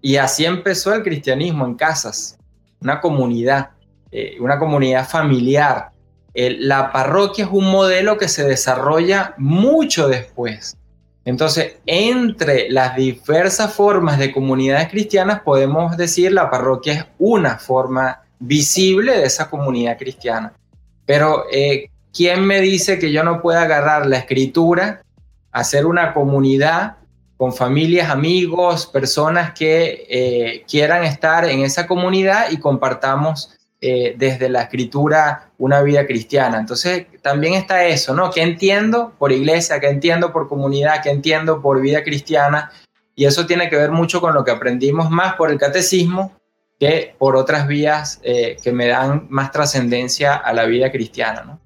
Y 0.00 0.16
así 0.16 0.44
empezó 0.44 0.92
el 0.92 1.04
cristianismo 1.04 1.64
en 1.64 1.76
casas, 1.76 2.36
una 2.80 3.00
comunidad, 3.00 3.70
eh, 4.10 4.34
una 4.40 4.58
comunidad 4.58 5.08
familiar. 5.08 5.90
la 6.34 6.90
parroquia 6.90 7.44
es 7.44 7.50
un 7.52 7.70
modelo 7.70 8.18
que 8.18 8.26
se 8.26 8.42
desarrolla 8.42 9.34
mucho 9.38 10.08
después. 10.08 10.76
Entonces, 11.24 11.76
entre 11.86 12.68
las 12.68 12.96
diversas 12.96 13.72
formas 13.72 14.18
de 14.18 14.32
comunidades 14.32 14.88
cristianas, 14.88 15.42
podemos 15.42 15.96
decir 15.96 16.32
la 16.32 16.50
parroquia 16.50 16.92
es 16.94 17.04
una 17.20 17.56
forma 17.58 18.22
visible 18.40 19.16
de 19.16 19.26
esa 19.26 19.48
comunidad 19.48 19.96
cristiana. 19.96 20.54
Pero, 21.06 21.44
eh, 21.52 21.88
¿quién 22.12 22.44
me 22.44 22.60
dice 22.60 22.98
que 22.98 23.12
yo 23.12 23.22
no 23.22 23.40
pueda 23.40 23.62
agarrar 23.62 24.06
la 24.06 24.18
escritura 24.18 25.02
hacer 25.52 25.86
una 25.86 26.12
comunidad 26.12 26.96
con 27.36 27.52
familias, 27.52 28.10
amigos, 28.10 28.86
personas 28.86 29.52
que 29.52 30.06
eh, 30.08 30.64
quieran 30.68 31.04
estar 31.04 31.44
en 31.44 31.60
esa 31.60 31.86
comunidad 31.86 32.50
y 32.50 32.58
compartamos 32.58 33.58
eh, 33.80 34.14
desde 34.16 34.48
la 34.48 34.62
escritura 34.62 35.50
una 35.58 35.82
vida 35.82 36.06
cristiana. 36.06 36.58
Entonces 36.58 37.06
también 37.20 37.54
está 37.54 37.84
eso, 37.84 38.14
¿no? 38.14 38.30
¿Qué 38.30 38.42
entiendo 38.42 39.12
por 39.18 39.32
iglesia? 39.32 39.80
¿Qué 39.80 39.88
entiendo 39.88 40.32
por 40.32 40.48
comunidad? 40.48 41.02
¿Qué 41.02 41.10
entiendo 41.10 41.60
por 41.60 41.80
vida 41.80 42.04
cristiana? 42.04 42.70
Y 43.16 43.24
eso 43.24 43.44
tiene 43.44 43.68
que 43.68 43.76
ver 43.76 43.90
mucho 43.90 44.20
con 44.20 44.34
lo 44.34 44.44
que 44.44 44.52
aprendimos 44.52 45.10
más 45.10 45.34
por 45.34 45.50
el 45.50 45.58
catecismo 45.58 46.32
que 46.78 47.14
por 47.18 47.34
otras 47.34 47.66
vías 47.66 48.20
eh, 48.22 48.56
que 48.62 48.70
me 48.70 48.86
dan 48.86 49.26
más 49.30 49.50
trascendencia 49.50 50.34
a 50.34 50.52
la 50.52 50.64
vida 50.64 50.90
cristiana, 50.92 51.42
¿no? 51.42 51.60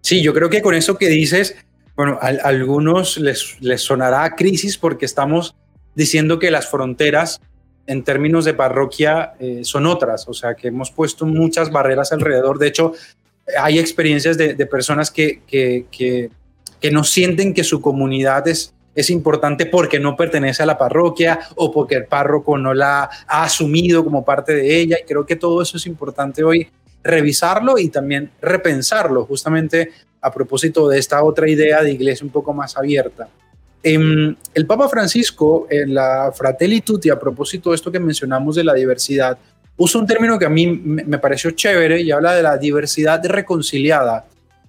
Sí, 0.00 0.20
yo 0.20 0.34
creo 0.34 0.50
que 0.50 0.62
con 0.62 0.74
eso 0.74 0.98
que 0.98 1.08
dices, 1.08 1.54
bueno, 1.96 2.18
a, 2.20 2.28
algunos 2.46 3.16
les, 3.18 3.60
les 3.60 3.82
sonará 3.82 4.34
crisis 4.34 4.78
porque 4.78 5.04
estamos 5.04 5.54
diciendo 5.94 6.38
que 6.38 6.50
las 6.50 6.68
fronteras 6.68 7.40
en 7.86 8.04
términos 8.04 8.44
de 8.44 8.54
parroquia 8.54 9.34
eh, 9.38 9.60
son 9.64 9.86
otras, 9.86 10.28
o 10.28 10.34
sea, 10.34 10.54
que 10.54 10.68
hemos 10.68 10.90
puesto 10.90 11.26
muchas 11.26 11.70
barreras 11.70 12.12
alrededor. 12.12 12.58
De 12.58 12.68
hecho, 12.68 12.92
hay 13.58 13.78
experiencias 13.78 14.38
de, 14.38 14.54
personas 14.66 15.10
que, 15.10 15.42
que, 15.46 15.86
que, 15.90 16.30
que, 16.80 16.90
no 16.90 17.02
sienten 17.02 17.52
que 17.52 17.64
su 17.64 17.80
comunidad 17.80 18.46
es, 18.46 18.72
es 18.94 19.10
importante 19.10 19.66
porque 19.66 19.98
no 19.98 20.16
pertenece 20.16 20.62
a 20.62 20.66
la 20.66 20.78
parroquia 20.78 21.40
o 21.56 21.72
porque 21.72 21.96
el 21.96 22.06
párroco 22.06 22.56
no 22.56 22.72
la 22.72 23.10
ha 23.26 23.44
asumido 23.44 24.04
como 24.04 24.24
parte 24.24 24.54
de 24.54 24.78
ella. 24.78 24.98
Y 25.00 25.04
creo 25.04 25.26
que 25.26 25.36
todo 25.36 25.60
eso 25.60 25.76
es 25.76 25.86
importante 25.86 26.44
hoy 26.44 26.68
revisarlo 27.02 27.78
y 27.78 27.88
también 27.88 28.30
repensarlo, 28.40 29.24
justamente 29.24 29.90
a 30.22 30.32
propósito 30.32 30.88
de 30.88 30.98
esta 30.98 31.22
otra 31.22 31.50
idea 31.50 31.82
de 31.82 31.92
iglesia 31.92 32.24
un 32.24 32.32
poco 32.32 32.54
más 32.54 32.76
abierta. 32.76 33.28
Em, 33.82 34.34
el 34.54 34.66
Papa 34.66 34.88
Francisco, 34.88 35.66
en 35.68 35.92
la 35.92 36.32
Fratelli 36.32 36.80
Tutti, 36.80 37.10
a 37.10 37.18
propósito 37.18 37.70
de 37.70 37.76
esto 37.76 37.90
que 37.90 37.98
mencionamos 37.98 38.54
de 38.54 38.62
la 38.62 38.74
diversidad, 38.74 39.36
usa 39.76 40.00
un 40.00 40.06
término 40.06 40.38
que 40.38 40.46
a 40.46 40.48
mí 40.48 40.66
me 40.66 41.18
pareció 41.18 41.50
chévere 41.50 42.00
y 42.00 42.12
habla 42.12 42.34
de 42.34 42.42
la 42.42 42.56
diversidad 42.56 43.20
reconciliada. 43.24 44.26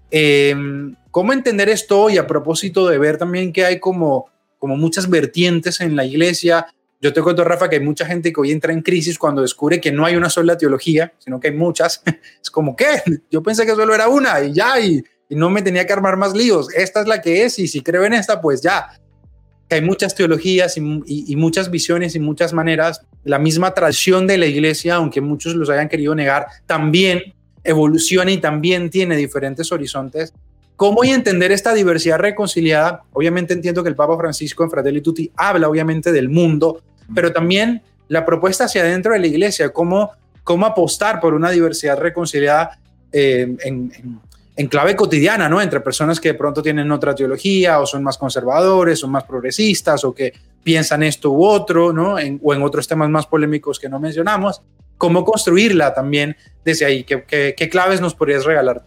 Em, 0.09 0.95
¿Cómo 1.11 1.31
entender 1.31 1.69
esto 1.69 2.01
hoy 2.01 2.17
a 2.17 2.25
propósito 2.25 2.87
de 2.87 2.97
ver 2.97 3.17
también 3.17 3.53
que 3.53 3.63
hay 3.63 3.79
como, 3.79 4.29
como 4.57 4.75
muchas 4.75 5.07
vertientes 5.07 5.79
en 5.79 5.95
la 5.95 6.05
iglesia? 6.05 6.65
Yo 6.99 7.13
te 7.13 7.21
cuento, 7.21 7.43
Rafa, 7.43 7.69
que 7.69 7.75
hay 7.75 7.83
mucha 7.83 8.05
gente 8.05 8.33
que 8.33 8.41
hoy 8.41 8.51
entra 8.51 8.73
en 8.73 8.81
crisis 8.81 9.19
cuando 9.19 9.43
descubre 9.43 9.79
que 9.79 9.91
no 9.91 10.05
hay 10.05 10.15
una 10.15 10.29
sola 10.29 10.57
teología, 10.57 11.13
sino 11.19 11.39
que 11.39 11.49
hay 11.49 11.53
muchas. 11.53 12.01
Es 12.41 12.49
como, 12.49 12.75
¿qué? 12.75 13.03
Yo 13.29 13.43
pensé 13.43 13.65
que 13.65 13.75
solo 13.75 13.93
era 13.93 14.07
una 14.07 14.41
y 14.41 14.53
ya, 14.53 14.79
y, 14.79 15.03
y 15.29 15.35
no 15.35 15.49
me 15.49 15.61
tenía 15.61 15.85
que 15.85 15.93
armar 15.93 16.17
más 16.17 16.33
líos. 16.33 16.67
Esta 16.73 17.01
es 17.01 17.07
la 17.07 17.21
que 17.21 17.43
es 17.43 17.59
y 17.59 17.67
si 17.67 17.81
creo 17.81 18.03
en 18.05 18.13
esta, 18.13 18.41
pues 18.41 18.61
ya 18.61 18.87
hay 19.73 19.81
muchas 19.81 20.15
teologías 20.15 20.77
y, 20.77 21.35
muchas 21.35 21.69
visiones 21.71 22.15
y 22.15 22.19
muchas 22.19 22.53
maneras. 22.53 23.01
La 23.23 23.39
misma 23.39 23.73
tradición 23.73 24.27
de 24.27 24.37
la 24.37 24.45
iglesia, 24.45 24.95
aunque 24.95 25.21
muchos 25.21 25.55
los 25.55 25.69
hayan 25.69 25.89
querido 25.89 26.15
negar, 26.15 26.47
también 26.65 27.33
evoluciona 27.63 28.31
y 28.31 28.37
también 28.37 28.89
tiene 28.89 29.15
diferentes 29.15 29.71
horizontes. 29.71 30.33
¿Cómo 30.75 31.03
entender 31.03 31.51
esta 31.51 31.73
diversidad 31.73 32.19
reconciliada? 32.19 33.03
Obviamente 33.13 33.53
entiendo 33.53 33.83
que 33.83 33.89
el 33.89 33.95
Papa 33.95 34.17
Francisco 34.17 34.63
en 34.63 34.71
Fratelli 34.71 35.01
Tutti 35.01 35.31
habla 35.35 35.69
obviamente 35.69 36.11
del 36.11 36.29
mundo, 36.29 36.81
pero 37.13 37.31
también 37.31 37.81
la 38.07 38.25
propuesta 38.25 38.65
hacia 38.65 38.81
adentro 38.81 39.13
de 39.13 39.19
la 39.19 39.27
iglesia, 39.27 39.71
cómo, 39.71 40.11
cómo 40.43 40.65
apostar 40.65 41.19
por 41.19 41.33
una 41.33 41.51
diversidad 41.51 41.97
reconciliada 41.99 42.79
eh, 43.11 43.55
en, 43.63 43.91
en 43.95 44.19
clave 44.69 44.95
cotidiana, 44.95 45.49
¿no? 45.49 45.61
Entre 45.61 45.79
personas 45.79 46.19
que 46.19 46.29
de 46.29 46.33
pronto 46.35 46.61
tienen 46.61 46.91
otra 46.91 47.15
teología 47.15 47.79
o 47.79 47.85
son 47.85 48.03
más 48.03 48.17
conservadores, 48.17 48.99
son 48.99 49.11
más 49.11 49.23
progresistas 49.23 50.03
o 50.03 50.13
que 50.13 50.33
piensan 50.63 51.03
esto 51.03 51.31
u 51.31 51.43
otro, 51.43 51.91
¿no? 51.91 52.15
o 52.15 52.53
en 52.53 52.63
otros 52.63 52.87
temas 52.87 53.09
más 53.09 53.27
polémicos 53.27 53.79
que 53.79 53.89
no 53.89 53.99
mencionamos. 53.99 54.61
¿Cómo 54.97 55.25
construirla 55.25 55.93
también 55.93 56.37
desde 56.63 56.85
ahí? 56.85 57.03
¿Qué, 57.03 57.69
claves 57.69 57.99
nos 57.99 58.15
podrías 58.15 58.45
regalar? 58.45 58.83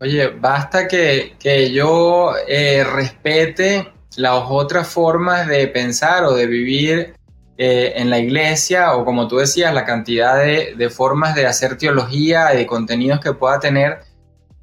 Oye, 0.00 0.28
basta 0.28 0.88
que, 0.88 1.34
que 1.38 1.70
yo 1.70 2.32
eh, 2.48 2.82
respete 2.82 3.92
las 4.16 4.44
otras 4.48 4.88
formas 4.88 5.46
de 5.46 5.68
pensar 5.68 6.24
o 6.24 6.34
de 6.34 6.46
vivir 6.46 7.14
eh, 7.56 7.92
en 7.96 8.10
la 8.10 8.18
iglesia 8.18 8.96
o 8.96 9.04
como 9.04 9.28
tú 9.28 9.36
decías, 9.36 9.72
la 9.72 9.84
cantidad 9.84 10.36
de, 10.36 10.74
de 10.76 10.90
formas 10.90 11.36
de 11.36 11.46
hacer 11.46 11.78
teología 11.78 12.46
de 12.46 12.66
contenidos 12.66 13.20
que 13.20 13.32
pueda 13.32 13.60
tener 13.60 14.00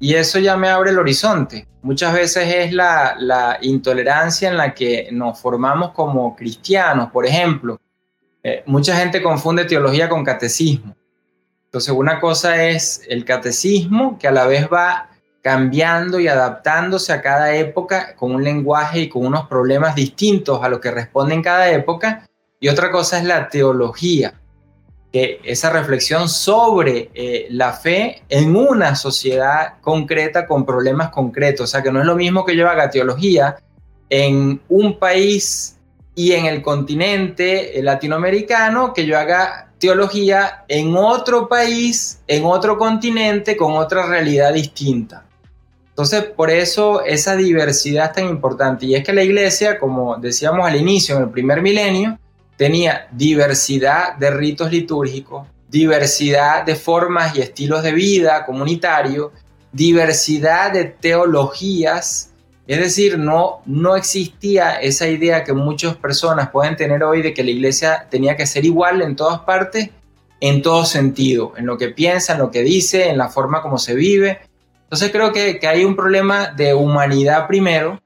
y 0.02 0.16
eso 0.16 0.40
ya 0.40 0.56
me 0.56 0.68
abre 0.68 0.90
el 0.90 0.98
horizonte. 0.98 1.68
Muchas 1.80 2.12
veces 2.12 2.52
es 2.52 2.72
la, 2.72 3.58
intolerancia 3.62 4.50
en 4.50 4.56
la 4.56 4.74
que 4.74 5.08
nos 5.12 5.38
formamos 5.38 5.92
como 5.92 6.34
cristianos, 6.34 7.12
por 7.12 7.24
ejemplo. 7.24 7.80
Eh, 8.42 8.64
mucha 8.66 8.96
gente 8.96 9.22
confunde 9.22 9.64
teología 9.64 10.08
con 10.08 10.24
catecismo. 10.24 10.96
Entonces, 11.66 11.94
una 11.94 12.18
cosa 12.18 12.64
es 12.64 13.02
el 13.08 13.24
catecismo, 13.24 14.18
que 14.18 14.26
a 14.26 14.32
la 14.32 14.48
vez 14.48 14.66
va 14.66 15.08
cambiando 15.40 16.18
y 16.18 16.26
adaptándose 16.26 17.12
a 17.12 17.22
cada 17.22 17.54
época 17.54 18.16
con 18.16 18.34
un 18.34 18.42
lenguaje 18.42 19.02
y 19.02 19.08
con 19.08 19.24
unos 19.24 19.46
problemas 19.46 19.94
distintos 19.94 20.64
a 20.64 20.68
lo 20.68 20.80
que 20.80 20.90
responde 20.90 21.34
en 21.34 21.42
cada 21.42 21.70
época. 21.70 22.28
Y 22.58 22.68
otra 22.68 22.90
cosa 22.90 23.18
es 23.18 23.24
la 23.24 23.48
teología, 23.48 24.34
que 25.12 25.40
esa 25.44 25.70
reflexión 25.70 26.28
sobre 26.28 27.10
eh, 27.14 27.46
la 27.50 27.74
fe 27.74 28.22
en 28.28 28.56
una 28.56 28.96
sociedad 28.96 29.74
concreta 29.82 30.46
con 30.46 30.64
problemas 30.64 31.10
concretos. 31.10 31.64
O 31.64 31.66
sea, 31.66 31.82
que 31.82 31.92
no 31.92 32.00
es 32.00 32.06
lo 32.06 32.16
mismo 32.16 32.46
que 32.46 32.56
yo 32.56 32.68
haga 32.68 32.88
teología 32.88 33.56
en 34.08 34.60
un 34.68 34.98
país 34.98 35.76
y 36.14 36.32
en 36.32 36.46
el 36.46 36.62
continente 36.62 37.78
eh, 37.78 37.82
latinoamericano 37.82 38.92
que 38.94 39.04
yo 39.04 39.18
haga 39.18 39.72
teología 39.78 40.64
en 40.68 40.96
otro 40.96 41.48
país, 41.48 42.20
en 42.26 42.44
otro 42.44 42.78
continente, 42.78 43.56
con 43.56 43.74
otra 43.74 44.06
realidad 44.06 44.54
distinta. 44.54 45.26
Entonces, 45.88 46.24
por 46.24 46.50
eso 46.50 47.04
esa 47.04 47.36
diversidad 47.36 48.06
es 48.06 48.12
tan 48.12 48.28
importante. 48.28 48.86
Y 48.86 48.94
es 48.94 49.04
que 49.04 49.12
la 49.12 49.22
iglesia, 49.22 49.78
como 49.78 50.16
decíamos 50.16 50.66
al 50.66 50.76
inicio, 50.76 51.16
en 51.16 51.22
el 51.24 51.30
primer 51.30 51.60
milenio, 51.60 52.18
tenía 52.56 53.08
diversidad 53.12 54.16
de 54.16 54.30
ritos 54.30 54.70
litúrgicos, 54.70 55.46
diversidad 55.68 56.64
de 56.64 56.76
formas 56.76 57.36
y 57.36 57.40
estilos 57.40 57.82
de 57.82 57.92
vida 57.92 58.44
comunitario, 58.44 59.32
diversidad 59.72 60.72
de 60.72 60.84
teologías, 60.84 62.32
es 62.66 62.78
decir, 62.78 63.18
no, 63.18 63.62
no 63.66 63.96
existía 63.96 64.80
esa 64.80 65.08
idea 65.08 65.44
que 65.44 65.52
muchas 65.52 65.96
personas 65.96 66.50
pueden 66.50 66.76
tener 66.76 67.02
hoy 67.02 67.22
de 67.22 67.34
que 67.34 67.42
la 67.42 67.50
iglesia 67.50 68.06
tenía 68.10 68.36
que 68.36 68.46
ser 68.46 68.64
igual 68.64 69.02
en 69.02 69.16
todas 69.16 69.40
partes, 69.40 69.90
en 70.40 70.62
todo 70.62 70.84
sentido, 70.84 71.54
en 71.56 71.66
lo 71.66 71.78
que 71.78 71.88
piensa, 71.88 72.34
en 72.34 72.40
lo 72.40 72.50
que 72.50 72.62
dice, 72.62 73.08
en 73.08 73.18
la 73.18 73.28
forma 73.28 73.62
como 73.62 73.78
se 73.78 73.94
vive. 73.94 74.40
Entonces 74.84 75.10
creo 75.10 75.32
que, 75.32 75.58
que 75.58 75.66
hay 75.66 75.84
un 75.84 75.96
problema 75.96 76.48
de 76.48 76.74
humanidad 76.74 77.46
primero, 77.46 78.00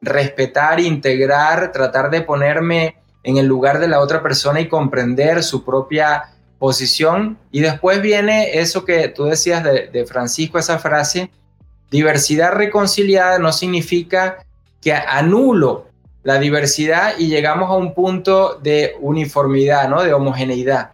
respetar, 0.00 0.80
integrar, 0.80 1.72
tratar 1.72 2.10
de 2.10 2.20
ponerme 2.20 3.01
en 3.24 3.36
el 3.36 3.46
lugar 3.46 3.78
de 3.78 3.88
la 3.88 4.00
otra 4.00 4.22
persona 4.22 4.60
y 4.60 4.68
comprender 4.68 5.42
su 5.42 5.64
propia 5.64 6.30
posición. 6.58 7.38
Y 7.50 7.60
después 7.60 8.00
viene 8.02 8.58
eso 8.58 8.84
que 8.84 9.08
tú 9.08 9.24
decías 9.24 9.64
de, 9.64 10.06
Francisco, 10.06 10.58
esa 10.58 10.78
frase, 10.78 11.30
diversidad 11.90 12.52
reconciliada 12.52 13.38
no 13.38 13.52
significa 13.52 14.44
que 14.80 14.92
anulo 14.92 15.86
la 16.22 16.38
diversidad 16.38 17.14
y 17.18 17.28
llegamos 17.28 17.68
a 17.68 17.74
un 17.74 17.94
punto 17.94 18.60
de 18.62 18.94
uniformidad, 19.00 19.88
¿no? 19.88 20.02
de 20.02 20.12
homogeneidad. 20.12 20.92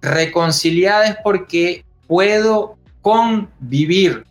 Reconciliada 0.00 1.06
es 1.06 1.16
porque 1.22 1.84
puedo 2.06 2.76
convivir, 3.02 4.24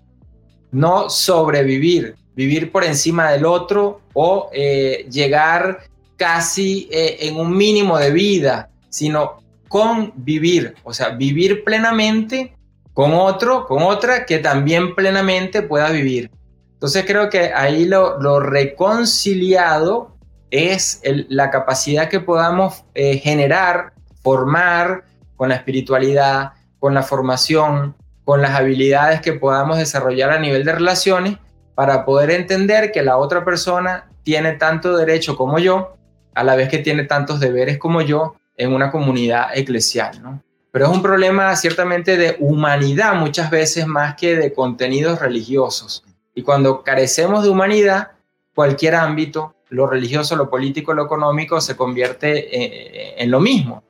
no 0.72 1.10
sobrevivir, 1.10 2.16
vivir 2.36 2.72
por 2.72 2.86
encima 2.86 3.32
del 3.32 3.46
otro 3.46 4.00
o 4.14 4.50
eh, 4.54 5.06
llegar 5.12 5.89
casi 6.20 6.90
eh, 6.92 7.18
en 7.22 7.38
un 7.38 7.56
mínimo 7.58 7.98
de 7.98 8.12
vida, 8.12 8.70
sino 8.90 9.40
convivir, 9.70 10.76
o 10.84 10.94
sea, 10.94 11.10
vivir 11.10 11.64
plenamente 11.64 12.54
con 12.94 13.14
otro, 13.14 13.66
con 13.66 13.82
otra 13.82 14.26
que 14.26 14.40
también 14.40 14.94
plenamente 14.94 15.62
pueda 15.62 15.90
vivir. 15.90 16.30
Entonces 16.74 17.06
creo 17.08 17.30
que 17.30 17.54
ahí 17.54 17.86
lo, 17.86 18.40
reconciliado 18.40 20.16
es 20.52 21.02
la 21.30 21.50
capacidad 21.50 22.10
que 22.10 22.20
podamos 22.20 22.84
eh, 22.96 23.18
generar, 23.20 23.94
formar 24.22 25.06
con 25.38 25.50
la 25.50 25.56
espiritualidad, 25.56 26.54
con 26.80 26.94
la 26.94 27.04
formación, 27.04 27.96
con 28.26 28.42
las 28.42 28.52
habilidades 28.52 29.22
que 29.22 29.34
podamos 29.34 29.78
desarrollar 29.78 30.32
a 30.32 30.40
nivel 30.40 30.66
de 30.66 30.74
relaciones 30.74 31.38
para 31.76 32.04
poder 32.04 32.32
entender 32.32 32.92
que 32.92 33.04
la 33.04 33.18
otra 33.18 33.46
persona 33.46 34.10
tiene 34.24 34.54
tanto 34.54 34.98
derecho 34.98 35.38
como 35.38 35.60
yo 35.60 35.96
a 36.40 36.44
la 36.44 36.56
vez 36.56 36.70
que 36.70 36.78
tiene 36.78 37.04
tantos 37.04 37.42
deberes 37.42 37.78
como 37.78 38.02
yo 38.02 38.36
en 38.56 38.74
una 38.74 38.92
comunidad 38.92 39.50
eclesial, 39.54 40.22
¿no? 40.22 40.42
Pero 40.72 40.86
es 40.86 40.92
un 40.92 41.02
problema 41.02 41.54
ciertamente 41.56 42.16
de 42.16 42.38
humanidad 42.40 43.16
muchas 43.16 43.50
veces 43.50 43.88
más 43.88 44.16
que 44.16 44.36
de 44.36 44.54
contenidos 44.54 45.20
religiosos. 45.20 46.04
Y 46.34 46.44
cuando 46.44 46.84
carecemos 46.84 47.44
de 47.44 47.50
humanidad, 47.50 48.12
cualquier 48.54 48.96
ámbito, 48.96 49.56
lo 49.70 49.88
religioso, 49.88 50.36
lo 50.36 50.50
político, 50.50 50.94
lo 50.94 51.06
económico, 51.06 51.60
se 51.60 51.76
convierte 51.76 52.56
eh, 52.56 53.16
en, 53.18 53.32
lo 53.32 53.40
mismo. 53.40 53.84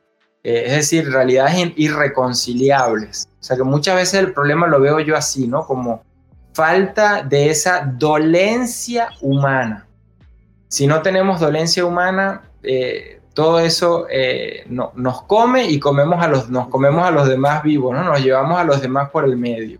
eh, 0.44 0.64
es 0.68 0.72
decir, 0.72 1.08
realidades 1.12 1.74
irreconciliables. 1.76 3.30
O 3.40 3.44
sea 3.44 3.58
que 3.58 3.64
muchas 3.64 3.96
veces 3.96 4.22
el 4.22 4.34
problema 4.34 4.66
lo 4.66 4.80
veo 4.80 5.00
yo 5.02 5.16
así, 5.16 5.48
¿no? 5.48 5.68
Como 5.68 6.04
falta 6.54 7.22
de 7.22 7.50
esa 7.50 7.82
dolencia 7.86 9.10
humana. 9.22 9.86
Si 10.70 10.88
no 10.88 11.02
tenemos 11.02 11.42
dolencia 11.42 11.84
humana, 11.84 12.44
eh, 12.64 13.20
todo 13.34 13.60
eso 13.60 14.08
eh, 14.10 14.64
no, 14.70 14.92
nos 14.96 15.24
come 15.24 15.66
y 15.66 15.80
comemos 15.80 16.24
a 16.24 16.28
los, 16.28 16.50
nos 16.50 16.68
comemos 16.70 17.06
a 17.06 17.12
los 17.12 17.28
demás 17.28 17.64
vivos, 17.64 17.94
¿no? 17.94 18.04
Nos 18.04 18.24
llevamos 18.24 18.58
a 18.60 18.64
los 18.64 18.82
demás 18.82 19.10
por 19.10 19.26
el 19.26 19.36
medio. 19.36 19.80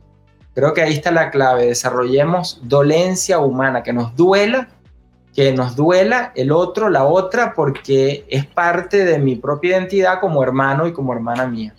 Creo 0.54 0.74
que 0.74 0.82
ahí 0.82 0.94
está 0.94 1.12
la 1.12 1.30
clave, 1.30 1.68
desarrollemos 1.68 2.60
dolencia 2.64 3.40
humana, 3.40 3.84
que 3.84 3.94
nos 3.94 4.16
duela, 4.16 4.68
que 5.34 5.54
nos 5.54 5.76
duela 5.76 6.34
el 6.36 6.52
otro, 6.52 6.90
la 6.90 7.06
otra, 7.06 7.54
porque 7.54 8.26
es 8.28 8.46
parte 8.46 9.06
de 9.06 9.20
mi 9.20 9.36
propia 9.36 9.78
identidad 9.78 10.20
como 10.20 10.44
hermano 10.44 10.88
y 10.88 10.92
como 10.92 11.14
hermana 11.14 11.48
mía. 11.48 11.74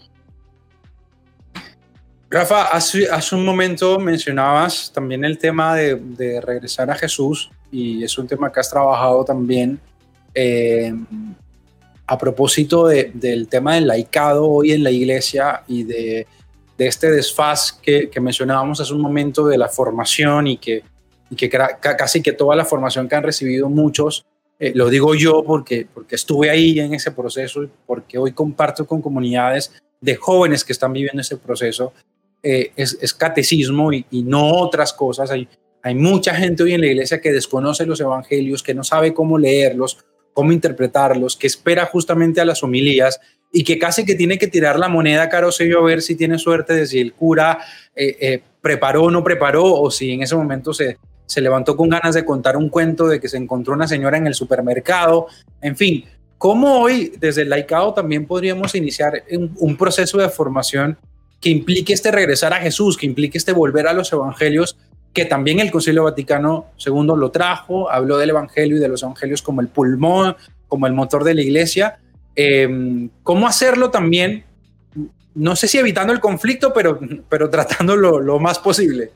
Rafa, 2.31 2.69
hace, 2.69 3.35
un 3.35 3.45
momento 3.45 3.99
mencionabas 3.99 4.93
también 4.95 5.25
el 5.25 5.37
tema 5.37 5.75
de, 5.75 6.41
regresar 6.41 6.89
a 6.89 6.95
Jesús 6.95 7.51
y 7.71 8.03
es 8.03 8.17
un 8.19 8.27
tema 8.27 8.53
que 8.53 8.61
has 8.61 8.71
trabajado 8.71 9.25
también 9.25 9.81
eh, 10.35 10.93
a 12.07 12.19
propósito 12.19 12.89
del 12.89 13.49
tema 13.49 13.77
del 13.77 13.87
laicado 13.87 14.49
hoy 14.49 14.73
en 14.73 14.83
la 14.83 14.91
iglesia 14.91 15.63
y 15.69 15.85
de, 15.85 16.27
este 16.79 17.11
desfaz 17.11 17.73
que, 17.73 18.11
mencionábamos 18.21 18.81
hace 18.81 18.93
un 18.93 19.01
momento 19.01 19.47
de 19.47 19.59
la 19.59 19.69
formación 19.69 20.47
y 20.47 20.57
que, 20.57 20.83
que 21.37 21.49
casi 21.49 22.23
que 22.23 22.33
toda 22.33 22.57
la 22.57 22.65
formación 22.65 23.09
que 23.09 23.15
han 23.15 23.23
recibido 23.23 23.69
muchos, 23.69 24.25
eh, 24.59 24.73
lo 24.75 24.89
digo 24.89 25.15
yo 25.15 25.45
porque, 25.45 25.87
porque 25.93 26.17
estuve 26.17 26.51
ahí 26.51 26.81
en 26.81 26.95
ese 26.95 27.13
proceso 27.13 27.63
y 27.63 27.71
porque 27.87 28.19
hoy 28.19 28.33
comparto 28.33 28.87
con 28.87 29.03
comunidades 29.03 29.73
de 30.01 30.17
jóvenes 30.17 30.65
que 30.65 30.73
están 30.73 30.93
viviendo 30.93 31.21
ese 31.21 31.37
proceso 31.37 31.93
eh, 32.43 32.73
es, 32.75 33.13
catecismo 33.13 33.93
y, 33.93 34.05
no 34.23 34.53
otras 34.55 34.93
cosas. 34.93 35.31
Hay, 35.31 35.47
hay 35.83 35.95
mucha 35.95 36.35
gente 36.35 36.63
hoy 36.63 36.75
en 36.75 36.81
la 36.81 36.89
iglesia 36.89 37.21
que 37.21 37.33
desconoce 37.33 37.87
los 37.87 38.01
evangelios, 38.01 38.63
que 38.63 38.75
no 38.75 38.85
sabe 38.85 39.15
cómo 39.15 39.39
leerlos, 39.39 39.99
cómo 40.33 40.53
interpretarlos, 40.53 41.37
que 41.37 41.47
espera 41.47 41.87
justamente 41.87 42.41
a 42.41 42.45
las 42.45 42.63
homilías 42.63 43.21
y 43.53 43.65
que 43.65 43.79
casi 43.79 44.05
que 44.05 44.15
tiene 44.15 44.39
que 44.39 44.47
tirar 44.47 44.79
la 44.79 44.89
moneda 44.89 45.29
caro 45.29 45.51
sello 45.51 45.81
a 45.81 45.85
ver 45.85 46.03
si 46.03 46.15
tiene 46.15 46.39
suerte 46.39 46.75
de 46.75 46.87
si 46.87 47.01
el 47.01 47.15
cura 47.15 47.59
eh, 47.97 48.17
eh, 48.21 48.43
preparó 48.61 49.05
o 49.05 49.11
no 49.11 49.25
preparó 49.25 49.65
o 49.65 49.91
si 49.91 50.13
en 50.13 50.23
ese 50.23 50.37
momento 50.37 50.73
se, 50.73 50.99
se 51.27 51.41
levantó 51.41 51.77
con 51.77 51.89
ganas 51.89 52.15
de 52.15 52.25
contar 52.25 52.57
un 52.57 52.69
cuento 52.69 53.09
de 53.09 53.19
que 53.19 53.29
se 53.29 53.39
encontró 53.39 53.75
una 53.75 53.89
señora 53.89 54.19
en 54.19 54.27
el 54.27 54.35
supermercado. 54.35 55.27
En 55.63 55.77
fin, 55.77 56.05
¿cómo 56.39 56.81
hoy 56.81 57.13
desde 57.19 57.43
el 57.43 57.49
laicado 57.49 57.95
también 57.95 58.27
podríamos 58.27 58.75
iniciar 58.75 59.25
un 59.57 59.77
proceso 59.77 60.19
de 60.19 60.29
formación 60.29 60.97
que 61.41 61.49
implique 61.49 61.93
este 61.93 62.11
regresar 62.11 62.53
a 62.53 62.61
Jesús, 62.61 62.97
que 62.97 63.07
implique 63.07 63.39
este 63.39 63.53
volver 63.53 63.87
a 63.87 63.95
los 63.95 64.13
evangelios, 64.13 64.77
que 65.13 65.25
también 65.25 65.61
el 65.61 65.71
Concilio 65.71 66.05
Vaticano 66.05 66.67
II 66.85 67.13
lo 67.17 67.31
trajo, 67.31 67.91
habló 67.91 68.19
del 68.19 68.31
evangelio 68.31 68.77
y 68.77 68.81
de 68.81 68.89
los 68.89 69.03
evangelios 69.03 69.43
como 69.43 69.61
el 69.61 69.69
pulmón, 69.69 70.37
como 70.69 70.87
el 70.87 70.93
motor 70.93 71.25
de 71.25 71.35
la 71.35 71.43
iglesia. 71.43 71.99
Em, 72.35 73.11
¿Cómo 73.23 73.47
hacerlo 73.47 73.91
también? 73.91 74.45
No 75.35 75.57
sé 75.57 75.69
si 75.69 75.79
evitando 75.79 76.13
el 76.13 76.21
conflicto, 76.21 76.73
pero, 76.73 76.99
pero 77.29 77.51
tratándolo 77.51 78.21
lo 78.21 78.39
más 78.39 78.59
posible. 78.59 79.13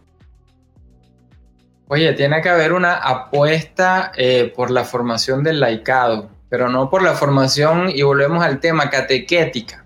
Oye, 1.87 2.13
tiene 2.15 2.41
que 2.41 2.49
haber 2.49 2.73
una 2.73 2.95
apuesta 2.95 4.11
eh, 4.17 4.53
por 4.55 4.71
la 4.71 4.85
formación 4.85 5.45
del 5.45 5.61
laicado, 5.61 6.31
pero 6.49 6.69
no 6.69 6.91
por 6.91 7.03
la 7.03 7.15
formación, 7.15 7.91
y 7.91 8.03
volvemos 8.03 8.43
al 8.43 8.59
tema, 8.59 8.91
catequética 8.91 9.85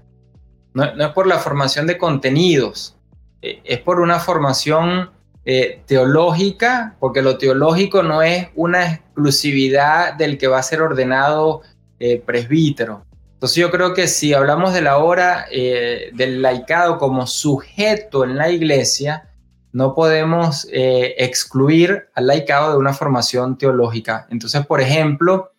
no, 0.75 0.85
es 0.85 1.13
por 1.13 1.27
la 1.27 1.39
formación 1.39 1.87
de 1.87 1.99
contenidos, 1.99 2.97
eh, 3.43 3.61
es 3.65 3.81
por 3.81 4.01
una 4.01 4.21
formación 4.21 5.11
eh, 5.51 5.81
teológica, 5.87 6.97
porque 7.01 7.23
lo 7.23 7.39
teológico 7.39 8.03
no 8.03 8.21
es 8.21 8.49
una 8.55 8.93
exclusividad 8.93 10.13
del 10.13 10.37
que 10.37 10.47
va 10.47 10.59
a 10.59 10.63
ser 10.63 10.83
ordenado 10.83 11.63
eh, 11.99 12.23
presbítero. 12.25 13.07
Entonces 13.33 13.57
yo 13.57 13.71
creo 13.71 13.95
que 13.95 14.09
si 14.09 14.35
hablamos 14.35 14.75
de 14.75 14.83
la 14.83 14.99
hora 14.99 15.47
del 15.51 16.43
laicado 16.43 16.99
como 16.99 17.27
sujeto 17.27 18.25
en 18.25 18.37
la 18.37 18.51
iglesia, 18.51 19.31
no 19.73 19.95
podemos 19.95 20.67
excluir 20.73 22.09
al 22.15 22.27
laicado 22.27 22.73
de 22.73 22.79
una 22.79 22.93
formación 22.93 23.57
teológica. 23.57 24.27
Entonces, 24.31 24.67
por 24.67 24.81
ejemplo, 24.81 25.53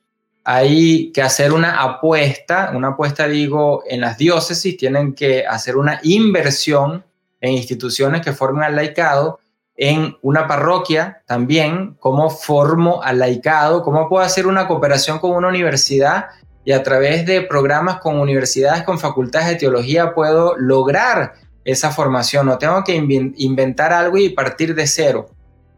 hay 0.44 1.12
que 1.12 1.22
hacer 1.22 1.54
una 1.54 1.82
apuesta, 1.82 2.72
una 2.76 2.90
apuesta 2.90 3.28
digo, 3.28 3.84
en 3.88 4.02
las 4.02 4.18
diócesis 4.18 4.78
tienen 4.78 5.14
que 5.14 5.46
hacer 5.46 5.78
una 5.78 6.00
inversión 6.04 7.06
en 7.42 7.54
instituciones 7.54 8.22
que 8.22 8.34
formen 8.34 8.64
al 8.64 8.76
laicado, 8.76 9.40
en 9.82 10.18
una 10.22 10.46
parroquia 10.46 11.24
también, 11.26 11.96
cómo 12.02 12.30
formo 12.30 13.02
al 13.02 13.20
laicado, 13.20 13.82
cómo 13.82 14.10
puedo 14.10 14.22
hacer 14.26 14.46
una 14.46 14.68
cooperación 14.68 15.20
con 15.20 15.32
una 15.32 15.48
universidad 15.48 16.26
y 16.66 16.74
a 16.74 16.84
través 16.84 17.26
de 17.26 17.42
programas 17.44 18.02
con 18.02 18.20
universidades, 18.20 18.84
con 18.84 19.00
facultades 19.00 19.48
de 19.48 19.56
teología, 19.56 20.14
puedo 20.14 20.58
lograr 20.58 21.36
esa 21.64 21.92
formación. 21.92 22.48
No 22.48 22.58
tengo 22.58 22.84
que 22.84 22.94
inventar 22.94 23.94
algo 23.94 24.18
y 24.18 24.30
partir 24.30 24.76
de 24.76 24.86
cero. 24.86 25.30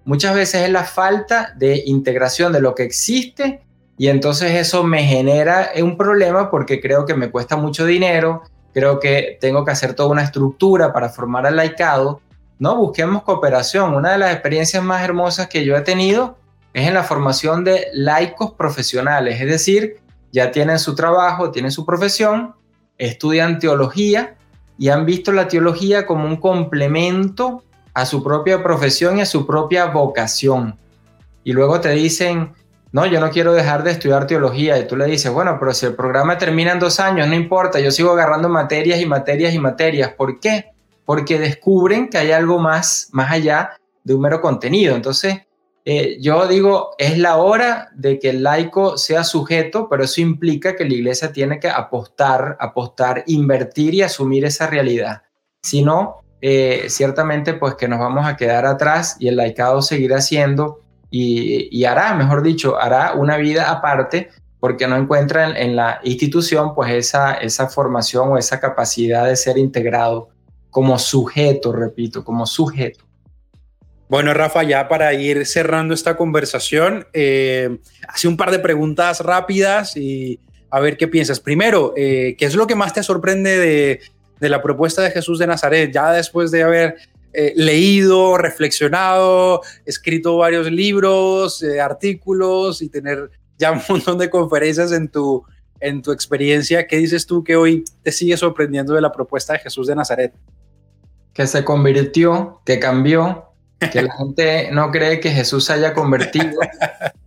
Muchas 0.03 0.33
veces 0.33 0.63
es 0.63 0.71
la 0.71 0.83
falta 0.83 1.53
de 1.55 1.83
integración 1.85 2.51
de 2.53 2.59
lo 2.59 2.73
que 2.73 2.81
existe 2.81 3.61
y 3.99 4.07
entonces 4.07 4.53
eso 4.53 4.83
me 4.83 5.03
genera 5.03 5.69
un 5.79 5.95
problema 5.95 6.49
porque 6.49 6.81
creo 6.81 7.05
que 7.05 7.13
me 7.13 7.29
cuesta 7.29 7.55
mucho 7.55 7.85
dinero, 7.85 8.41
creo 8.73 8.99
que 8.99 9.37
tengo 9.39 9.63
que 9.63 9.71
hacer 9.71 9.93
toda 9.93 10.09
una 10.09 10.23
estructura 10.23 10.91
para 10.91 11.09
formar 11.09 11.45
al 11.45 11.55
laicado. 11.55 12.19
No, 12.61 12.75
busquemos 12.75 13.23
cooperación. 13.23 13.95
Una 13.95 14.11
de 14.11 14.19
las 14.19 14.33
experiencias 14.33 14.83
más 14.83 15.01
hermosas 15.01 15.47
que 15.47 15.65
yo 15.65 15.75
he 15.75 15.81
tenido 15.81 16.37
es 16.75 16.87
en 16.87 16.93
la 16.93 17.03
formación 17.03 17.63
de 17.63 17.87
laicos 17.91 18.51
profesionales, 18.51 19.41
es 19.41 19.47
decir, 19.47 19.95
ya 20.31 20.51
tienen 20.51 20.77
su 20.77 20.93
trabajo, 20.93 21.49
tienen 21.49 21.71
su 21.71 21.87
profesión, 21.87 22.53
estudian 22.99 23.57
teología 23.57 24.35
y 24.77 24.89
han 24.89 25.07
visto 25.07 25.31
la 25.31 25.47
teología 25.47 26.05
como 26.05 26.27
un 26.27 26.35
complemento 26.35 27.63
a 27.95 28.05
su 28.05 28.23
propia 28.23 28.61
profesión 28.61 29.17
y 29.17 29.21
a 29.21 29.25
su 29.25 29.47
propia 29.47 29.87
vocación. 29.87 30.77
Y 31.43 31.53
luego 31.53 31.81
te 31.81 31.89
dicen, 31.89 32.53
no, 32.91 33.07
yo 33.07 33.19
no 33.19 33.31
quiero 33.31 33.53
dejar 33.53 33.81
de 33.81 33.89
estudiar 33.89 34.27
teología. 34.27 34.77
Y 34.77 34.85
tú 34.85 34.95
le 34.95 35.05
dices, 35.05 35.33
bueno, 35.33 35.57
pero 35.59 35.73
si 35.73 35.87
el 35.87 35.95
programa 35.95 36.37
termina 36.37 36.73
en 36.73 36.79
dos 36.79 36.99
años, 36.99 37.27
no 37.27 37.33
importa, 37.33 37.79
yo 37.79 37.89
sigo 37.89 38.11
agarrando 38.11 38.49
materias 38.49 39.01
y 39.01 39.07
materias 39.07 39.51
y 39.51 39.57
materias. 39.57 40.13
¿Por 40.15 40.39
qué? 40.39 40.70
Porque 41.05 41.39
descubren 41.39 42.09
que 42.09 42.17
hay 42.17 42.31
algo 42.31 42.59
más, 42.59 43.09
más 43.11 43.31
allá 43.31 43.71
de 44.03 44.13
un 44.13 44.21
mero 44.21 44.41
contenido. 44.41 44.95
Entonces, 44.95 45.41
eh, 45.83 46.17
yo 46.21 46.47
digo, 46.47 46.91
es 46.97 47.17
la 47.17 47.37
hora 47.37 47.89
de 47.95 48.19
que 48.19 48.29
el 48.29 48.43
laico 48.43 48.97
sea 48.97 49.23
sujeto, 49.23 49.87
pero 49.89 50.03
eso 50.03 50.21
implica 50.21 50.75
que 50.75 50.85
la 50.85 50.93
iglesia 50.93 51.31
tiene 51.31 51.59
que 51.59 51.69
apostar, 51.69 52.55
apostar, 52.59 53.23
invertir 53.27 53.95
y 53.95 54.03
asumir 54.03 54.45
esa 54.45 54.67
realidad. 54.67 55.23
Si 55.63 55.83
no, 55.83 56.17
eh, 56.41 56.85
ciertamente, 56.87 57.53
pues 57.53 57.75
que 57.75 57.87
nos 57.87 57.99
vamos 57.99 58.27
a 58.27 58.35
quedar 58.35 58.65
atrás 58.65 59.15
y 59.19 59.27
el 59.27 59.37
laicado 59.37 59.81
seguirá 59.81 60.21
siendo 60.21 60.81
y, 61.09 61.83
hará, 61.83 62.13
mejor 62.13 62.41
dicho, 62.41 62.79
hará 62.79 63.13
una 63.13 63.37
vida 63.37 63.69
aparte 63.69 64.29
porque 64.59 64.87
no 64.87 64.95
encuentra 64.95 65.59
en, 65.59 65.75
la 65.75 65.99
institución 66.03 66.73
pues 66.73 66.91
esa, 66.93 67.33
esa 67.33 67.67
formación 67.67 68.29
o 68.29 68.37
esa 68.37 68.59
capacidad 68.59 69.25
de 69.25 69.35
ser 69.35 69.57
integrado 69.57 70.29
como 70.71 70.97
sujeto, 70.97 71.71
repito, 71.71 72.23
como 72.23 72.47
sujeto. 72.47 73.05
Bueno, 74.09 74.33
Rafa, 74.33 74.63
ya 74.63 74.89
para 74.89 75.13
ir 75.13 75.45
cerrando 75.45 75.93
esta 75.93 76.17
conversación, 76.17 77.05
eh, 77.13 77.77
hace 78.07 78.27
un 78.27 78.35
par 78.35 78.51
de 78.51 78.59
preguntas 78.59 79.19
rápidas 79.21 79.95
y 79.95 80.39
a 80.69 80.79
ver 80.79 80.97
qué 80.97 81.07
piensas. 81.07 81.39
Primero, 81.39 81.93
eh, 81.95 82.35
¿qué 82.37 82.45
es 82.45 82.55
lo 82.55 82.65
que 82.65 82.75
más 82.75 82.93
te 82.93 83.03
sorprende 83.03 83.57
de, 83.57 84.01
de, 84.39 84.49
la 84.49 84.61
propuesta 84.61 85.01
de 85.01 85.11
Jesús 85.11 85.37
de 85.37 85.47
Nazaret? 85.47 85.91
Ya 85.93 86.11
después 86.11 86.51
de 86.51 86.63
haber 86.63 86.95
eh, 87.33 87.53
leído, 87.55 88.37
reflexionado, 88.37 89.61
escrito 89.85 90.35
varios 90.35 90.69
libros, 90.69 91.63
eh, 91.63 91.79
artículos 91.79 92.81
y 92.81 92.89
tener 92.89 93.31
ya 93.57 93.71
un 93.71 93.81
montón 93.89 94.17
de 94.17 94.29
conferencias 94.29 94.91
en 94.91 95.07
tu, 95.07 95.43
en 95.79 96.01
tu 96.01 96.11
experiencia. 96.11 96.87
¿Qué 96.87 96.97
dices 96.97 97.25
tú 97.25 97.41
que 97.41 97.55
hoy 97.55 97.85
te 98.03 98.11
sigue 98.11 98.35
sorprendiendo 98.35 98.93
de 98.93 99.01
la 99.01 99.13
propuesta 99.13 99.53
de 99.53 99.59
Jesús 99.59 99.87
de 99.87 99.95
Nazaret? 99.95 100.33
Que 101.33 101.47
se 101.47 101.63
convirtió, 101.63 102.61
que 102.65 102.79
cambió, 102.79 103.53
que 103.79 104.01
la 104.01 104.13
gente 104.17 104.69
no 104.71 104.91
cree 104.91 105.19
que 105.19 105.31
Jesús 105.31 105.65
se 105.65 105.73
haya 105.73 105.93
convertido, 105.93 106.59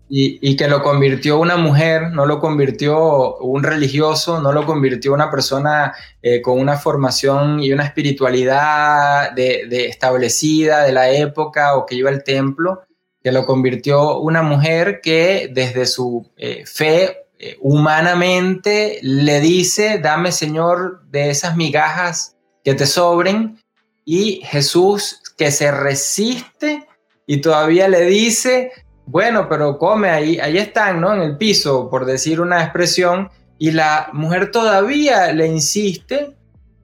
y, 0.08 0.56
que 0.56 0.68
lo 0.68 0.82
convirtió 0.82 1.40
una 1.40 1.56
mujer, 1.56 2.10
no 2.12 2.26
lo 2.26 2.38
convirtió 2.38 3.36
un 3.38 3.62
religioso, 3.64 4.40
no 4.40 4.52
lo 4.52 4.66
convirtió 4.66 5.12
una 5.12 5.30
persona 5.30 5.94
eh, 6.22 6.40
con 6.40 6.60
una 6.60 6.76
formación 6.76 7.60
y 7.60 7.72
una 7.72 7.84
espiritualidad 7.84 9.32
de, 9.32 9.86
establecida 9.88 10.84
de 10.84 10.92
la 10.92 11.10
época 11.10 11.74
o 11.76 11.86
que 11.86 11.96
iba 11.96 12.10
al 12.10 12.22
templo, 12.22 12.82
que 13.22 13.32
lo 13.32 13.46
convirtió 13.46 14.18
una 14.20 14.42
mujer 14.42 15.00
que 15.02 15.50
desde 15.52 15.86
su 15.86 16.30
eh, 16.36 16.64
fe 16.66 17.26
eh, 17.38 17.56
humanamente 17.60 19.00
le 19.02 19.40
dice, 19.40 19.98
dame 19.98 20.30
Señor 20.30 21.02
de 21.10 21.30
esas 21.30 21.56
migajas 21.56 22.36
que 22.62 22.74
te 22.74 22.86
sobren, 22.86 23.58
y 24.04 24.42
Jesús 24.44 25.22
que 25.36 25.50
se 25.50 25.70
resiste 25.70 26.86
y 27.26 27.40
todavía 27.40 27.88
le 27.88 28.02
dice, 28.02 28.72
bueno, 29.06 29.48
pero 29.48 29.78
come 29.78 30.10
ahí, 30.10 30.38
ahí 30.38 30.58
están, 30.58 31.00
¿no? 31.00 31.14
En 31.14 31.22
el 31.22 31.36
piso, 31.36 31.88
por 31.90 32.04
decir 32.04 32.40
una 32.40 32.62
expresión, 32.62 33.30
y 33.58 33.70
la 33.70 34.10
mujer 34.12 34.50
todavía 34.50 35.32
le 35.32 35.46
insiste 35.46 36.34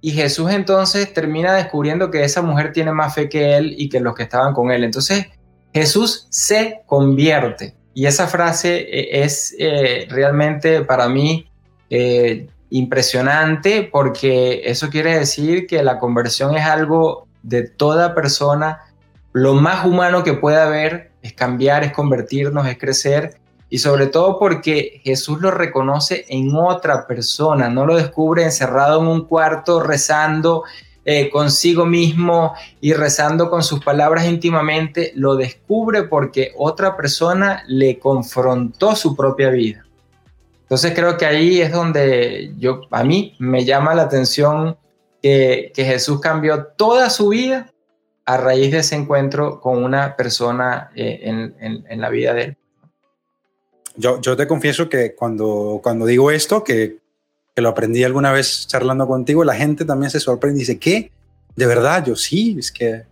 y 0.01 0.13
Jesús 0.13 0.51
entonces 0.51 1.13
termina 1.13 1.53
descubriendo 1.55 2.11
que 2.11 2.25
esa 2.25 2.43
mujer 2.43 2.73
tiene 2.73 2.93
más 2.93 3.15
fe 3.15 3.29
que 3.29 3.57
él 3.57 3.75
y 3.77 3.89
que 3.89 4.01
los 4.01 4.15
que 4.15 4.23
estaban 4.23 4.55
con 4.55 4.71
él. 4.71 4.85
Entonces 4.85 5.27
Jesús 5.75 6.27
se 6.31 6.83
convierte. 6.87 7.75
Y 7.93 8.07
esa 8.07 8.29
frase 8.29 8.79
eh, 8.79 9.23
es 9.25 9.55
eh, 9.59 10.07
realmente 10.09 10.83
para 10.83 11.09
mí 11.09 11.51
eh, 11.91 12.49
impresionante 12.71 13.89
porque 13.91 14.63
eso 14.65 14.89
quiere 14.89 15.19
decir 15.19 15.67
que 15.67 15.83
la 15.83 15.99
conversión 15.99 16.57
es 16.57 16.65
algo 16.65 17.27
de 17.43 17.69
toda 17.69 18.15
persona. 18.15 18.81
Lo 19.33 19.55
más 19.55 19.85
humano 19.85 20.25
que 20.25 20.35
puede 20.35 20.61
haber 20.61 21.13
es 21.23 21.33
cambiar, 21.33 21.85
es 21.85 21.93
convertirnos, 21.93 22.67
es 22.67 22.79
crecer 22.79 23.41
y 23.69 23.79
sobre 23.79 24.09
todo 24.09 24.39
porque 24.39 25.01
Jesús 25.05 25.41
lo 25.41 25.51
reconoce 25.53 26.27
en 26.29 26.55
otra 26.57 27.07
persona, 27.07 27.69
no 27.69 27.87
lo 27.87 27.97
descubre 27.97 28.43
encerrado 28.43 29.01
en 29.01 29.07
un 29.07 29.25
cuarto 29.27 29.81
rezando 29.81 30.65
eh, 31.05 31.31
consigo 31.31 31.87
mismo 31.87 32.55
y 32.81 32.93
rezando 32.93 33.49
con 33.49 33.63
sus 33.63 33.83
palabras 33.83 34.27
íntimamente, 34.27 35.13
lo 35.15 35.37
descubre 35.37 36.03
porque 36.03 36.53
otra 36.59 36.97
persona 36.97 37.63
le 37.69 37.99
confrontó 37.99 38.95
su 38.97 39.17
propia 39.17 39.51
vida. 39.51 39.87
Entonces 40.71 40.93
creo 40.95 41.17
que 41.17 41.27
ahí 41.27 41.61
es 41.61 41.73
donde 41.73 42.53
yo, 42.59 42.83
a 42.91 43.03
mí 43.03 43.35
me 43.39 43.65
llama 43.65 43.95
la 43.95 44.03
atención 44.03 44.77
que, 45.23 45.73
Jesús 45.75 46.21
cambió 46.21 46.65
toda 46.77 47.11
su 47.11 47.29
vida 47.29 47.73
a 48.25 48.37
raíz 48.37 48.71
de 48.71 48.79
ese 48.79 48.95
encuentro 48.95 49.61
con 49.61 49.83
una 49.83 50.17
persona 50.17 50.91
eh, 50.95 51.21
en 51.25 52.01
la 52.01 52.09
vida 52.09 52.35
de 52.35 52.43
él 52.43 52.57
yo, 53.97 54.21
yo 54.21 54.37
te 54.37 54.47
confieso 54.47 54.89
que 54.89 55.15
cuando, 55.15 55.81
cuando 55.83 56.07
digo 56.07 56.31
esto, 56.31 56.65
que, 56.65 56.99
que, 57.55 57.63
lo 57.63 57.69
aprendí 57.69 58.05
alguna 58.05 58.33
vez 58.33 58.67
charlando 58.67 59.07
contigo, 59.07 59.45
la 59.45 59.55
gente 59.55 59.85
también 59.85 60.11
se 60.11 60.21
sorprende 60.21 60.59
y 60.59 60.61
dice, 60.61 60.79
¿qué? 60.79 61.13
¿De 61.57 61.67
verdad? 61.67 62.05
Yo 62.07 62.17
sí, 62.17 62.57
es 62.59 62.73
que, 62.73 63.05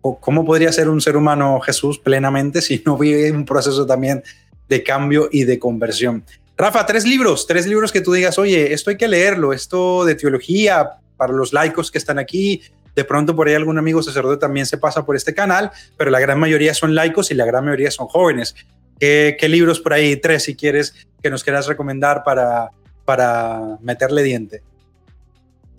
¿cómo 0.00 0.44
podría 0.44 0.72
ser 0.72 0.88
un 0.88 1.00
ser 1.00 1.16
humano 1.16 1.60
Jesús 1.60 1.98
plenamente 1.98 2.60
si 2.60 2.82
no 2.84 2.98
vive 2.98 3.32
un 3.32 3.44
proceso 3.44 3.86
también 3.86 4.22
de 4.68 4.82
cambio 4.82 5.28
y 5.30 5.44
de 5.44 5.58
conversión? 5.58 6.24
Rafa, 6.56 6.86
tres 6.86 7.04
libros, 7.04 7.46
tres 7.46 7.66
libros 7.66 7.92
que 7.92 8.00
tú 8.00 8.12
digas, 8.12 8.38
oye, 8.38 8.72
esto 8.72 8.90
hay 8.90 8.96
que 8.96 9.08
leerlo, 9.08 9.52
esto 9.52 10.04
de 10.06 10.14
teología 10.14 10.92
para 11.16 11.32
los 11.32 11.52
laicos 11.52 11.90
que 11.90 11.98
están 11.98 12.18
aquí, 12.18 12.62
de 12.94 13.04
pronto 13.04 13.36
por 13.36 13.46
ahí 13.46 13.54
algún 13.54 13.78
amigo 13.78 14.02
sacerdote 14.02 14.40
también 14.40 14.64
se 14.64 14.78
pasa 14.78 15.04
por 15.04 15.16
este 15.16 15.34
canal, 15.34 15.70
pero 15.98 16.10
la 16.10 16.18
gran 16.18 16.40
mayoría 16.40 16.72
son 16.72 16.94
laicos 16.94 17.30
y 17.30 17.34
la 17.34 17.44
gran 17.44 17.64
mayoría 17.64 17.90
son 17.90 18.06
jóvenes. 18.06 18.56
¿Qué, 18.98 19.36
libros 19.42 19.80
por 19.80 19.92
ahí, 19.92 20.16
tres 20.16 20.44
si 20.44 20.56
quieres, 20.56 21.06
que 21.22 21.28
nos 21.28 21.44
quieras 21.44 21.66
recomendar 21.66 22.22
para, 22.24 22.70
para 23.04 23.76
meterle 23.82 24.22
diente? 24.22 24.62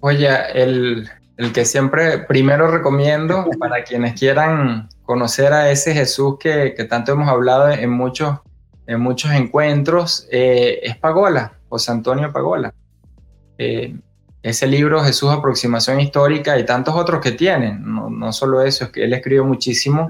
Oye, 0.02 0.30
el, 0.54 1.10
el 1.38 1.54
que 1.54 1.66
siempre 1.66 2.20
primero 2.20 2.70
recomiendo 2.70 3.50
para 3.60 3.84
quienes 3.84 4.20
quieran 4.20 4.90
conocer 5.04 5.54
a 5.54 5.72
ese 5.72 5.96
Jesús 5.96 6.36
que, 6.40 6.76
que 6.78 6.84
tanto 6.84 7.14
hemos 7.14 7.30
hablado 7.30 7.72
en 7.72 7.90
muchos, 7.90 8.38
en 8.88 9.02
muchos 9.02 9.32
encuentros, 9.32 10.28
eh, 10.32 10.80
es 10.82 10.98
Pagola, 10.98 11.54
José 11.70 11.92
Antonio 11.92 12.32
Pagola. 12.32 12.74
Eh, 13.58 13.96
ese 14.42 14.66
libro, 14.66 15.04
Jesús, 15.04 15.30
Aproximación 15.30 16.00
Histórica, 16.00 16.58
y 16.58 16.66
tantos 16.66 16.96
otros 16.96 17.22
que 17.22 17.34
tienen, 17.34 17.84
no, 17.84 18.10
no 18.10 18.32
solo 18.32 18.62
eso, 18.62 18.86
es 18.86 18.92
que 18.92 19.04
él 19.04 19.14
escribió 19.14 19.44
muchísimo, 19.44 20.08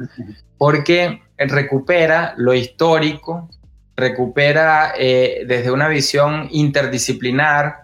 porque 0.58 1.24
recupera 1.38 2.36
lo 2.38 2.54
histórico, 2.54 3.50
recupera 3.96 4.94
eh, 4.98 5.44
desde 5.48 5.72
una 5.72 5.88
visión 5.88 6.48
interdisciplinar 6.52 7.78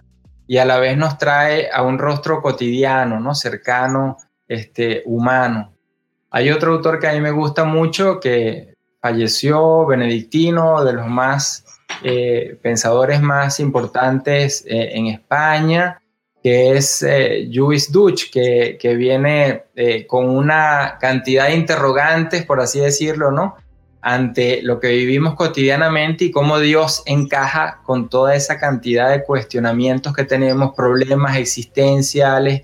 y 0.46 0.58
a 0.58 0.64
la 0.64 0.78
vez 0.78 0.96
nos 0.96 1.18
trae 1.18 1.70
a 1.72 1.82
un 1.82 1.98
rostro 1.98 2.40
cotidiano, 2.40 3.18
¿no? 3.18 3.34
cercano, 3.34 4.18
este, 4.46 5.02
humano. 5.06 5.72
Hay 6.30 6.50
otro 6.50 6.74
autor 6.74 7.00
que 7.00 7.08
a 7.08 7.12
mí 7.12 7.20
me 7.20 7.30
gusta 7.32 7.64
mucho 7.64 8.20
que 8.20 8.73
falleció, 9.04 9.84
benedictino, 9.84 10.82
de 10.82 10.94
los 10.94 11.06
más 11.06 11.66
eh, 12.02 12.58
pensadores 12.62 13.20
más 13.20 13.60
importantes 13.60 14.64
eh, 14.66 14.92
en 14.94 15.08
España, 15.08 16.00
que 16.42 16.72
es 16.72 17.02
eh, 17.02 17.50
Juice 17.52 17.92
Dutch, 17.92 18.30
que, 18.32 18.78
que 18.80 18.94
viene 18.94 19.64
eh, 19.76 20.06
con 20.06 20.30
una 20.30 20.96
cantidad 20.98 21.48
de 21.48 21.54
interrogantes, 21.54 22.46
por 22.46 22.62
así 22.62 22.80
decirlo, 22.80 23.30
¿no? 23.30 23.56
Ante 24.00 24.62
lo 24.62 24.80
que 24.80 24.88
vivimos 24.88 25.34
cotidianamente 25.34 26.24
y 26.24 26.30
cómo 26.30 26.58
Dios 26.58 27.02
encaja 27.04 27.82
con 27.84 28.08
toda 28.08 28.34
esa 28.34 28.58
cantidad 28.58 29.10
de 29.10 29.22
cuestionamientos 29.22 30.14
que 30.14 30.24
tenemos, 30.24 30.74
problemas 30.74 31.36
existenciales, 31.36 32.62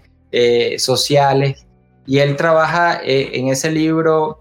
sociales. 0.78 1.66
Y 2.06 2.18
él 2.18 2.36
trabaja 2.36 3.00
en 3.02 3.48
ese 3.48 3.70
libro, 3.70 4.39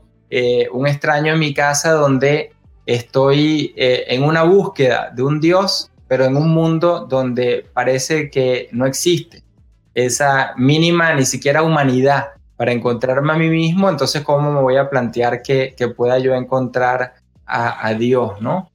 Un 0.72 0.88
extraño 0.88 1.34
en 1.34 1.40
mi 1.40 1.54
casa, 1.54 1.92
donde 1.92 2.52
estoy 2.86 3.74
en 3.76 4.24
una 4.24 4.44
búsqueda 4.44 5.12
de 5.16 5.24
un 5.24 5.40
Dios 5.40 5.90
pero 6.10 6.26
en 6.26 6.36
un 6.36 6.50
mundo 6.50 7.06
donde 7.08 7.68
parece 7.72 8.32
que 8.32 8.68
no 8.72 8.86
existe 8.88 9.44
esa 9.94 10.54
mínima 10.58 11.14
ni 11.14 11.24
siquiera 11.24 11.62
humanidad 11.62 12.30
para 12.58 12.74
encontrarme 12.74 13.32
a 13.32 13.38
mí 13.38 13.48
mismo, 13.48 13.88
entonces 13.88 14.24
cómo 14.24 14.52
me 14.52 14.60
voy 14.60 14.76
a 14.76 14.90
plantear 14.90 15.44
que, 15.44 15.76
pueda 15.96 16.18
yo 16.18 16.34
encontrar 16.34 17.14
a, 17.46 17.94
Dios, 17.94 18.42
¿no? 18.42 18.72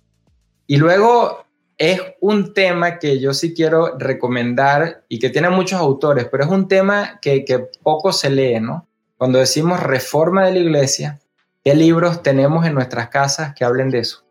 Y 0.67 0.79
luego 0.79 1.45
es 1.77 2.01
un 2.21 2.55
tema 2.55 2.99
que 2.99 3.21
yo 3.21 3.35
sí 3.35 3.53
quiero 3.53 3.99
recomendar 3.99 5.05
y 5.09 5.19
que 5.19 5.31
tiene 5.31 5.51
muchos 5.51 5.81
autores, 5.81 6.29
pero 6.31 6.45
es 6.45 6.51
un 6.51 6.67
tema 6.67 7.19
que, 7.21 7.45
que 7.45 7.59
poco 7.83 8.13
se 8.13 8.31
lee, 8.31 8.61
¿no? 8.61 8.87
Cuando 9.17 9.39
decimos 9.39 9.81
reforma 9.81 10.47
de 10.47 10.53
la 10.53 10.59
iglesia, 10.61 11.21
¿qué 11.65 11.75
libros 11.75 12.23
tenemos 12.23 12.67
en 12.67 12.75
nuestras 12.75 13.09
casas 13.09 13.55
que 13.55 13.65
hablen 13.65 13.91
de 13.91 14.01
eso? 14.01 14.25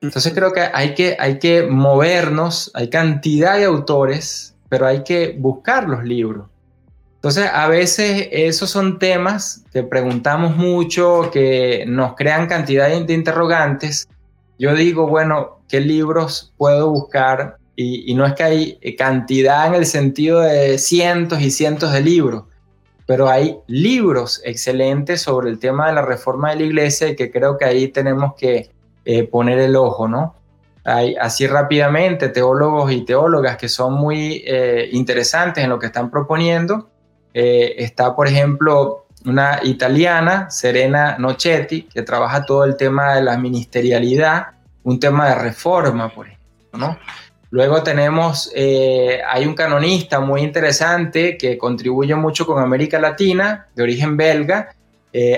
Entonces 0.00 0.32
creo 0.34 0.52
que 0.52 0.60
hay, 0.60 0.94
que 0.94 1.16
hay 1.18 1.38
que 1.38 1.62
movernos, 1.62 2.70
hay 2.74 2.90
cantidad 2.90 3.56
de 3.56 3.64
autores, 3.64 4.56
pero 4.68 4.86
hay 4.86 5.02
que 5.02 5.36
buscar 5.38 5.88
los 5.88 6.04
libros. 6.04 6.48
Entonces 7.16 7.50
a 7.52 7.66
veces 7.66 8.28
esos 8.30 8.70
son 8.70 8.98
temas 8.98 9.64
que 9.72 9.82
preguntamos 9.82 10.56
mucho, 10.56 11.30
que 11.32 11.84
nos 11.88 12.14
crean 12.14 12.46
cantidad 12.46 12.88
de 12.88 13.12
interrogantes. 13.12 14.08
Yo 14.58 14.74
digo, 14.74 15.08
bueno, 15.08 15.62
¿qué 15.68 15.80
libros 15.80 16.52
puedo 16.56 16.90
buscar? 16.90 17.56
Y, 17.74 18.10
y 18.10 18.14
no 18.14 18.24
es 18.24 18.34
que 18.34 18.42
hay 18.44 18.78
cantidad 18.96 19.66
en 19.66 19.74
el 19.74 19.86
sentido 19.86 20.40
de 20.40 20.78
cientos 20.78 21.40
y 21.40 21.50
cientos 21.50 21.92
de 21.92 22.02
libros, 22.02 22.44
pero 23.08 23.26
hay 23.26 23.58
libros 23.68 24.42
excelentes 24.44 25.22
sobre 25.22 25.48
el 25.48 25.58
tema 25.58 25.86
de 25.86 25.94
la 25.94 26.02
reforma 26.02 26.50
de 26.50 26.56
la 26.56 26.62
iglesia 26.64 27.08
y 27.08 27.16
que 27.16 27.30
creo 27.30 27.56
que 27.56 27.64
ahí 27.64 27.88
tenemos 27.88 28.34
que 28.34 28.70
eh, 29.06 29.24
poner 29.24 29.58
el 29.60 29.76
ojo, 29.76 30.06
¿no? 30.06 30.34
Hay 30.84 31.16
así 31.16 31.46
rápidamente 31.46 32.28
teólogos 32.28 32.92
y 32.92 33.06
teólogas 33.06 33.56
que 33.56 33.70
son 33.70 33.94
muy 33.94 34.44
eh, 34.46 34.90
interesantes 34.92 35.64
en 35.64 35.70
lo 35.70 35.78
que 35.78 35.86
están 35.86 36.10
proponiendo. 36.10 36.90
Eh, 37.32 37.76
está, 37.78 38.14
por 38.14 38.28
ejemplo, 38.28 39.06
una 39.24 39.60
italiana, 39.62 40.50
Serena 40.50 41.16
Nochetti, 41.18 41.84
que 41.84 42.02
trabaja 42.02 42.44
todo 42.44 42.64
el 42.64 42.76
tema 42.76 43.14
de 43.14 43.22
la 43.22 43.38
ministerialidad, 43.38 44.48
un 44.82 45.00
tema 45.00 45.30
de 45.30 45.34
reforma, 45.34 46.14
por 46.14 46.26
ejemplo, 46.26 46.78
¿no? 46.78 46.98
Luego 47.50 47.82
tenemos, 47.82 48.52
hay 48.54 49.46
un 49.46 49.54
canonista 49.54 50.20
muy 50.20 50.42
interesante 50.42 51.38
que 51.38 51.56
contribuye 51.56 52.14
mucho 52.14 52.44
con 52.44 52.62
América 52.62 52.98
Latina, 52.98 53.68
de 53.74 53.82
origen 53.82 54.18
belga, 54.18 54.74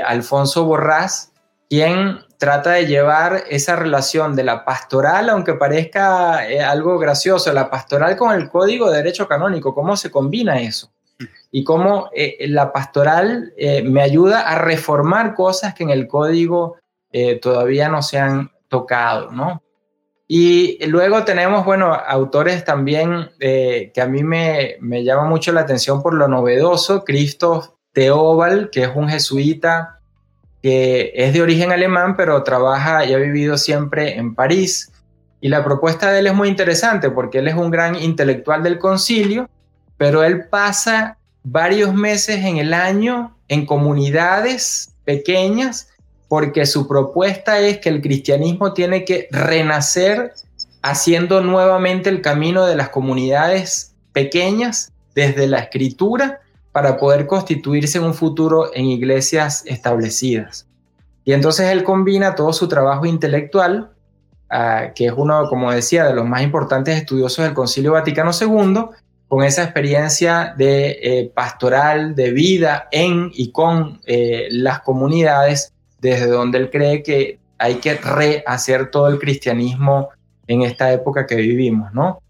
Alfonso 0.05 0.65
Borrás, 0.65 1.31
quien 1.71 2.19
trata 2.37 2.73
de 2.73 2.87
llevar 2.87 3.45
esa 3.49 3.77
relación 3.77 4.35
de 4.35 4.43
la 4.43 4.65
pastoral, 4.65 5.29
aunque 5.29 5.55
parezca 5.55 6.49
eh, 6.49 6.61
algo 6.61 6.99
gracioso, 6.99 7.53
la 7.53 7.71
pastoral 7.71 8.17
con 8.17 8.35
el 8.35 8.49
código 8.49 8.91
de 8.91 8.97
derecho 8.97 9.29
canónico, 9.29 9.75
cómo 9.75 9.97
se 9.97 10.11
combina 10.11 10.61
eso 10.61 10.91
y 11.53 11.63
cómo 11.63 12.09
eh, 12.15 12.49
la 12.49 12.73
pastoral 12.73 13.53
eh, 13.59 13.83
me 13.83 14.01
ayuda 14.03 14.41
a 14.41 14.59
reformar 14.59 15.35
cosas 15.35 15.75
que 15.75 15.85
en 15.85 15.91
el 15.91 16.09
código 16.09 16.77
todavía 17.43 17.89
no 17.89 18.03
se 18.03 18.21
han 18.21 18.53
tocado, 18.69 19.33
¿no? 19.33 19.65
Y 20.33 20.79
luego 20.87 21.25
tenemos, 21.25 21.65
bueno, 21.65 21.93
autores 21.93 22.65
también 22.65 23.31
que 23.41 24.01
a 24.01 24.07
mí 24.07 24.23
me, 24.23 24.77
me 24.79 25.03
llama 25.03 25.25
mucho 25.25 25.51
la 25.51 25.63
atención 25.63 26.05
por 26.05 26.15
lo 26.15 26.29
novedoso, 26.29 27.03
Christoph 27.03 27.71
Teobal, 27.93 28.71
que 28.71 28.85
es 28.85 28.91
un 28.95 29.09
jesuita 29.09 29.99
que 30.63 31.11
es 31.17 31.33
de 31.33 31.43
origen 31.43 31.73
alemán, 31.73 32.17
pero 32.17 32.45
trabaja 32.45 33.05
y 33.05 33.13
ha 33.13 33.17
vivido 33.17 33.59
siempre 33.59 34.19
en 34.19 34.37
París. 34.37 34.93
Y 35.41 35.49
la 35.49 35.65
propuesta 35.65 36.13
de 36.13 36.21
él 36.21 36.29
es 36.29 36.35
muy 36.35 36.47
interesante 36.47 37.11
porque 37.11 37.41
él 37.41 37.49
es 37.49 37.57
un 37.57 37.73
gran 37.73 37.97
intelectual 37.97 38.63
del 38.63 38.79
concilio, 38.79 39.51
pero 39.97 40.23
él 40.23 40.47
pasa 40.47 41.19
varios 41.43 41.93
meses 41.93 42.45
en 42.45 42.59
el 42.59 42.73
año 42.73 43.37
en 43.49 43.67
comunidades 43.67 44.95
pequeñas 45.05 45.90
porque 46.31 46.65
su 46.65 46.87
propuesta 46.87 47.59
es 47.59 47.79
que 47.79 47.89
el 47.89 48.01
cristianismo 48.01 48.73
tiene 48.73 49.05
que 49.05 49.27
renacer 49.33 50.33
haciendo 50.81 51.41
nuevamente 51.41 52.09
el 52.09 52.23
camino 52.23 52.67
de 52.67 52.77
las 52.77 52.91
comunidades 52.91 53.97
pequeñas 54.13 54.93
desde 55.13 55.49
la 55.49 55.59
escritura 55.59 56.39
para 56.71 56.99
poder 56.99 57.27
constituirse 57.27 57.99
en 57.99 58.05
un 58.05 58.15
futuro 58.15 58.71
en 58.73 58.85
iglesias 58.85 59.65
establecidas. 59.67 60.69
Y 61.25 61.33
entonces 61.33 61.67
él 61.67 61.83
combina 61.83 62.37
todo 62.37 62.53
su 62.53 62.69
trabajo 62.69 63.07
intelectual, 63.07 63.91
ah, 64.51 64.93
que 64.95 65.07
es 65.07 65.13
uno, 65.17 65.49
como 65.49 65.73
decía, 65.73 66.05
de 66.05 66.15
los 66.15 66.29
más 66.29 66.43
importantes 66.43 66.97
estudiosos 66.97 67.45
del 67.45 67.55
Concilio 67.55 67.95
Vaticano 67.95 68.31
II, 68.41 68.85
con 69.27 69.43
esa 69.43 69.65
experiencia 69.65 70.55
de 70.57 70.91
eh, 71.03 71.33
pastoral, 71.35 72.15
de 72.15 72.31
vida 72.31 72.87
en 72.93 73.33
y 73.35 73.51
con 73.51 74.01
eh, 74.07 74.47
las 74.53 74.83
comunidades, 74.83 75.73
desde 76.01 76.27
donde 76.27 76.59
él 76.59 76.71
cree 76.71 77.03
que 77.03 77.39
hay 77.59 77.77
que 77.77 77.95
rehacer 77.95 78.91
todo 78.91 79.09
el 79.09 79.19
cristianismo 79.19 80.09
en 80.47 80.63
esta 80.63 80.93
época 80.93 81.27
que 81.27 81.37
vivimos, 81.37 81.93
¿no? 81.93 82.21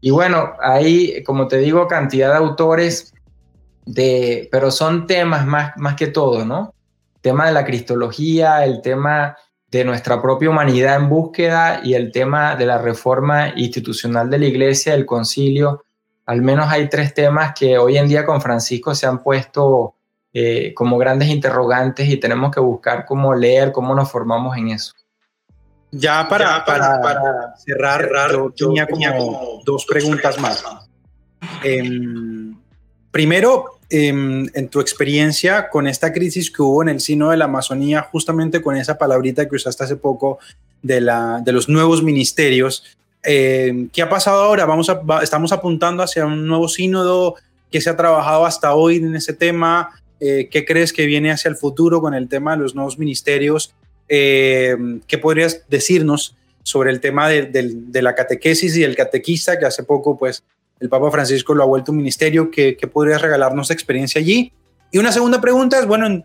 Y 0.00 0.10
bueno, 0.10 0.52
hay, 0.60 1.22
como 1.24 1.48
te 1.48 1.58
digo, 1.58 1.86
cantidad 1.88 2.30
de 2.30 2.36
autores, 2.36 3.12
de, 3.84 4.48
pero 4.50 4.70
son 4.70 5.06
temas 5.06 5.46
más, 5.46 5.72
más 5.76 5.94
que 5.94 6.06
todo, 6.06 6.44
¿no? 6.44 6.74
tema 7.20 7.46
de 7.46 7.52
la 7.52 7.64
cristología, 7.64 8.64
el 8.64 8.80
tema 8.80 9.36
de 9.70 9.84
nuestra 9.84 10.22
propia 10.22 10.50
humanidad 10.50 10.96
en 10.96 11.08
búsqueda 11.08 11.80
y 11.84 11.94
el 11.94 12.10
tema 12.10 12.56
de 12.56 12.66
la 12.66 12.78
reforma 12.78 13.52
institucional 13.56 14.30
de 14.30 14.38
la 14.38 14.46
iglesia, 14.46 14.94
el 14.94 15.04
concilio. 15.04 15.84
Al 16.26 16.42
menos 16.42 16.68
hay 16.70 16.88
tres 16.88 17.12
temas 17.12 17.52
que 17.54 17.78
hoy 17.78 17.98
en 17.98 18.08
día 18.08 18.24
con 18.24 18.40
Francisco 18.40 18.94
se 18.94 19.06
han 19.06 19.22
puesto 19.22 19.94
eh, 20.32 20.72
como 20.74 20.98
grandes 20.98 21.28
interrogantes 21.28 22.08
y 22.08 22.16
tenemos 22.16 22.54
que 22.54 22.60
buscar 22.60 23.04
cómo 23.06 23.34
leer, 23.34 23.72
cómo 23.72 23.94
nos 23.94 24.10
formamos 24.10 24.56
en 24.56 24.68
eso. 24.68 24.92
Ya 25.90 26.28
para, 26.28 26.64
para, 26.64 27.54
cerrar, 27.56 28.10
yo, 28.54 28.72
tenía, 28.72 28.86
como, 28.86 29.62
dos 29.64 29.86
preguntas 29.86 30.38
más. 30.38 30.62
Em, 31.62 32.54
primero, 33.10 33.78
Em, 33.90 34.46
en, 34.52 34.68
tu 34.68 34.80
experiencia 34.80 35.70
con 35.70 35.86
esta 35.86 36.12
crisis 36.12 36.50
que 36.50 36.60
hubo 36.60 36.82
en 36.82 36.90
el 36.90 37.00
sino 37.00 37.30
de 37.30 37.38
la 37.38 37.46
Amazonía, 37.46 38.02
justamente 38.02 38.60
con 38.60 38.76
esa 38.76 38.98
palabrita 38.98 39.48
que 39.48 39.56
usaste 39.56 39.82
hace 39.82 39.96
poco 39.96 40.38
de, 40.82 41.00
la, 41.00 41.40
de 41.42 41.52
los 41.52 41.70
nuevos 41.70 42.02
ministerios, 42.02 42.84
em, 43.22 43.88
¿qué 43.88 44.02
ha 44.02 44.10
pasado 44.10 44.42
ahora? 44.42 44.66
Vamos 44.66 44.90
a, 44.90 45.00
estamos 45.22 45.52
apuntando 45.52 46.02
hacia 46.02 46.26
un 46.26 46.46
nuevo 46.46 46.68
sínodo 46.68 47.36
que 47.70 47.80
se 47.80 47.88
ha 47.88 47.96
trabajado 47.96 48.44
hasta 48.44 48.74
hoy 48.74 48.96
en 48.96 49.16
ese 49.16 49.32
tema. 49.32 49.88
Eh, 50.20 50.48
¿Qué 50.50 50.64
crees 50.64 50.92
que 50.92 51.06
viene 51.06 51.30
hacia 51.30 51.48
el 51.48 51.56
futuro 51.56 52.00
con 52.00 52.14
el 52.14 52.28
tema 52.28 52.56
de 52.56 52.62
los 52.62 52.74
nuevos 52.74 52.98
ministerios? 52.98 53.74
Em, 54.08 55.00
¿Qué 55.06 55.18
podrías 55.18 55.62
decirnos 55.68 56.36
sobre 56.62 56.90
el 56.90 57.00
tema 57.00 57.28
de, 57.28 57.46
de, 57.46 58.02
la 58.02 58.14
catequesis 58.14 58.76
y 58.76 58.84
el 58.84 58.94
catequista 58.94 59.58
que 59.58 59.64
hace 59.64 59.84
poco 59.84 60.18
pues 60.18 60.42
el 60.80 60.88
Papa 60.88 61.10
Francisco 61.10 61.54
lo 61.54 61.62
ha 61.62 61.66
vuelto 61.66 61.92
un 61.92 61.98
ministerio, 61.98 62.50
que, 62.50 62.76
podrías 62.92 63.20
regalarnos 63.20 63.70
experiencia 63.70 64.20
allí. 64.20 64.52
Y 64.90 64.98
una 64.98 65.12
segunda 65.12 65.40
pregunta 65.40 65.78
es, 65.78 65.86
bueno, 65.86 66.24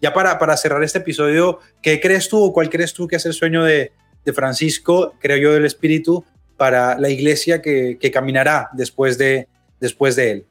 ya 0.00 0.12
para, 0.12 0.56
cerrar 0.56 0.82
este 0.82 0.98
episodio, 0.98 1.60
¿qué 1.82 2.00
crees 2.00 2.28
tú 2.28 2.42
o 2.42 2.52
cuál 2.52 2.68
crees 2.68 2.92
tú 2.92 3.06
que 3.06 3.16
es 3.16 3.26
el 3.26 3.32
sueño 3.32 3.62
de, 3.64 3.92
Francisco, 4.34 5.14
creo 5.20 5.36
yo, 5.36 5.52
del 5.52 5.64
Espíritu, 5.64 6.24
para 6.56 6.98
la 6.98 7.08
iglesia 7.08 7.62
que, 7.62 7.98
caminará 8.12 8.70
después 8.72 9.18
de, 9.18 9.46
después 9.80 10.16
de 10.16 10.30
él? 10.30 10.44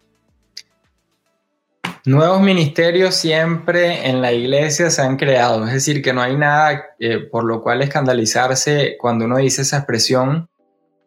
Nuevos 2.05 2.41
ministerios 2.41 3.15
siempre 3.15 4.07
en 4.07 4.21
la 4.21 4.31
iglesia 4.31 4.91
se 4.91 5.01
han 5.01 5.17
creado, 5.17 5.65
es 5.65 5.73
decir, 5.73 6.03
que 6.03 6.13
no 6.13 6.21
hay 6.21 6.37
nada 6.37 6.85
eh, 6.99 7.17
por 7.19 7.43
lo 7.43 7.63
cual 7.63 7.81
escandalizarse 7.81 8.95
cuando 8.99 9.25
uno 9.25 9.37
dice 9.37 9.63
esa 9.63 9.77
expresión, 9.77 10.47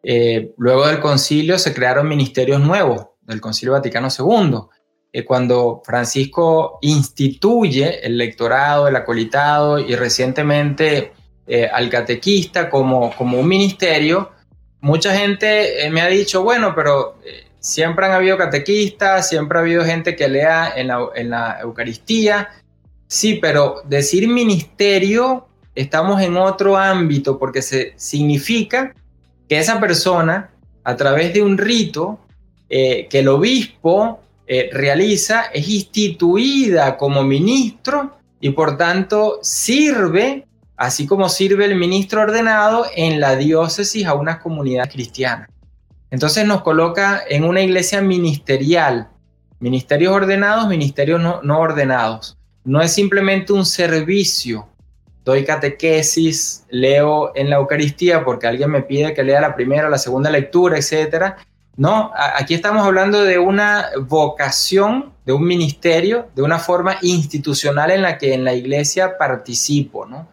eh, 0.03 0.55
luego 0.57 0.87
del 0.87 1.01
concilio 1.01 1.59
se 1.59 1.75
crearon 1.75 2.09
ministerios 2.09 2.61
nuevos, 2.61 3.09
del 3.23 3.41
concilio 3.41 3.75
Vaticano 3.75 4.09
II. 4.17 4.59
Eh, 5.13 5.25
cuando 5.25 5.83
Francisco 5.85 6.79
instituye 6.83 8.05
el 8.07 8.17
lectorado, 8.17 8.89
el 8.89 8.97
acolitado 8.97 9.79
y 9.79 9.95
recientemente 9.97 11.13
eh, 11.47 11.69
al 11.73 11.89
catequista 11.91 12.69
como, 12.69 13.15
como 13.17 13.39
un 13.39 13.49
ministerio, 13.49 14.31
mucha 14.81 15.15
gente 15.17 15.89
me 15.91 16.01
ha 16.01 16.09
dicho, 16.09 16.43
bueno, 16.43 16.75
pero 16.75 17.19
siempre 17.61 18.07
han 18.07 18.13
habido 18.13 18.37
catequistas, 18.37 19.29
siempre 19.29 19.59
ha 19.59 19.63
habido 19.63 19.85
gente 19.85 20.17
que 20.17 20.29
lea 20.29 20.73
en 20.77 20.89
la, 20.89 21.09
en 21.15 21.31
la 21.31 21.59
Eucaristía. 21.61 22.49
Sí, 23.07 23.39
pero 23.41 23.83
decir 23.85 24.29
ministerio, 24.29 25.49
estamos 25.75 26.21
en 26.21 26.37
otro 26.37 26.77
ámbito 26.77 27.39
porque 27.39 27.63
se 27.63 27.95
significa 27.97 28.95
que 29.49 29.59
esa 29.59 29.81
persona, 29.81 30.51
a 30.85 30.97
través 30.97 31.33
de 31.33 31.43
un 31.43 31.57
rito 31.57 32.19
eh, 32.69 33.07
que 33.09 33.21
el 33.21 33.29
obispo 33.29 34.21
eh, 34.47 34.71
realiza, 34.73 35.47
es 35.53 35.69
instituida 35.69 36.97
como 36.97 37.23
ministro 37.23 38.19
y 38.41 38.51
por 38.51 38.77
tanto 38.77 39.39
sirve, 39.43 40.47
así 40.77 41.07
como 41.07 41.29
sirve 41.29 41.65
el 41.65 41.77
ministro 41.77 42.23
ordenado, 42.23 42.87
en 42.95 43.21
la 43.21 43.37
diócesis 43.37 44.07
a 44.07 44.15
una 44.15 44.39
comunidad 44.39 44.91
cristiana. 44.91 45.49
Entonces 46.11 46.47
nos 46.47 46.63
coloca 46.63 47.23
en 47.29 47.45
una 47.45 47.61
iglesia 47.61 48.01
ministerial, 48.01 49.09
ministerios 49.61 50.13
ordenados, 50.13 50.69
ministerios 50.69 51.21
no, 51.21 51.41
no 51.43 51.59
ordenados. 51.59 52.37
No 52.65 52.81
es 52.81 52.93
simplemente 52.93 53.53
un 53.53 53.65
servicio, 53.65 54.69
doy 55.25 55.45
catequesis, 55.45 56.65
leo 56.71 57.33
en 57.35 57.51
la 57.51 57.57
Eucaristía 57.57 58.25
porque 58.25 58.47
alguien 58.47 58.71
me 58.71 58.83
pide 58.83 59.13
que 59.13 59.23
lea 59.23 59.41
la 59.41 59.55
primera, 59.55 59.91
la 59.91 59.99
segunda 59.99 60.31
lectura, 60.31 60.79
etc. 60.79 61.35
No, 61.77 62.11
aquí 62.15 62.55
estamos 62.55 62.85
hablando 62.85 63.23
de 63.23 63.39
una 63.39 63.91
vocación, 64.01 65.13
de 65.25 65.33
un 65.33 65.45
ministerio, 65.45 66.29
de 66.35 66.43
una 66.43 66.59
forma 66.59 66.97
institucional 67.03 67.91
en 67.91 68.03
la 68.03 68.19
que 68.19 68.35
en 68.35 68.43
la 68.43 68.55
iglesia 68.55 69.19
participo, 69.19 70.07
¿no? 70.07 70.29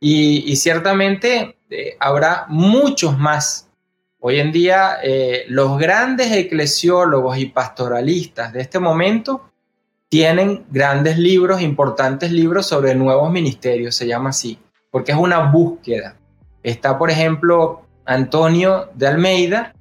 Y, 0.00 0.56
ciertamente 0.56 1.58
eh, 1.68 1.96
habrá 2.00 2.46
muchos 2.48 3.18
más. 3.18 3.69
Hoy 4.22 4.38
en 4.38 4.52
día 4.52 4.98
eh, 5.02 5.44
los 5.48 5.78
grandes 5.78 6.30
eclesiólogos 6.30 7.38
y 7.38 7.46
pastoralistas 7.46 8.52
de 8.52 8.60
este 8.60 8.78
momento 8.78 9.50
tienen 10.10 10.66
grandes 10.70 11.16
libros, 11.16 11.62
importantes 11.62 12.30
libros 12.30 12.66
sobre 12.66 12.94
nuevos 12.94 13.32
ministerios, 13.32 13.94
se 13.94 14.06
llama 14.06 14.30
así, 14.30 14.58
porque 14.90 15.12
es 15.12 15.18
una 15.18 15.50
búsqueda. 15.50 16.16
Está, 16.62 16.98
por 16.98 17.10
ejemplo, 17.10 17.86
Antonio 18.04 18.90
de 18.94 19.06
Almeida 19.06 19.72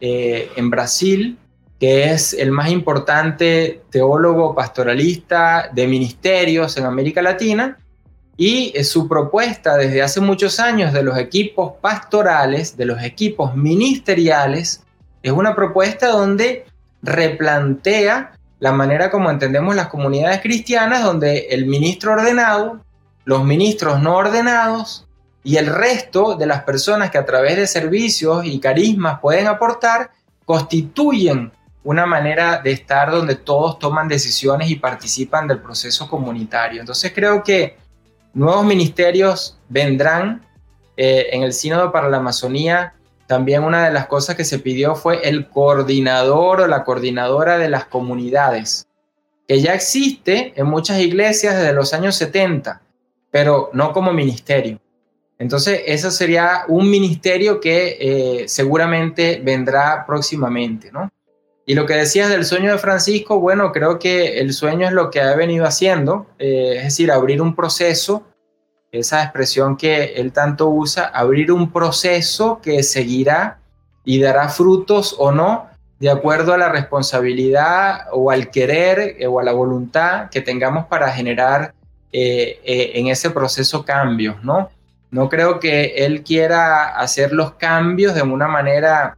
eh, 0.00 0.52
en 0.54 0.70
Brasil, 0.70 1.36
que 1.80 2.12
es 2.12 2.32
el 2.32 2.52
más 2.52 2.70
importante 2.70 3.82
teólogo 3.90 4.54
pastoralista 4.54 5.68
de 5.72 5.88
ministerios 5.88 6.76
en 6.76 6.84
América 6.84 7.22
Latina, 7.22 7.79
y 8.42 8.72
su 8.84 9.06
propuesta 9.06 9.76
desde 9.76 10.00
hace 10.00 10.18
muchos 10.18 10.60
años 10.60 10.94
de 10.94 11.02
los 11.02 11.18
equipos 11.18 11.74
pastorales, 11.78 12.74
de 12.74 12.86
los 12.86 13.02
equipos 13.02 13.54
ministeriales, 13.54 14.82
es 15.22 15.30
una 15.30 15.54
propuesta 15.54 16.08
donde 16.08 16.64
replantea 17.02 18.32
la 18.58 18.72
manera 18.72 19.10
como 19.10 19.30
entendemos 19.30 19.76
las 19.76 19.88
comunidades 19.88 20.40
cristianas, 20.40 21.04
donde 21.04 21.48
el 21.50 21.66
ministro 21.66 22.12
ordenado, 22.12 22.80
los 23.26 23.44
ministros 23.44 24.00
no 24.00 24.16
ordenados 24.16 25.06
y 25.44 25.58
el 25.58 25.66
resto 25.66 26.34
de 26.34 26.46
las 26.46 26.62
personas 26.62 27.10
que 27.10 27.18
a 27.18 27.26
través 27.26 27.58
de 27.58 27.66
servicios 27.66 28.46
y 28.46 28.58
carismas 28.58 29.20
pueden 29.20 29.48
aportar, 29.48 30.12
constituyen 30.46 31.52
una 31.84 32.06
manera 32.06 32.62
de 32.62 32.72
estar 32.72 33.10
donde 33.10 33.34
todos 33.34 33.78
toman 33.78 34.08
decisiones 34.08 34.70
y 34.70 34.76
participan 34.76 35.46
del 35.46 35.60
proceso 35.60 36.08
comunitario. 36.08 36.80
Entonces 36.80 37.12
creo 37.14 37.42
que 37.42 37.89
nuevos 38.34 38.64
ministerios 38.64 39.58
vendrán 39.68 40.46
eh, 40.96 41.28
en 41.32 41.42
el 41.42 41.52
Sínodo 41.52 41.92
para 41.92 42.08
la 42.08 42.18
Amazonía 42.18 42.94
también 43.30 43.62
una 43.62 43.84
de 43.84 43.92
las 43.92 44.08
cosas 44.08 44.34
que 44.34 44.44
se 44.44 44.58
pidió 44.58 44.96
fue 44.96 45.28
el 45.28 45.48
coordinador 45.48 46.62
o 46.62 46.66
la 46.66 46.82
coordinadora 46.82 47.58
de 47.58 47.68
las 47.68 47.84
comunidades, 47.84 48.88
que 49.46 49.60
ya 49.60 49.72
existe 49.72 50.52
en 50.56 50.66
muchas 50.66 50.98
iglesias 50.98 51.56
desde 51.56 51.72
los 51.72 51.94
años 51.94 52.16
70, 52.16 52.82
pero 53.30 53.70
no 53.72 53.92
como 53.92 54.12
ministerio. 54.12 54.80
Entonces, 55.38 55.80
eso 55.86 56.10
sería 56.10 56.64
un 56.66 56.90
ministerio 56.90 57.60
que 57.60 57.98
eh, 58.00 58.48
seguramente 58.48 59.40
vendrá 59.44 60.04
próximamente, 60.04 60.90
¿no? 60.90 61.08
Y 61.70 61.74
lo 61.74 61.86
que 61.86 61.94
decías 61.94 62.28
del 62.28 62.44
sueño 62.44 62.72
de 62.72 62.78
Francisco, 62.78 63.38
bueno, 63.38 63.70
creo 63.70 64.00
que 64.00 64.40
el 64.40 64.52
sueño 64.52 64.88
es 64.88 64.92
lo 64.92 65.08
que 65.08 65.20
ha 65.20 65.36
venido 65.36 65.66
haciendo, 65.66 66.26
eh, 66.40 66.78
es 66.78 66.82
decir, 66.82 67.12
abrir 67.12 67.40
un 67.40 67.54
proceso 67.54 68.24
esa 68.90 69.22
expresión 69.22 69.76
que 69.76 70.14
él 70.16 70.32
tanto 70.32 70.68
usa, 70.68 71.04
abrir 71.04 71.52
un 71.52 71.70
proceso 71.70 72.60
que 72.60 72.82
seguirá 72.82 73.60
y 74.04 74.20
dará 74.20 74.48
frutos 74.48 75.14
o 75.16 75.30
no 75.30 75.68
de 76.00 76.10
acuerdo 76.10 76.54
a 76.54 76.58
la 76.58 76.70
responsabilidad 76.70 78.06
o 78.10 78.32
al 78.32 78.50
querer 78.50 79.14
eh, 79.20 79.28
o 79.28 79.38
a 79.38 79.44
la 79.44 79.52
voluntad 79.52 80.28
que 80.28 80.40
tengamos 80.40 80.86
para 80.86 81.12
generar 81.12 81.72
eh, 82.12 82.58
eh, 82.64 82.90
en 82.96 83.06
ese 83.06 83.30
proceso 83.30 83.84
cambios, 83.84 84.42
¿no? 84.42 84.70
No 85.12 85.28
creo 85.28 85.60
que 85.60 86.04
él 86.04 86.24
quiera 86.24 86.96
hacer 86.98 87.32
los 87.32 87.52
cambios 87.52 88.16
de 88.16 88.22
una 88.22 88.48
manera 88.48 89.16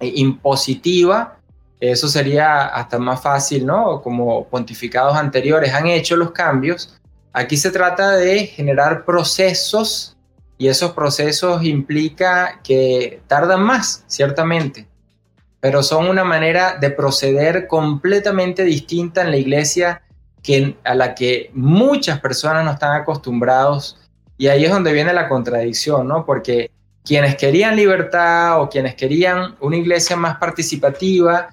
impositiva, 0.00 1.36
eso 1.90 2.06
sería 2.06 2.66
hasta 2.66 2.98
más 3.00 3.20
fácil, 3.20 3.66
¿no? 3.66 4.00
Como 4.02 4.46
pontificados 4.46 5.16
anteriores 5.16 5.74
han 5.74 5.88
hecho 5.88 6.16
los 6.16 6.30
cambios, 6.30 6.96
aquí 7.32 7.56
se 7.56 7.72
trata 7.72 8.12
de 8.12 8.46
generar 8.46 9.04
procesos 9.04 10.16
y 10.58 10.68
esos 10.68 10.92
procesos 10.92 11.64
implica 11.64 12.60
que 12.62 13.20
tardan 13.26 13.64
más, 13.64 14.04
ciertamente, 14.06 14.86
pero 15.58 15.82
son 15.82 16.08
una 16.08 16.22
manera 16.22 16.76
de 16.76 16.90
proceder 16.90 17.66
completamente 17.66 18.62
distinta 18.62 19.22
en 19.22 19.32
la 19.32 19.38
iglesia 19.38 20.02
que, 20.40 20.76
a 20.84 20.94
la 20.94 21.16
que 21.16 21.50
muchas 21.52 22.20
personas 22.20 22.64
no 22.64 22.70
están 22.70 23.00
acostumbrados. 23.00 23.98
Y 24.38 24.46
ahí 24.46 24.64
es 24.64 24.70
donde 24.70 24.92
viene 24.92 25.12
la 25.12 25.28
contradicción, 25.28 26.06
¿no? 26.06 26.24
Porque 26.24 26.70
quienes 27.04 27.34
querían 27.34 27.74
libertad 27.74 28.60
o 28.60 28.68
quienes 28.68 28.94
querían 28.94 29.56
una 29.60 29.76
iglesia 29.76 30.14
más 30.14 30.36
participativa, 30.36 31.48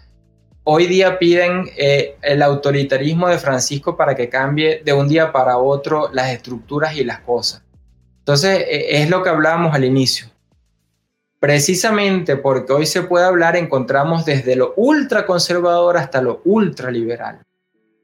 hoy 0.71 0.85
día 0.85 1.17
piden 1.17 1.67
eh, 1.77 2.15
el 2.21 2.43
autoritarismo 2.43 3.27
de 3.27 3.39
Francisco 3.39 3.97
para 3.97 4.15
que 4.15 4.29
cambie 4.29 4.83
de 4.85 4.93
un 4.93 5.07
día 5.07 5.31
para 5.31 5.57
otro 5.57 6.11
las 6.13 6.29
estructuras 6.29 6.95
y 6.95 7.03
las 7.03 7.21
cosas. 7.21 7.63
Entonces, 8.19 8.65
e, 8.69 9.01
es 9.01 9.09
lo 9.09 9.23
que 9.23 9.29
hablábamos 9.29 9.73
al 9.73 9.83
inicio. 9.83 10.27
Precisamente 11.39 12.35
porque 12.35 12.71
hoy 12.71 12.85
se 12.85 13.01
puede 13.01 13.25
hablar, 13.25 13.55
encontramos 13.55 14.25
desde 14.25 14.55
lo 14.55 14.75
ultraconservador 14.75 15.97
hasta 15.97 16.21
lo 16.21 16.41
ultraliberal. 16.45 17.41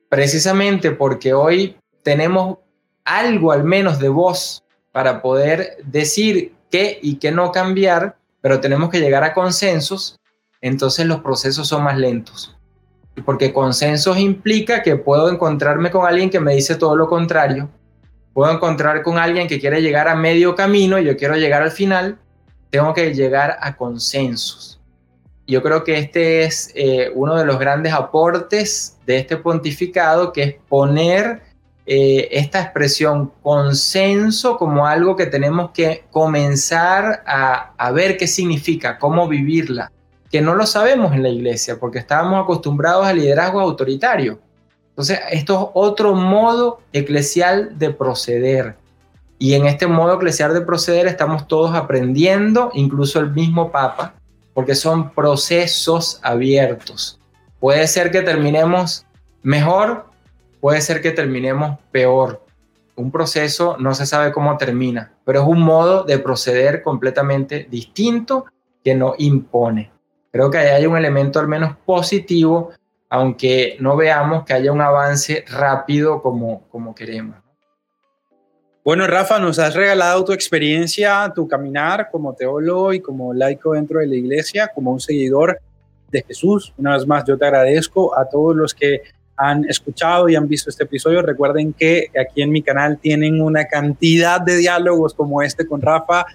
Precisamente 0.09 0.89
porque 0.89 1.35
hoy 1.35 1.77
tenemos 2.01 2.57
algo 3.03 3.51
al 3.51 3.63
menos 3.63 3.99
de 3.99 4.09
voz 4.09 4.63
para 4.91 5.21
poder 5.21 5.77
decir 5.83 6.55
qué 6.71 6.97
y 6.99 7.17
qué 7.17 7.31
no 7.31 7.51
cambiar, 7.51 8.17
pero 8.41 8.59
tenemos 8.59 8.89
que 8.89 9.01
llegar 9.01 9.23
a 9.23 9.35
consensos, 9.35 10.19
entonces 10.61 11.05
los 11.05 11.19
procesos 11.19 11.67
son 11.67 11.83
más 11.83 11.99
lentos. 11.99 12.54
Porque 13.23 13.53
consensos 13.53 14.17
implica 14.17 14.83
que 14.83 14.97
puedo 14.97 15.29
encontrarme 15.29 15.89
con 15.89 16.05
alguien 16.05 16.29
que 16.29 16.39
me 16.39 16.53
dice 16.53 16.75
todo 16.75 16.95
lo 16.95 17.07
contrario, 17.07 17.69
puedo 18.33 18.51
encontrar 18.51 19.01
con 19.03 19.17
alguien 19.17 19.47
que 19.47 19.59
quiere 19.59 19.81
llegar 19.81 20.09
a 20.09 20.15
medio 20.15 20.55
camino 20.55 20.99
y 20.99 21.05
yo 21.05 21.15
quiero 21.15 21.37
llegar 21.37 21.61
al 21.61 21.71
final, 21.71 22.17
tengo 22.69 22.93
que 22.93 23.13
llegar 23.13 23.57
a 23.61 23.77
consensos. 23.77 24.81
Yo 25.47 25.63
creo 25.63 25.83
que 25.83 25.97
este 25.97 26.43
es 26.43 26.71
eh, 26.75 27.11
uno 27.13 27.35
de 27.35 27.45
los 27.45 27.59
grandes 27.59 27.93
aportes 27.93 28.97
de 29.05 29.17
este 29.17 29.37
pontificado, 29.37 30.33
que 30.33 30.43
es 30.43 30.55
poner 30.67 31.43
eh, 31.85 32.29
esta 32.31 32.61
expresión 32.61 33.31
consenso 33.43 34.57
como 34.57 34.87
algo 34.87 35.15
que 35.15 35.27
tenemos 35.27 35.69
que 35.71 36.03
comenzar 36.09 37.23
a, 37.27 37.73
a 37.77 37.91
ver 37.91 38.17
qué 38.17 38.27
significa, 38.27 38.97
cómo 38.97 39.27
vivirla, 39.27 39.91
que 40.31 40.41
no 40.41 40.55
lo 40.55 40.65
sabemos 40.65 41.13
en 41.13 41.23
la 41.23 41.29
iglesia, 41.29 41.77
porque 41.79 41.99
estábamos 41.99 42.43
acostumbrados 42.43 43.05
al 43.05 43.17
liderazgo 43.17 43.59
autoritario. 43.59 44.39
Entonces, 44.89 45.19
esto 45.31 45.53
es 45.53 45.69
otro 45.73 46.13
modo 46.13 46.79
eclesial 46.93 47.77
de 47.77 47.91
proceder. 47.91 48.75
Y 49.37 49.53
en 49.53 49.65
este 49.65 49.87
modo 49.87 50.15
eclesial 50.15 50.53
de 50.53 50.61
proceder 50.61 51.07
estamos 51.07 51.47
todos 51.47 51.75
aprendiendo, 51.75 52.71
incluso 52.73 53.19
el 53.19 53.31
mismo 53.31 53.71
Papa, 53.71 54.13
porque 54.53 54.75
son 54.75 55.11
procesos 55.11 56.19
abiertos. 56.23 57.19
Puede 57.59 57.87
ser 57.87 58.11
que 58.11 58.21
terminemos 58.21 59.05
mejor, 59.43 60.05
puede 60.61 60.79
ser 60.81 61.01
que 61.01 61.11
terminemos 61.11 61.77
peor. 61.91 62.45
Un 62.95 63.11
proceso 63.11 63.75
no 63.77 63.93
se 63.93 64.05
sabe 64.05 64.31
cómo 64.31 64.57
termina, 64.57 65.11
pero 65.25 65.41
es 65.41 65.47
un 65.47 65.59
modo 65.59 66.03
de 66.03 66.19
proceder 66.19 66.81
completamente 66.81 67.67
distinto 67.69 68.45
que 68.81 68.95
no 68.95 69.15
impone. 69.17 69.91
Creo 70.35 70.51
que 70.51 70.57
ahí 70.57 70.67
hay 70.67 70.85
un 70.85 70.97
elemento 70.97 71.39
al 71.39 71.47
menos 71.47 71.77
positivo, 71.85 72.71
aunque 73.09 73.77
no 73.79 73.95
veamos 73.95 74.43
que 74.43 74.51
haya 74.51 74.69
un 74.69 74.81
avance 74.81 75.45
rápido 75.47 76.21
como, 76.21 76.67
como 76.67 76.93
queremos. 76.93 77.37
Bueno, 78.83 79.07
Rafa, 79.07 79.39
nos 79.39 79.59
has 79.59 79.75
regalado 79.75 80.25
tu 80.25 80.33
experiencia, 80.33 81.31
tu 81.33 81.47
caminar 81.47 82.09
como 82.11 82.33
teólogo 82.33 82.91
y 82.91 82.99
como 82.99 83.33
laico 83.33 83.75
dentro 83.75 84.01
de 84.01 84.07
la 84.07 84.15
iglesia, 84.15 84.69
como 84.75 84.91
un 84.91 84.99
seguidor 84.99 85.57
de 86.11 86.21
Jesús. 86.23 86.73
Una 86.77 86.97
vez 86.97 87.07
más, 87.07 87.23
yo 87.23 87.37
te 87.37 87.45
agradezco 87.45 88.13
a 88.13 88.27
todos 88.27 88.53
los 88.57 88.73
que 88.73 89.03
han 89.37 89.63
escuchado 89.69 90.27
y 90.27 90.35
han 90.35 90.49
visto 90.49 90.69
este 90.69 90.83
episodio. 90.83 91.21
Recuerden 91.21 91.71
que 91.71 92.11
aquí 92.19 92.41
en 92.41 92.51
mi 92.51 92.61
canal 92.61 92.97
tienen 92.97 93.41
una 93.41 93.69
cantidad 93.69 94.41
de 94.41 94.57
diálogos 94.57 95.13
como 95.13 95.41
este 95.41 95.65
con 95.65 95.81
Rafa. 95.81 96.25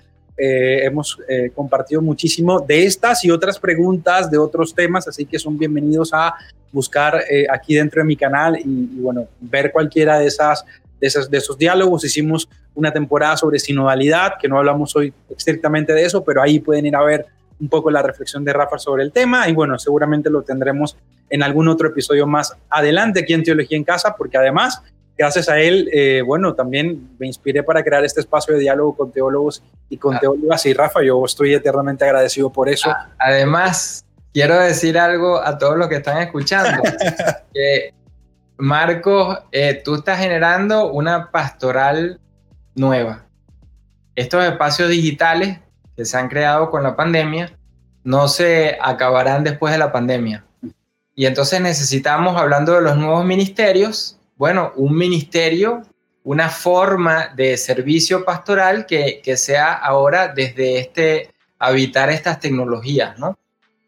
Eh, 0.43 0.87
hemos 0.87 1.19
eh, 1.29 1.51
compartido 1.55 2.01
muchísimo 2.01 2.61
de 2.61 2.85
estas 2.87 3.25
y 3.27 3.31
otras 3.31 3.59
preguntas 3.59 4.31
de 4.31 4.39
otros 4.39 4.75
temas, 4.75 5.07
así 5.07 5.27
que 5.27 5.39
son 5.39 5.59
bienvenidos 5.59 6.13
a 6.15 6.35
buscar 6.73 7.23
eh, 7.31 7.47
aquí 7.53 7.75
dentro 7.75 8.01
de 8.01 8.07
mi 8.07 8.17
canal 8.17 8.59
y, 8.59 8.63
y, 8.63 9.01
bueno, 9.01 9.29
ver 9.39 9.71
cualquiera 9.71 10.19
de 10.19 10.27
esas 10.27 10.65
de 10.99 11.07
esos, 11.07 11.31
de 11.31 11.39
esos 11.39 11.59
diálogos. 11.59 12.05
Hicimos 12.05 12.49
una 12.75 12.93
temporada 12.93 13.37
sobre 13.37 13.59
sinodalidad, 13.59 14.35
que 14.41 14.49
no 14.49 14.59
hablamos 14.59 14.95
hoy 14.97 15.13
estrictamente 15.37 15.93
de 15.93 16.05
eso, 16.05 16.23
pero 16.25 16.41
ahí 16.41 16.59
pueden 16.59 16.87
ir 16.87 16.97
a 16.97 17.03
ver 17.03 17.27
un 17.61 17.69
poco 17.69 17.91
la 17.91 18.03
reflexión 18.03 18.43
de 18.43 18.53
Rafa 18.53 18.79
sobre 18.79 19.03
el 19.03 19.13
tema 19.13 19.47
y 19.49 19.53
bueno, 19.53 19.79
seguramente 19.79 20.31
lo 20.31 20.43
tendremos 20.43 20.97
en 21.29 21.43
algún 21.43 21.69
otro 21.69 21.89
episodio 21.89 22.27
más 22.27 22.57
adelante 22.71 23.21
aquí 23.21 23.35
en 23.35 23.43
Teología 23.43 23.77
en 23.77 23.85
Casa, 23.85 24.15
porque 24.17 24.39
además, 24.39 24.83
gracias 25.21 25.51
a 25.51 25.61
él, 25.61 25.91
eh, 25.93 26.23
bueno, 26.25 26.55
también 26.55 27.11
me 27.19 27.27
inspiré 27.27 27.63
para 27.63 27.85
crear 27.85 28.03
este 28.07 28.21
espacio 28.21 28.55
de 28.55 28.61
diálogo 28.61 28.97
con 28.97 29.13
teólogos 29.13 29.63
y 29.91 29.99
con 29.99 30.15
ah. 30.17 30.19
teólogas 30.19 30.65
y 30.65 30.73
Rafa, 30.73 31.03
yo 31.03 31.23
estoy 31.27 31.53
eternamente 31.53 32.07
agradecido 32.07 32.51
por 32.51 32.71
eso. 32.71 32.91
Además, 33.19 34.03
quiero 34.33 34.59
decir 34.59 34.99
algo 34.99 35.37
a 35.39 35.59
todos 35.59 35.77
los 35.77 35.89
que 35.89 35.97
están 35.97 36.23
escuchando, 36.23 36.83
que 37.53 37.93
Marcos, 38.57 39.41
eh, 39.53 39.83
tú 39.85 39.97
estás 39.97 40.19
generando 40.19 40.91
una 40.91 41.31
pastoral 41.31 42.19
nueva. 42.75 43.27
Estos 44.15 44.43
espacios 44.43 44.89
digitales 44.89 45.59
que 45.99 46.07
se 46.07 46.17
han 46.17 46.31
creado 46.31 46.71
con 46.71 46.83
la 46.83 46.97
pandemia 46.97 47.53
no 48.05 48.27
se 48.27 48.79
acabarán 48.81 49.45
después 49.45 49.71
de 49.71 49.79
la 49.79 49.93
pandemia. 49.93 50.47
Y 51.15 51.27
entonces 51.27 51.61
necesitamos, 51.61 52.39
hablando 52.39 52.73
de 52.73 52.81
los 52.81 52.97
nuevos 52.97 53.27
ministerios, 53.27 54.17
bueno, 54.41 54.73
un 54.77 54.97
ministerio, 54.97 55.83
una 56.25 56.49
forma 56.49 57.29
de 57.37 57.59
servicio 57.59 58.25
pastoral 58.25 58.87
que, 58.87 59.21
que 59.23 59.37
sea 59.37 59.75
ahora 59.75 60.29
desde 60.29 60.79
este 60.79 61.29
habitar 61.59 62.09
estas 62.09 62.41
tecnologías, 62.41 63.19
¿no? 63.19 63.37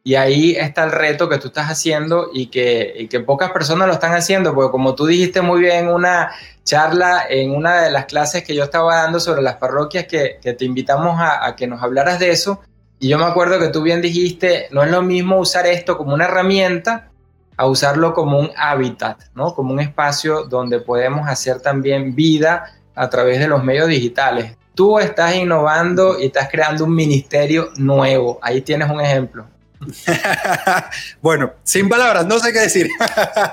Y 0.04 0.14
ahí 0.14 0.54
está 0.54 0.84
el 0.84 0.92
reto 0.92 1.30
que 1.30 1.38
tú 1.38 1.46
estás 1.46 1.68
haciendo 1.68 2.28
y 2.34 2.48
que, 2.48 3.08
que, 3.08 3.20
pocas 3.20 3.50
personas 3.50 3.88
lo 3.88 3.94
están 3.94 4.12
haciendo, 4.12 4.54
porque 4.54 4.70
como 4.70 4.94
tú 4.94 5.06
dijiste 5.06 5.40
muy 5.40 5.62
bien 5.62 5.86
en 5.86 5.88
una 5.88 6.32
charla, 6.64 7.24
en 7.30 7.52
una 7.52 7.84
de 7.84 7.90
las 7.90 8.04
clases 8.04 8.44
que 8.44 8.54
yo 8.54 8.64
estaba 8.64 8.96
dando 8.96 9.20
sobre 9.20 9.40
las 9.40 9.56
parroquias, 9.56 10.04
que, 10.04 10.36
que 10.42 10.52
te 10.52 10.66
invitamos 10.66 11.18
a, 11.18 11.46
a, 11.46 11.56
que 11.56 11.66
nos 11.66 11.82
hablaras 11.82 12.18
de 12.18 12.30
eso, 12.30 12.60
y 12.98 13.08
yo 13.08 13.16
me 13.16 13.24
acuerdo 13.24 13.58
que 13.58 13.68
tú 13.68 13.80
bien 13.80 14.02
dijiste, 14.02 14.66
no 14.70 14.82
es 14.82 14.90
lo 14.90 15.00
mismo 15.00 15.38
usar 15.38 15.66
esto 15.66 15.96
como 15.96 16.12
una 16.12 16.26
herramienta 16.26 17.08
a 17.56 17.66
usarlo 17.66 18.14
como 18.14 18.38
un 18.38 18.50
hábitat, 18.56 19.20
¿no? 19.34 19.54
Como 19.54 19.72
un 19.72 19.80
espacio 19.80 20.44
donde 20.44 20.80
podemos 20.80 21.28
hacer 21.28 21.60
también 21.60 22.14
vida 22.14 22.72
a 22.94 23.08
través 23.08 23.38
de 23.38 23.48
los 23.48 23.62
medios 23.62 23.88
digitales. 23.88 24.56
Tú 24.74 24.98
estás 24.98 25.34
innovando 25.34 26.18
y 26.18 26.26
estás 26.26 26.48
creando 26.50 26.84
un 26.84 26.94
ministerio 26.94 27.70
nuevo. 27.76 28.38
Ahí 28.42 28.62
tienes 28.62 28.90
un 28.90 29.00
ejemplo. 29.00 29.46
bueno, 31.20 31.52
sin 31.62 31.88
palabras, 31.88 32.26
no 32.26 32.38
sé 32.38 32.52
qué 32.52 32.60
decir. 32.60 32.88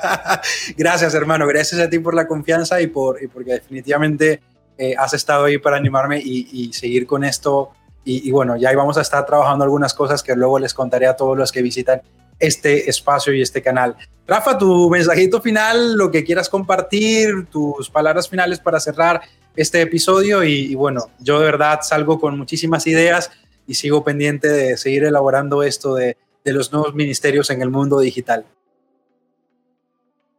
Gracias, 0.78 1.14
hermano. 1.14 1.46
Gracias 1.48 1.82
a 1.82 1.90
ti 1.90 2.00
por 2.00 2.14
la 2.14 2.28
confianza 2.28 2.80
y, 2.82 2.88
por, 2.88 3.22
y 3.22 3.28
porque 3.28 3.54
definitivamente 3.54 4.42
eh, 4.78 4.96
has 4.98 5.14
estado 5.14 5.46
ahí 5.46 5.58
para 5.58 5.78
animarme 5.78 6.20
y, 6.24 6.72
seguir 6.74 7.06
con 7.06 7.24
esto. 7.24 7.72
Y, 8.06 8.28
y, 8.28 8.32
bueno, 8.32 8.56
ya 8.56 8.74
vamos 8.76 8.98
a 8.98 9.02
estar 9.02 9.26
trabajando 9.26 9.66
algunas 9.66 9.94
cosas 9.94 10.24
que 10.24 10.36
luego 10.36 10.58
les 10.58 10.74
contaré 10.74 11.08
a 11.08 11.16
todos 11.16 11.38
los 11.38 11.52
que 11.52 11.62
visitan 11.62 12.02
este 12.40 12.90
espacio 12.90 13.34
y 13.34 13.42
este 13.42 13.62
canal. 13.62 13.96
Rafa, 14.28 14.58
tu 14.58 14.90
mensajito 14.90 15.42
final, 15.42 15.96
lo 15.96 16.12
que 16.12 16.24
quieras 16.24 16.50
compartir, 16.50 17.48
tus 17.48 17.90
palabras 17.90 18.30
finales 18.30 18.60
para 18.60 18.80
cerrar 18.80 19.22
este 19.56 19.82
episodio. 19.82 20.44
Y, 20.44 20.76
bueno, 20.76 21.10
yo 21.20 21.40
de 21.40 21.46
verdad 21.46 21.80
salgo 21.82 22.20
con 22.20 22.38
muchísimas 22.38 22.86
ideas 22.88 23.32
y 23.66 23.74
sigo 23.74 24.04
pendiente 24.04 24.48
de 24.48 24.78
seguir 24.78 25.04
elaborando 25.04 25.64
esto 25.64 25.96
de, 25.96 26.18
de 26.44 26.54
los 26.54 26.72
nuevos 26.72 26.94
ministerios 26.94 27.50
en 27.50 27.62
el 27.62 27.70
mundo 27.70 28.00
digital. 28.00 28.46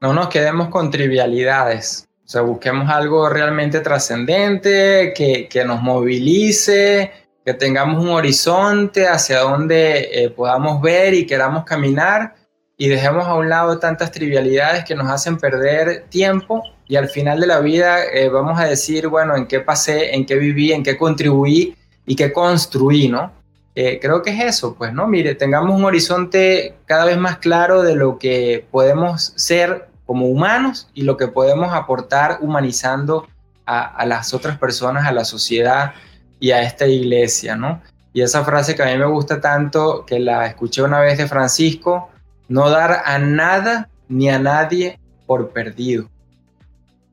No 0.00 0.14
nos 0.14 0.28
quedemos 0.28 0.68
con 0.68 0.90
trivialidades. 0.90 2.08
O 2.24 2.28
sea, 2.32 2.42
busquemos 2.42 2.88
algo 2.88 3.28
realmente 3.28 3.80
trascendente, 3.80 5.12
que, 5.16 5.48
que, 5.48 5.64
nos 5.64 5.82
movilice, 5.82 7.10
que 7.44 7.54
tengamos 7.54 8.02
un 8.02 8.10
horizonte 8.10 9.08
hacia 9.08 9.40
donde 9.40 10.08
eh, 10.12 10.30
podamos 10.30 10.80
ver 10.82 11.14
y 11.14 11.26
queramos 11.26 11.64
caminar 11.64 12.34
y 12.76 12.88
dejemos 12.88 13.26
a 13.26 13.34
un 13.34 13.48
lado 13.48 13.78
tantas 13.78 14.10
trivialidades 14.10 14.84
que 14.84 14.94
nos 14.94 15.10
hacen 15.10 15.38
perder 15.38 16.06
tiempo 16.08 16.62
y 16.86 16.96
al 16.96 17.08
final 17.08 17.40
de 17.40 17.46
la 17.46 17.60
vida 17.60 18.04
eh, 18.04 18.28
vamos 18.28 18.58
a 18.58 18.64
decir, 18.64 19.08
bueno, 19.08 19.36
en 19.36 19.46
qué 19.46 19.60
pasé, 19.60 20.14
en 20.14 20.26
qué 20.26 20.36
viví, 20.36 20.72
en 20.72 20.82
qué 20.82 20.96
contribuí 20.96 21.76
y 22.06 22.16
qué 22.16 22.32
construí, 22.32 23.08
¿no? 23.08 23.32
Eh, 23.74 23.98
creo 24.00 24.22
que 24.22 24.30
es 24.30 24.56
eso, 24.56 24.74
pues, 24.74 24.92
¿no? 24.92 25.06
Mire, 25.06 25.34
tengamos 25.34 25.78
un 25.78 25.84
horizonte 25.84 26.74
cada 26.86 27.04
vez 27.04 27.16
más 27.16 27.38
claro 27.38 27.82
de 27.82 27.94
lo 27.94 28.18
que 28.18 28.66
podemos 28.70 29.32
ser 29.36 29.88
como 30.06 30.26
humanos 30.26 30.88
y 30.92 31.02
lo 31.02 31.16
que 31.16 31.28
podemos 31.28 31.72
aportar 31.72 32.38
humanizando 32.40 33.28
a, 33.64 34.04
las 34.06 34.34
otras 34.34 34.58
personas, 34.58 35.06
a 35.06 35.12
la 35.12 35.24
sociedad 35.24 35.92
y 36.40 36.50
a 36.50 36.62
esta 36.62 36.86
iglesia, 36.86 37.54
¿no? 37.54 37.80
Y 38.12 38.22
esa 38.22 38.44
frase 38.44 38.74
que 38.74 38.82
a 38.82 38.86
mí 38.86 38.96
me 38.96 39.06
gusta 39.06 39.40
tanto, 39.40 40.04
que 40.04 40.18
la 40.18 40.46
escuché 40.46 40.82
una 40.82 41.00
vez 41.00 41.18
de 41.18 41.28
Francisco, 41.28 42.10
no 42.48 42.68
dar 42.68 43.02
a 43.04 43.18
nada 43.18 43.88
ni 44.08 44.28
a 44.28 44.38
nadie 44.38 44.98
por 45.26 45.50
perdido. 45.50 46.08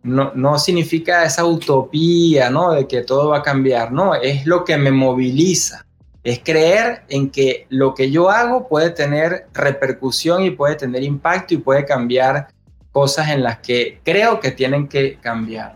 No, 0.02 0.32
no 0.34 0.58
significa 0.58 1.24
esa 1.24 1.46
utopía, 1.46 2.50
¿no? 2.50 2.72
De 2.72 2.88
que 2.88 3.04
todo 3.04 3.30
va 3.30 3.40
a 3.40 3.44
cambiar, 3.44 3.92
no, 3.92 4.16
es 4.16 4.46
lo 4.46 4.64
que 4.64 4.78
me 4.78 4.90
moviliza, 4.90 5.86
es 6.24 6.40
creer 6.44 7.04
en 7.10 7.30
que 7.30 7.68
lo 7.70 7.94
que 7.94 8.10
yo 8.10 8.30
hago 8.30 8.68
puede 8.68 8.90
tener 8.90 9.48
repercusión 9.54 10.44
y 10.44 10.52
puede 10.52 10.76
tener 10.76 11.04
impacto 11.04 11.54
y 11.54 11.58
puede 11.58 11.86
cambiar 11.86 12.48
cosas 12.92 13.30
en 13.30 13.44
las 13.44 13.60
que 13.60 14.00
creo 14.04 14.40
que 14.40 14.52
tienen 14.52 14.88
que 14.88 15.18
cambiar. 15.22 15.76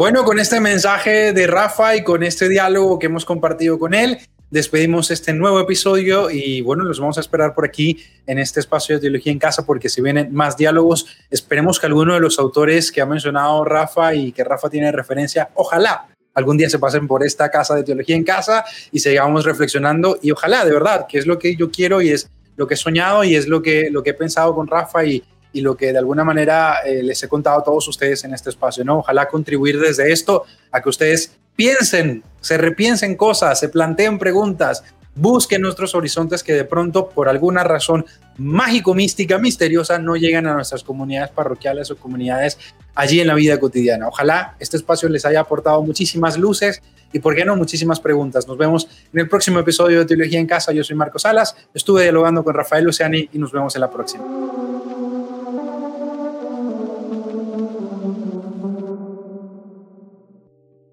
Bueno, 0.00 0.24
con 0.24 0.38
este 0.38 0.60
mensaje 0.60 1.34
de 1.34 1.46
Rafa 1.46 1.94
y 1.94 2.02
con 2.02 2.22
este 2.22 2.48
diálogo 2.48 2.98
que 2.98 3.04
hemos 3.04 3.26
compartido 3.26 3.78
con 3.78 3.92
él, 3.92 4.16
despedimos 4.50 5.10
este 5.10 5.34
nuevo 5.34 5.60
episodio 5.60 6.30
y 6.30 6.62
bueno, 6.62 6.84
los 6.84 6.98
vamos 6.98 7.18
a 7.18 7.20
esperar 7.20 7.54
por 7.54 7.66
aquí 7.66 8.02
en 8.26 8.38
este 8.38 8.60
espacio 8.60 8.94
de 8.94 9.02
Teología 9.02 9.30
en 9.30 9.38
Casa 9.38 9.66
porque 9.66 9.90
si 9.90 10.00
vienen 10.00 10.32
más 10.32 10.56
diálogos, 10.56 11.04
esperemos 11.28 11.78
que 11.78 11.84
alguno 11.84 12.14
de 12.14 12.20
los 12.20 12.38
autores 12.38 12.90
que 12.90 13.02
ha 13.02 13.04
mencionado 13.04 13.62
Rafa 13.62 14.14
y 14.14 14.32
que 14.32 14.42
Rafa 14.42 14.70
tiene 14.70 14.90
referencia, 14.90 15.50
ojalá 15.52 16.06
algún 16.32 16.56
día 16.56 16.70
se 16.70 16.78
pasen 16.78 17.06
por 17.06 17.22
esta 17.22 17.50
casa 17.50 17.74
de 17.74 17.82
Teología 17.82 18.16
en 18.16 18.24
Casa 18.24 18.64
y 18.90 19.00
sigamos 19.00 19.44
reflexionando 19.44 20.18
y 20.22 20.30
ojalá, 20.30 20.64
de 20.64 20.72
verdad, 20.72 21.06
que 21.10 21.18
es 21.18 21.26
lo 21.26 21.38
que 21.38 21.56
yo 21.56 21.70
quiero 21.70 22.00
y 22.00 22.08
es 22.08 22.30
lo 22.56 22.66
que 22.66 22.72
he 22.72 22.78
soñado 22.78 23.22
y 23.22 23.34
es 23.34 23.48
lo 23.48 23.60
que, 23.60 23.90
lo 23.90 24.02
que 24.02 24.10
he 24.10 24.14
pensado 24.14 24.54
con 24.54 24.66
Rafa 24.66 25.04
y, 25.04 25.22
y 25.52 25.60
lo 25.60 25.76
que 25.76 25.92
de 25.92 25.98
alguna 25.98 26.24
manera 26.24 26.78
eh, 26.84 27.02
les 27.02 27.22
he 27.22 27.28
contado 27.28 27.60
a 27.60 27.64
todos 27.64 27.86
ustedes 27.88 28.24
en 28.24 28.34
este 28.34 28.50
espacio, 28.50 28.84
¿no? 28.84 28.98
Ojalá 28.98 29.28
contribuir 29.28 29.78
desde 29.78 30.12
esto 30.12 30.44
a 30.70 30.80
que 30.80 30.88
ustedes 30.88 31.36
piensen, 31.56 32.22
se 32.40 32.56
repiensen 32.56 33.16
cosas, 33.16 33.58
se 33.60 33.68
planteen 33.68 34.18
preguntas, 34.18 34.82
busquen 35.14 35.62
nuestros 35.62 35.94
horizontes 35.94 36.42
que 36.42 36.54
de 36.54 36.64
pronto 36.64 37.08
por 37.08 37.28
alguna 37.28 37.64
razón 37.64 38.06
mágico, 38.38 38.94
mística, 38.94 39.38
misteriosa 39.38 39.98
no 39.98 40.16
llegan 40.16 40.46
a 40.46 40.54
nuestras 40.54 40.82
comunidades 40.82 41.30
parroquiales 41.30 41.90
o 41.90 41.96
comunidades 41.96 42.58
allí 42.94 43.20
en 43.20 43.26
la 43.26 43.34
vida 43.34 43.58
cotidiana. 43.60 44.08
Ojalá 44.08 44.56
este 44.58 44.76
espacio 44.76 45.08
les 45.08 45.24
haya 45.26 45.40
aportado 45.40 45.82
muchísimas 45.82 46.38
luces 46.38 46.82
y, 47.12 47.18
por 47.18 47.34
qué 47.34 47.44
no, 47.44 47.56
muchísimas 47.56 48.00
preguntas. 48.00 48.46
Nos 48.46 48.56
vemos 48.56 48.88
en 49.12 49.20
el 49.20 49.28
próximo 49.28 49.58
episodio 49.58 49.98
de 49.98 50.04
Teología 50.06 50.38
en 50.38 50.46
Casa. 50.46 50.72
Yo 50.72 50.84
soy 50.84 50.96
Marco 50.96 51.18
Salas, 51.18 51.56
estuve 51.74 52.04
dialogando 52.04 52.44
con 52.44 52.54
Rafael 52.54 52.84
Luciani 52.84 53.28
y 53.32 53.38
nos 53.38 53.52
vemos 53.52 53.74
en 53.74 53.80
la 53.80 53.90
próxima. 53.90 54.24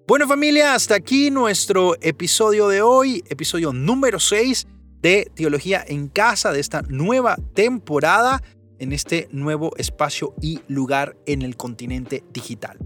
Bueno 0.08 0.26
familia, 0.26 0.72
hasta 0.72 0.94
aquí 0.94 1.30
nuestro 1.30 1.94
episodio 2.00 2.68
de 2.68 2.80
hoy, 2.80 3.22
episodio 3.28 3.74
número 3.74 4.18
6 4.18 4.66
de 5.02 5.30
Teología 5.34 5.84
en 5.86 6.08
Casa, 6.08 6.50
de 6.50 6.60
esta 6.60 6.80
nueva 6.80 7.36
temporada 7.52 8.42
en 8.78 8.94
este 8.94 9.28
nuevo 9.32 9.76
espacio 9.76 10.32
y 10.40 10.60
lugar 10.66 11.14
en 11.26 11.42
el 11.42 11.58
continente 11.58 12.24
digital. 12.32 12.78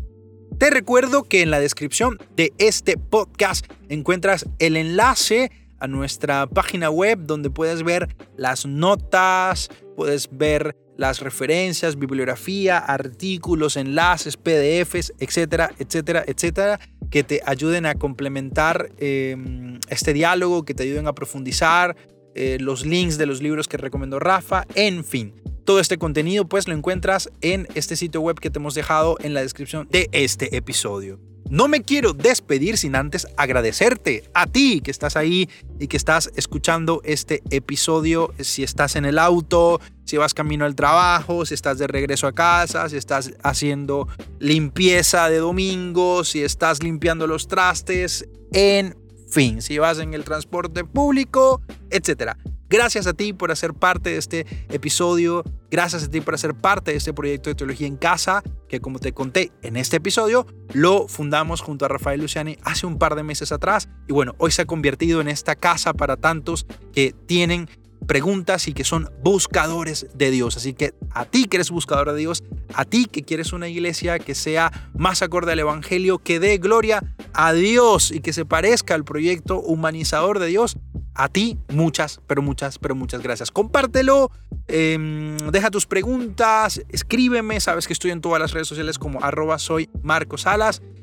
Te 0.59 0.71
recuerdo 0.71 1.23
que 1.23 1.43
en 1.43 1.53
la 1.53 1.61
descripción 1.61 2.19
de 2.35 2.53
este 2.59 2.97
podcast 2.97 3.67
encuentras 3.89 4.45
el 4.59 4.77
enlace 4.77 5.53
a 5.79 5.87
nuestra 5.87 6.49
página 6.49 6.91
web 6.91 7.21
donde 7.23 7.51
puedes 7.51 7.85
ver 7.85 8.17
las 8.37 8.67
notas, 8.67 9.69
puedes 9.95 10.29
ver 10.33 10.77
las 10.97 11.21
referencias, 11.21 11.99
bibliografía, 11.99 12.79
artículos, 12.79 13.77
enlaces, 13.77 14.37
PDFs, 14.37 15.13
etcétera, 15.19 15.71
etcétera, 15.79 16.25
etcétera, 16.27 16.81
que 17.13 17.23
te 17.23 17.43
ayuden 17.45 17.85
a 17.85 17.95
complementar 17.95 18.91
em, 18.97 19.79
este 19.91 20.15
diálogo, 20.15 20.65
que 20.65 20.73
te 20.73 20.83
ayuden 20.83 21.07
a 21.07 21.13
profundizar, 21.13 21.95
eh, 22.35 22.57
los 22.59 22.87
links 22.87 23.19
de 23.19 23.27
los 23.27 23.43
libros 23.43 23.69
que 23.69 23.77
recomendó 23.77 24.19
Rafa, 24.19 24.65
en 24.75 25.05
fin. 25.05 25.35
Todo 25.67 25.79
este 25.79 25.99
contenido 25.99 26.49
pues 26.49 26.67
lo 26.67 26.75
encuentras 26.75 27.31
en 27.43 27.69
este 27.75 27.97
sitio 27.97 28.23
web 28.23 28.41
que 28.41 28.49
te 28.49 28.59
hemos 28.59 28.75
dejado 28.75 29.19
en 29.21 29.35
la 29.35 29.43
descripción 29.43 29.87
de 29.91 30.09
este 30.13 30.57
episodio. 30.57 31.21
No 31.51 31.69
me 31.69 31.83
quiero 31.83 32.13
despedir 32.13 32.79
sin 32.79 32.97
antes 32.97 33.27
agradecerte 33.37 34.25
a 34.35 34.47
ti 34.47 34.81
que 34.81 34.91
estás 34.91 35.17
ahí 35.17 35.51
y 35.79 35.87
que 35.87 35.97
estás 35.97 36.31
escuchando 36.35 37.03
este 37.05 37.43
episodio. 37.51 38.33
Si 38.41 38.63
estás 38.63 38.97
en 38.97 39.05
el 39.05 39.19
auto, 39.19 39.81
si 40.05 40.17
vas 40.17 40.35
camino 40.35 40.65
al 40.65 40.75
trabajo, 40.75 41.45
si 41.45 41.55
estás 41.55 41.79
de 41.79 41.87
regreso 41.87 42.27
a 42.27 42.33
casa, 42.33 42.89
si 42.89 42.97
estás 42.97 43.33
haciendo 43.43 44.09
limpieza 44.39 45.29
de 45.29 45.39
domingo, 45.39 46.25
si 46.25 46.43
estás 46.43 46.83
limpiando 46.83 47.27
los 47.27 47.49
trastes, 47.49 48.29
en 48.53 48.97
fin, 49.29 49.63
si 49.63 49.79
vas 49.79 49.99
en 49.99 50.15
el 50.15 50.25
transporte 50.25 50.85
público, 50.85 51.63
etc. 51.91 52.37
Gracias 52.73 53.07
a 53.07 53.13
ti 53.13 53.35
por 53.35 53.51
hacer 53.51 53.75
parte 53.75 54.09
de 54.09 54.17
este 54.17 54.47
episodio. 54.71 55.45
Gracias 55.71 56.05
a 56.05 56.09
ti 56.09 56.23
por 56.23 56.33
hacer 56.33 56.55
parte 56.55 56.93
de 56.93 56.97
este 56.97 57.13
proyecto 57.13 57.51
de 57.51 57.55
Teología 57.55 57.87
en 57.87 57.99
Casa, 57.99 58.43
que 58.67 58.81
como 58.81 58.99
te 58.99 59.13
conté 59.13 59.53
en 59.61 59.77
este 59.77 59.99
episodio, 59.99 60.47
lo 60.73 61.07
fundamos 61.07 61.61
junto 61.61 61.85
a 61.85 61.89
Rafael 61.89 62.23
Luciani 62.23 62.57
hace 62.63 62.87
un 62.87 62.97
par 62.97 63.15
de 63.15 63.25
meses 63.25 63.53
atrás. 63.53 63.91
Y 64.09 64.15
bueno, 64.15 64.35
hoy 64.39 64.53
se 64.53 64.63
ha 64.63 64.65
convertido 64.65 65.21
en 65.21 65.29
esta 65.29 65.55
casa 65.55 65.93
para 65.93 66.17
tantos 66.17 66.65
que 66.95 67.15
tienen 67.27 67.69
preguntas 68.07 68.67
y 68.67 68.73
que 68.73 68.85
son 68.85 69.11
buscadores 69.23 70.07
de 70.15 70.31
Dios. 70.31 70.57
Así 70.57 70.73
que 70.73 70.95
a 71.11 71.27
ti 71.27 71.45
que 71.49 71.59
eres 71.59 71.71
buscador 71.71 72.11
de 72.13 72.21
Dios, 72.21 72.43
a 72.73 72.87
ti 72.87 73.05
que 73.05 73.23
quieres 73.23 73.53
una 73.53 73.69
iglesia 73.69 74.19
que 74.19 74.35
sea 74.35 74.91
más 74.95 75.21
acorde 75.21 75.53
al 75.53 75.59
Evangelio, 75.59 76.21
que 76.21 76.41
dé 76.41 76.57
gloria 76.57 77.03
a 77.35 77.53
Dios 77.53 78.13
y 78.13 78.21
que 78.21 78.33
se 78.33 78.47
parezca 78.47 78.95
al 78.95 79.05
proyecto 79.05 79.61
humanizador 79.61 80.39
de 80.39 80.47
Dios, 80.47 80.79
a 81.15 81.29
ti 81.29 81.59
muchas, 81.69 82.21
pero 82.27 82.43
muchas, 82.43 82.79
pero 82.79 82.95
muchas 82.95 83.23
gracias. 83.23 83.51
Compártelo, 83.51 84.31
em, 84.69 85.37
deja 85.51 85.71
tus 85.71 85.87
preguntas, 85.87 86.83
escríbeme, 86.89 87.61
sabes 87.61 87.87
que 87.87 87.93
estoy 87.93 88.11
en 88.11 88.21
todas 88.21 88.41
las 88.41 88.53
redes 88.53 88.69
sociales 88.69 88.99
como 88.99 89.23
arroba 89.23 89.57
Marcos 90.03 90.45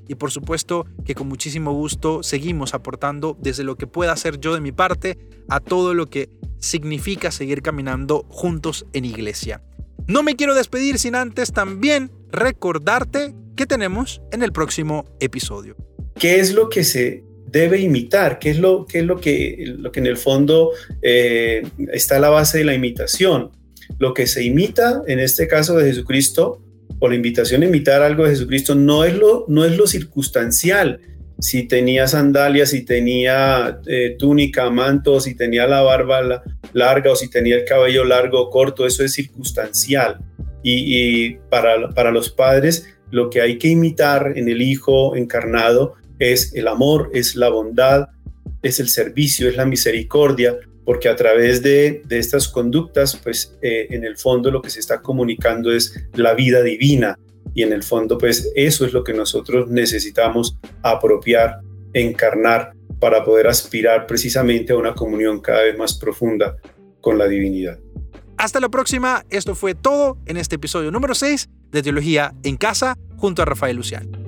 y 0.07 0.16
por 0.16 0.32
supuesto 0.32 0.88
que 1.05 1.14
con 1.14 1.28
muchísimo 1.28 1.72
gusto 1.72 2.24
seguimos 2.24 2.74
aportando 2.74 3.38
desde 3.39 3.64
lo 3.64 3.76
que 3.76 3.86
pueda 3.88 4.12
hacer 4.12 4.39
yo 4.39 4.53
de 4.53 4.62
mi 4.62 4.72
parte 4.72 5.18
a 5.49 5.60
todo 5.60 5.93
lo 5.93 6.07
que 6.07 6.30
significa 6.60 7.32
seguir 7.32 7.62
caminando 7.62 8.26
juntos 8.30 8.86
en 8.93 9.05
iglesia. 9.05 9.62
No 10.07 10.24
me 10.24 10.36
quiero 10.36 10.55
despedir 10.55 10.97
sin 10.97 11.14
antes 11.14 11.53
también 11.53 12.12
recordarte 12.32 13.36
que 13.55 13.68
tenemos 13.68 14.22
en 14.32 14.41
el 14.41 14.51
próximo 14.51 15.05
episodio. 15.20 15.76
¿Qué 16.16 16.39
es 16.39 16.53
lo 16.53 16.70
que 16.70 16.84
se 16.84 17.28
debe 17.52 17.80
imitar? 17.80 18.39
¿Qué 18.39 18.52
es 18.52 18.60
lo, 18.60 18.86
qué 18.86 19.00
es 19.00 19.06
lo, 19.06 19.20
que, 19.20 19.74
lo 19.78 19.91
que 19.91 20.00
en 20.00 20.08
el 20.08 20.18
fondo 20.18 20.72
eh, 21.02 21.64
está 21.91 22.18
a 22.18 22.20
la 22.20 22.30
base 22.30 22.60
de 22.60 22.66
la 22.66 22.74
imitación? 22.74 23.52
Lo 23.97 24.14
que 24.14 24.28
se 24.28 24.43
imita, 24.43 25.02
en 25.08 25.20
este 25.20 25.47
caso 25.47 25.78
de 25.78 25.86
Jesucristo, 25.86 26.62
o 27.00 27.08
la 27.08 27.16
invitación 27.16 27.64
a 27.64 27.66
imitar 27.66 28.02
algo 28.02 28.26
de 28.26 28.32
Jesucristo, 28.32 28.76
no 28.76 29.04
es 29.04 29.16
lo, 29.16 29.45
no 29.47 29.66
es 29.66 29.76
lo 29.78 29.88
circunstancial, 29.88 31.00
si 31.39 31.68
tenía 31.68 32.08
sandalias, 32.08 32.72
si 32.72 32.84
tenía 32.84 33.80
eh, 33.88 34.16
túnica, 34.20 34.70
manto, 34.70 35.22
si 35.22 35.36
tenía 35.36 35.68
la 35.68 35.82
barba 35.82 36.43
larga 36.74 37.12
o 37.12 37.16
si 37.16 37.30
tenía 37.30 37.56
el 37.56 37.66
cabello 37.66 38.04
largo 38.04 38.41
o 38.41 38.50
corto, 38.50 38.86
eso 38.86 39.04
es 39.04 39.14
circunstancial. 39.14 40.18
Y, 40.62 41.36
para, 41.50 41.89
para, 41.91 42.12
los 42.12 42.30
padres, 42.30 42.86
lo 43.12 43.30
que 43.30 43.41
hay 43.41 43.58
que 43.58 43.70
imitar 43.70 44.34
en 44.36 44.50
el 44.50 44.62
Hijo 44.62 45.16
encarnado 45.16 45.95
es 46.20 46.53
el 46.53 46.67
amor, 46.67 47.09
es 47.13 47.36
la 47.36 47.49
bondad, 47.49 48.09
es 48.61 48.80
el 48.80 48.89
servicio, 48.89 49.49
es 49.49 49.55
la 49.55 49.65
misericordia, 49.65 50.57
porque 50.86 51.07
a 51.07 51.15
través 51.15 51.61
de, 51.61 52.03
estas 52.09 52.47
conductas, 52.47 53.15
pues 53.15 53.57
eh, 53.61 53.88
en 53.89 54.03
el 54.03 54.17
fondo 54.17 54.51
lo 54.51 54.61
que 54.61 54.70
se 54.70 54.80
está 54.80 55.01
comunicando 55.01 55.72
es 55.72 55.93
la 56.13 56.34
vida 56.34 56.61
divina, 56.61 57.17
y 57.53 57.63
en 57.63 57.74
el 57.74 57.84
fondo 57.84 58.17
pues 58.17 58.51
eso 58.55 58.86
es 58.86 58.93
lo 58.93 59.03
que 59.03 59.13
nosotros 59.13 59.70
necesitamos 59.70 60.57
apropiar, 60.84 61.59
encarnar 61.93 62.74
para 62.99 63.24
poder 63.24 63.47
aspirar 63.47 64.05
precisamente 64.07 64.74
a 64.74 64.78
una 64.78 64.93
comunión 64.93 65.39
cada 65.39 65.63
vez 65.63 65.78
más 65.78 65.97
profunda 65.97 66.57
con 67.01 67.17
la 67.17 67.28
divinidad. 67.28 67.80
Hasta 68.38 68.59
la 68.59 68.70
próxima, 68.70 69.26
esto 69.30 69.55
fue 69.55 69.76
todo 69.76 70.17
en 70.26 70.38
este 70.38 70.55
episodio 70.55 70.91
número 70.91 71.13
6 71.13 71.49
de 71.72 71.84
Teología 71.84 72.34
en 72.43 72.57
Casa 72.57 72.97
junto 73.17 73.41
a 73.41 73.45
Rafael 73.45 73.76
Luciano. 73.76 74.18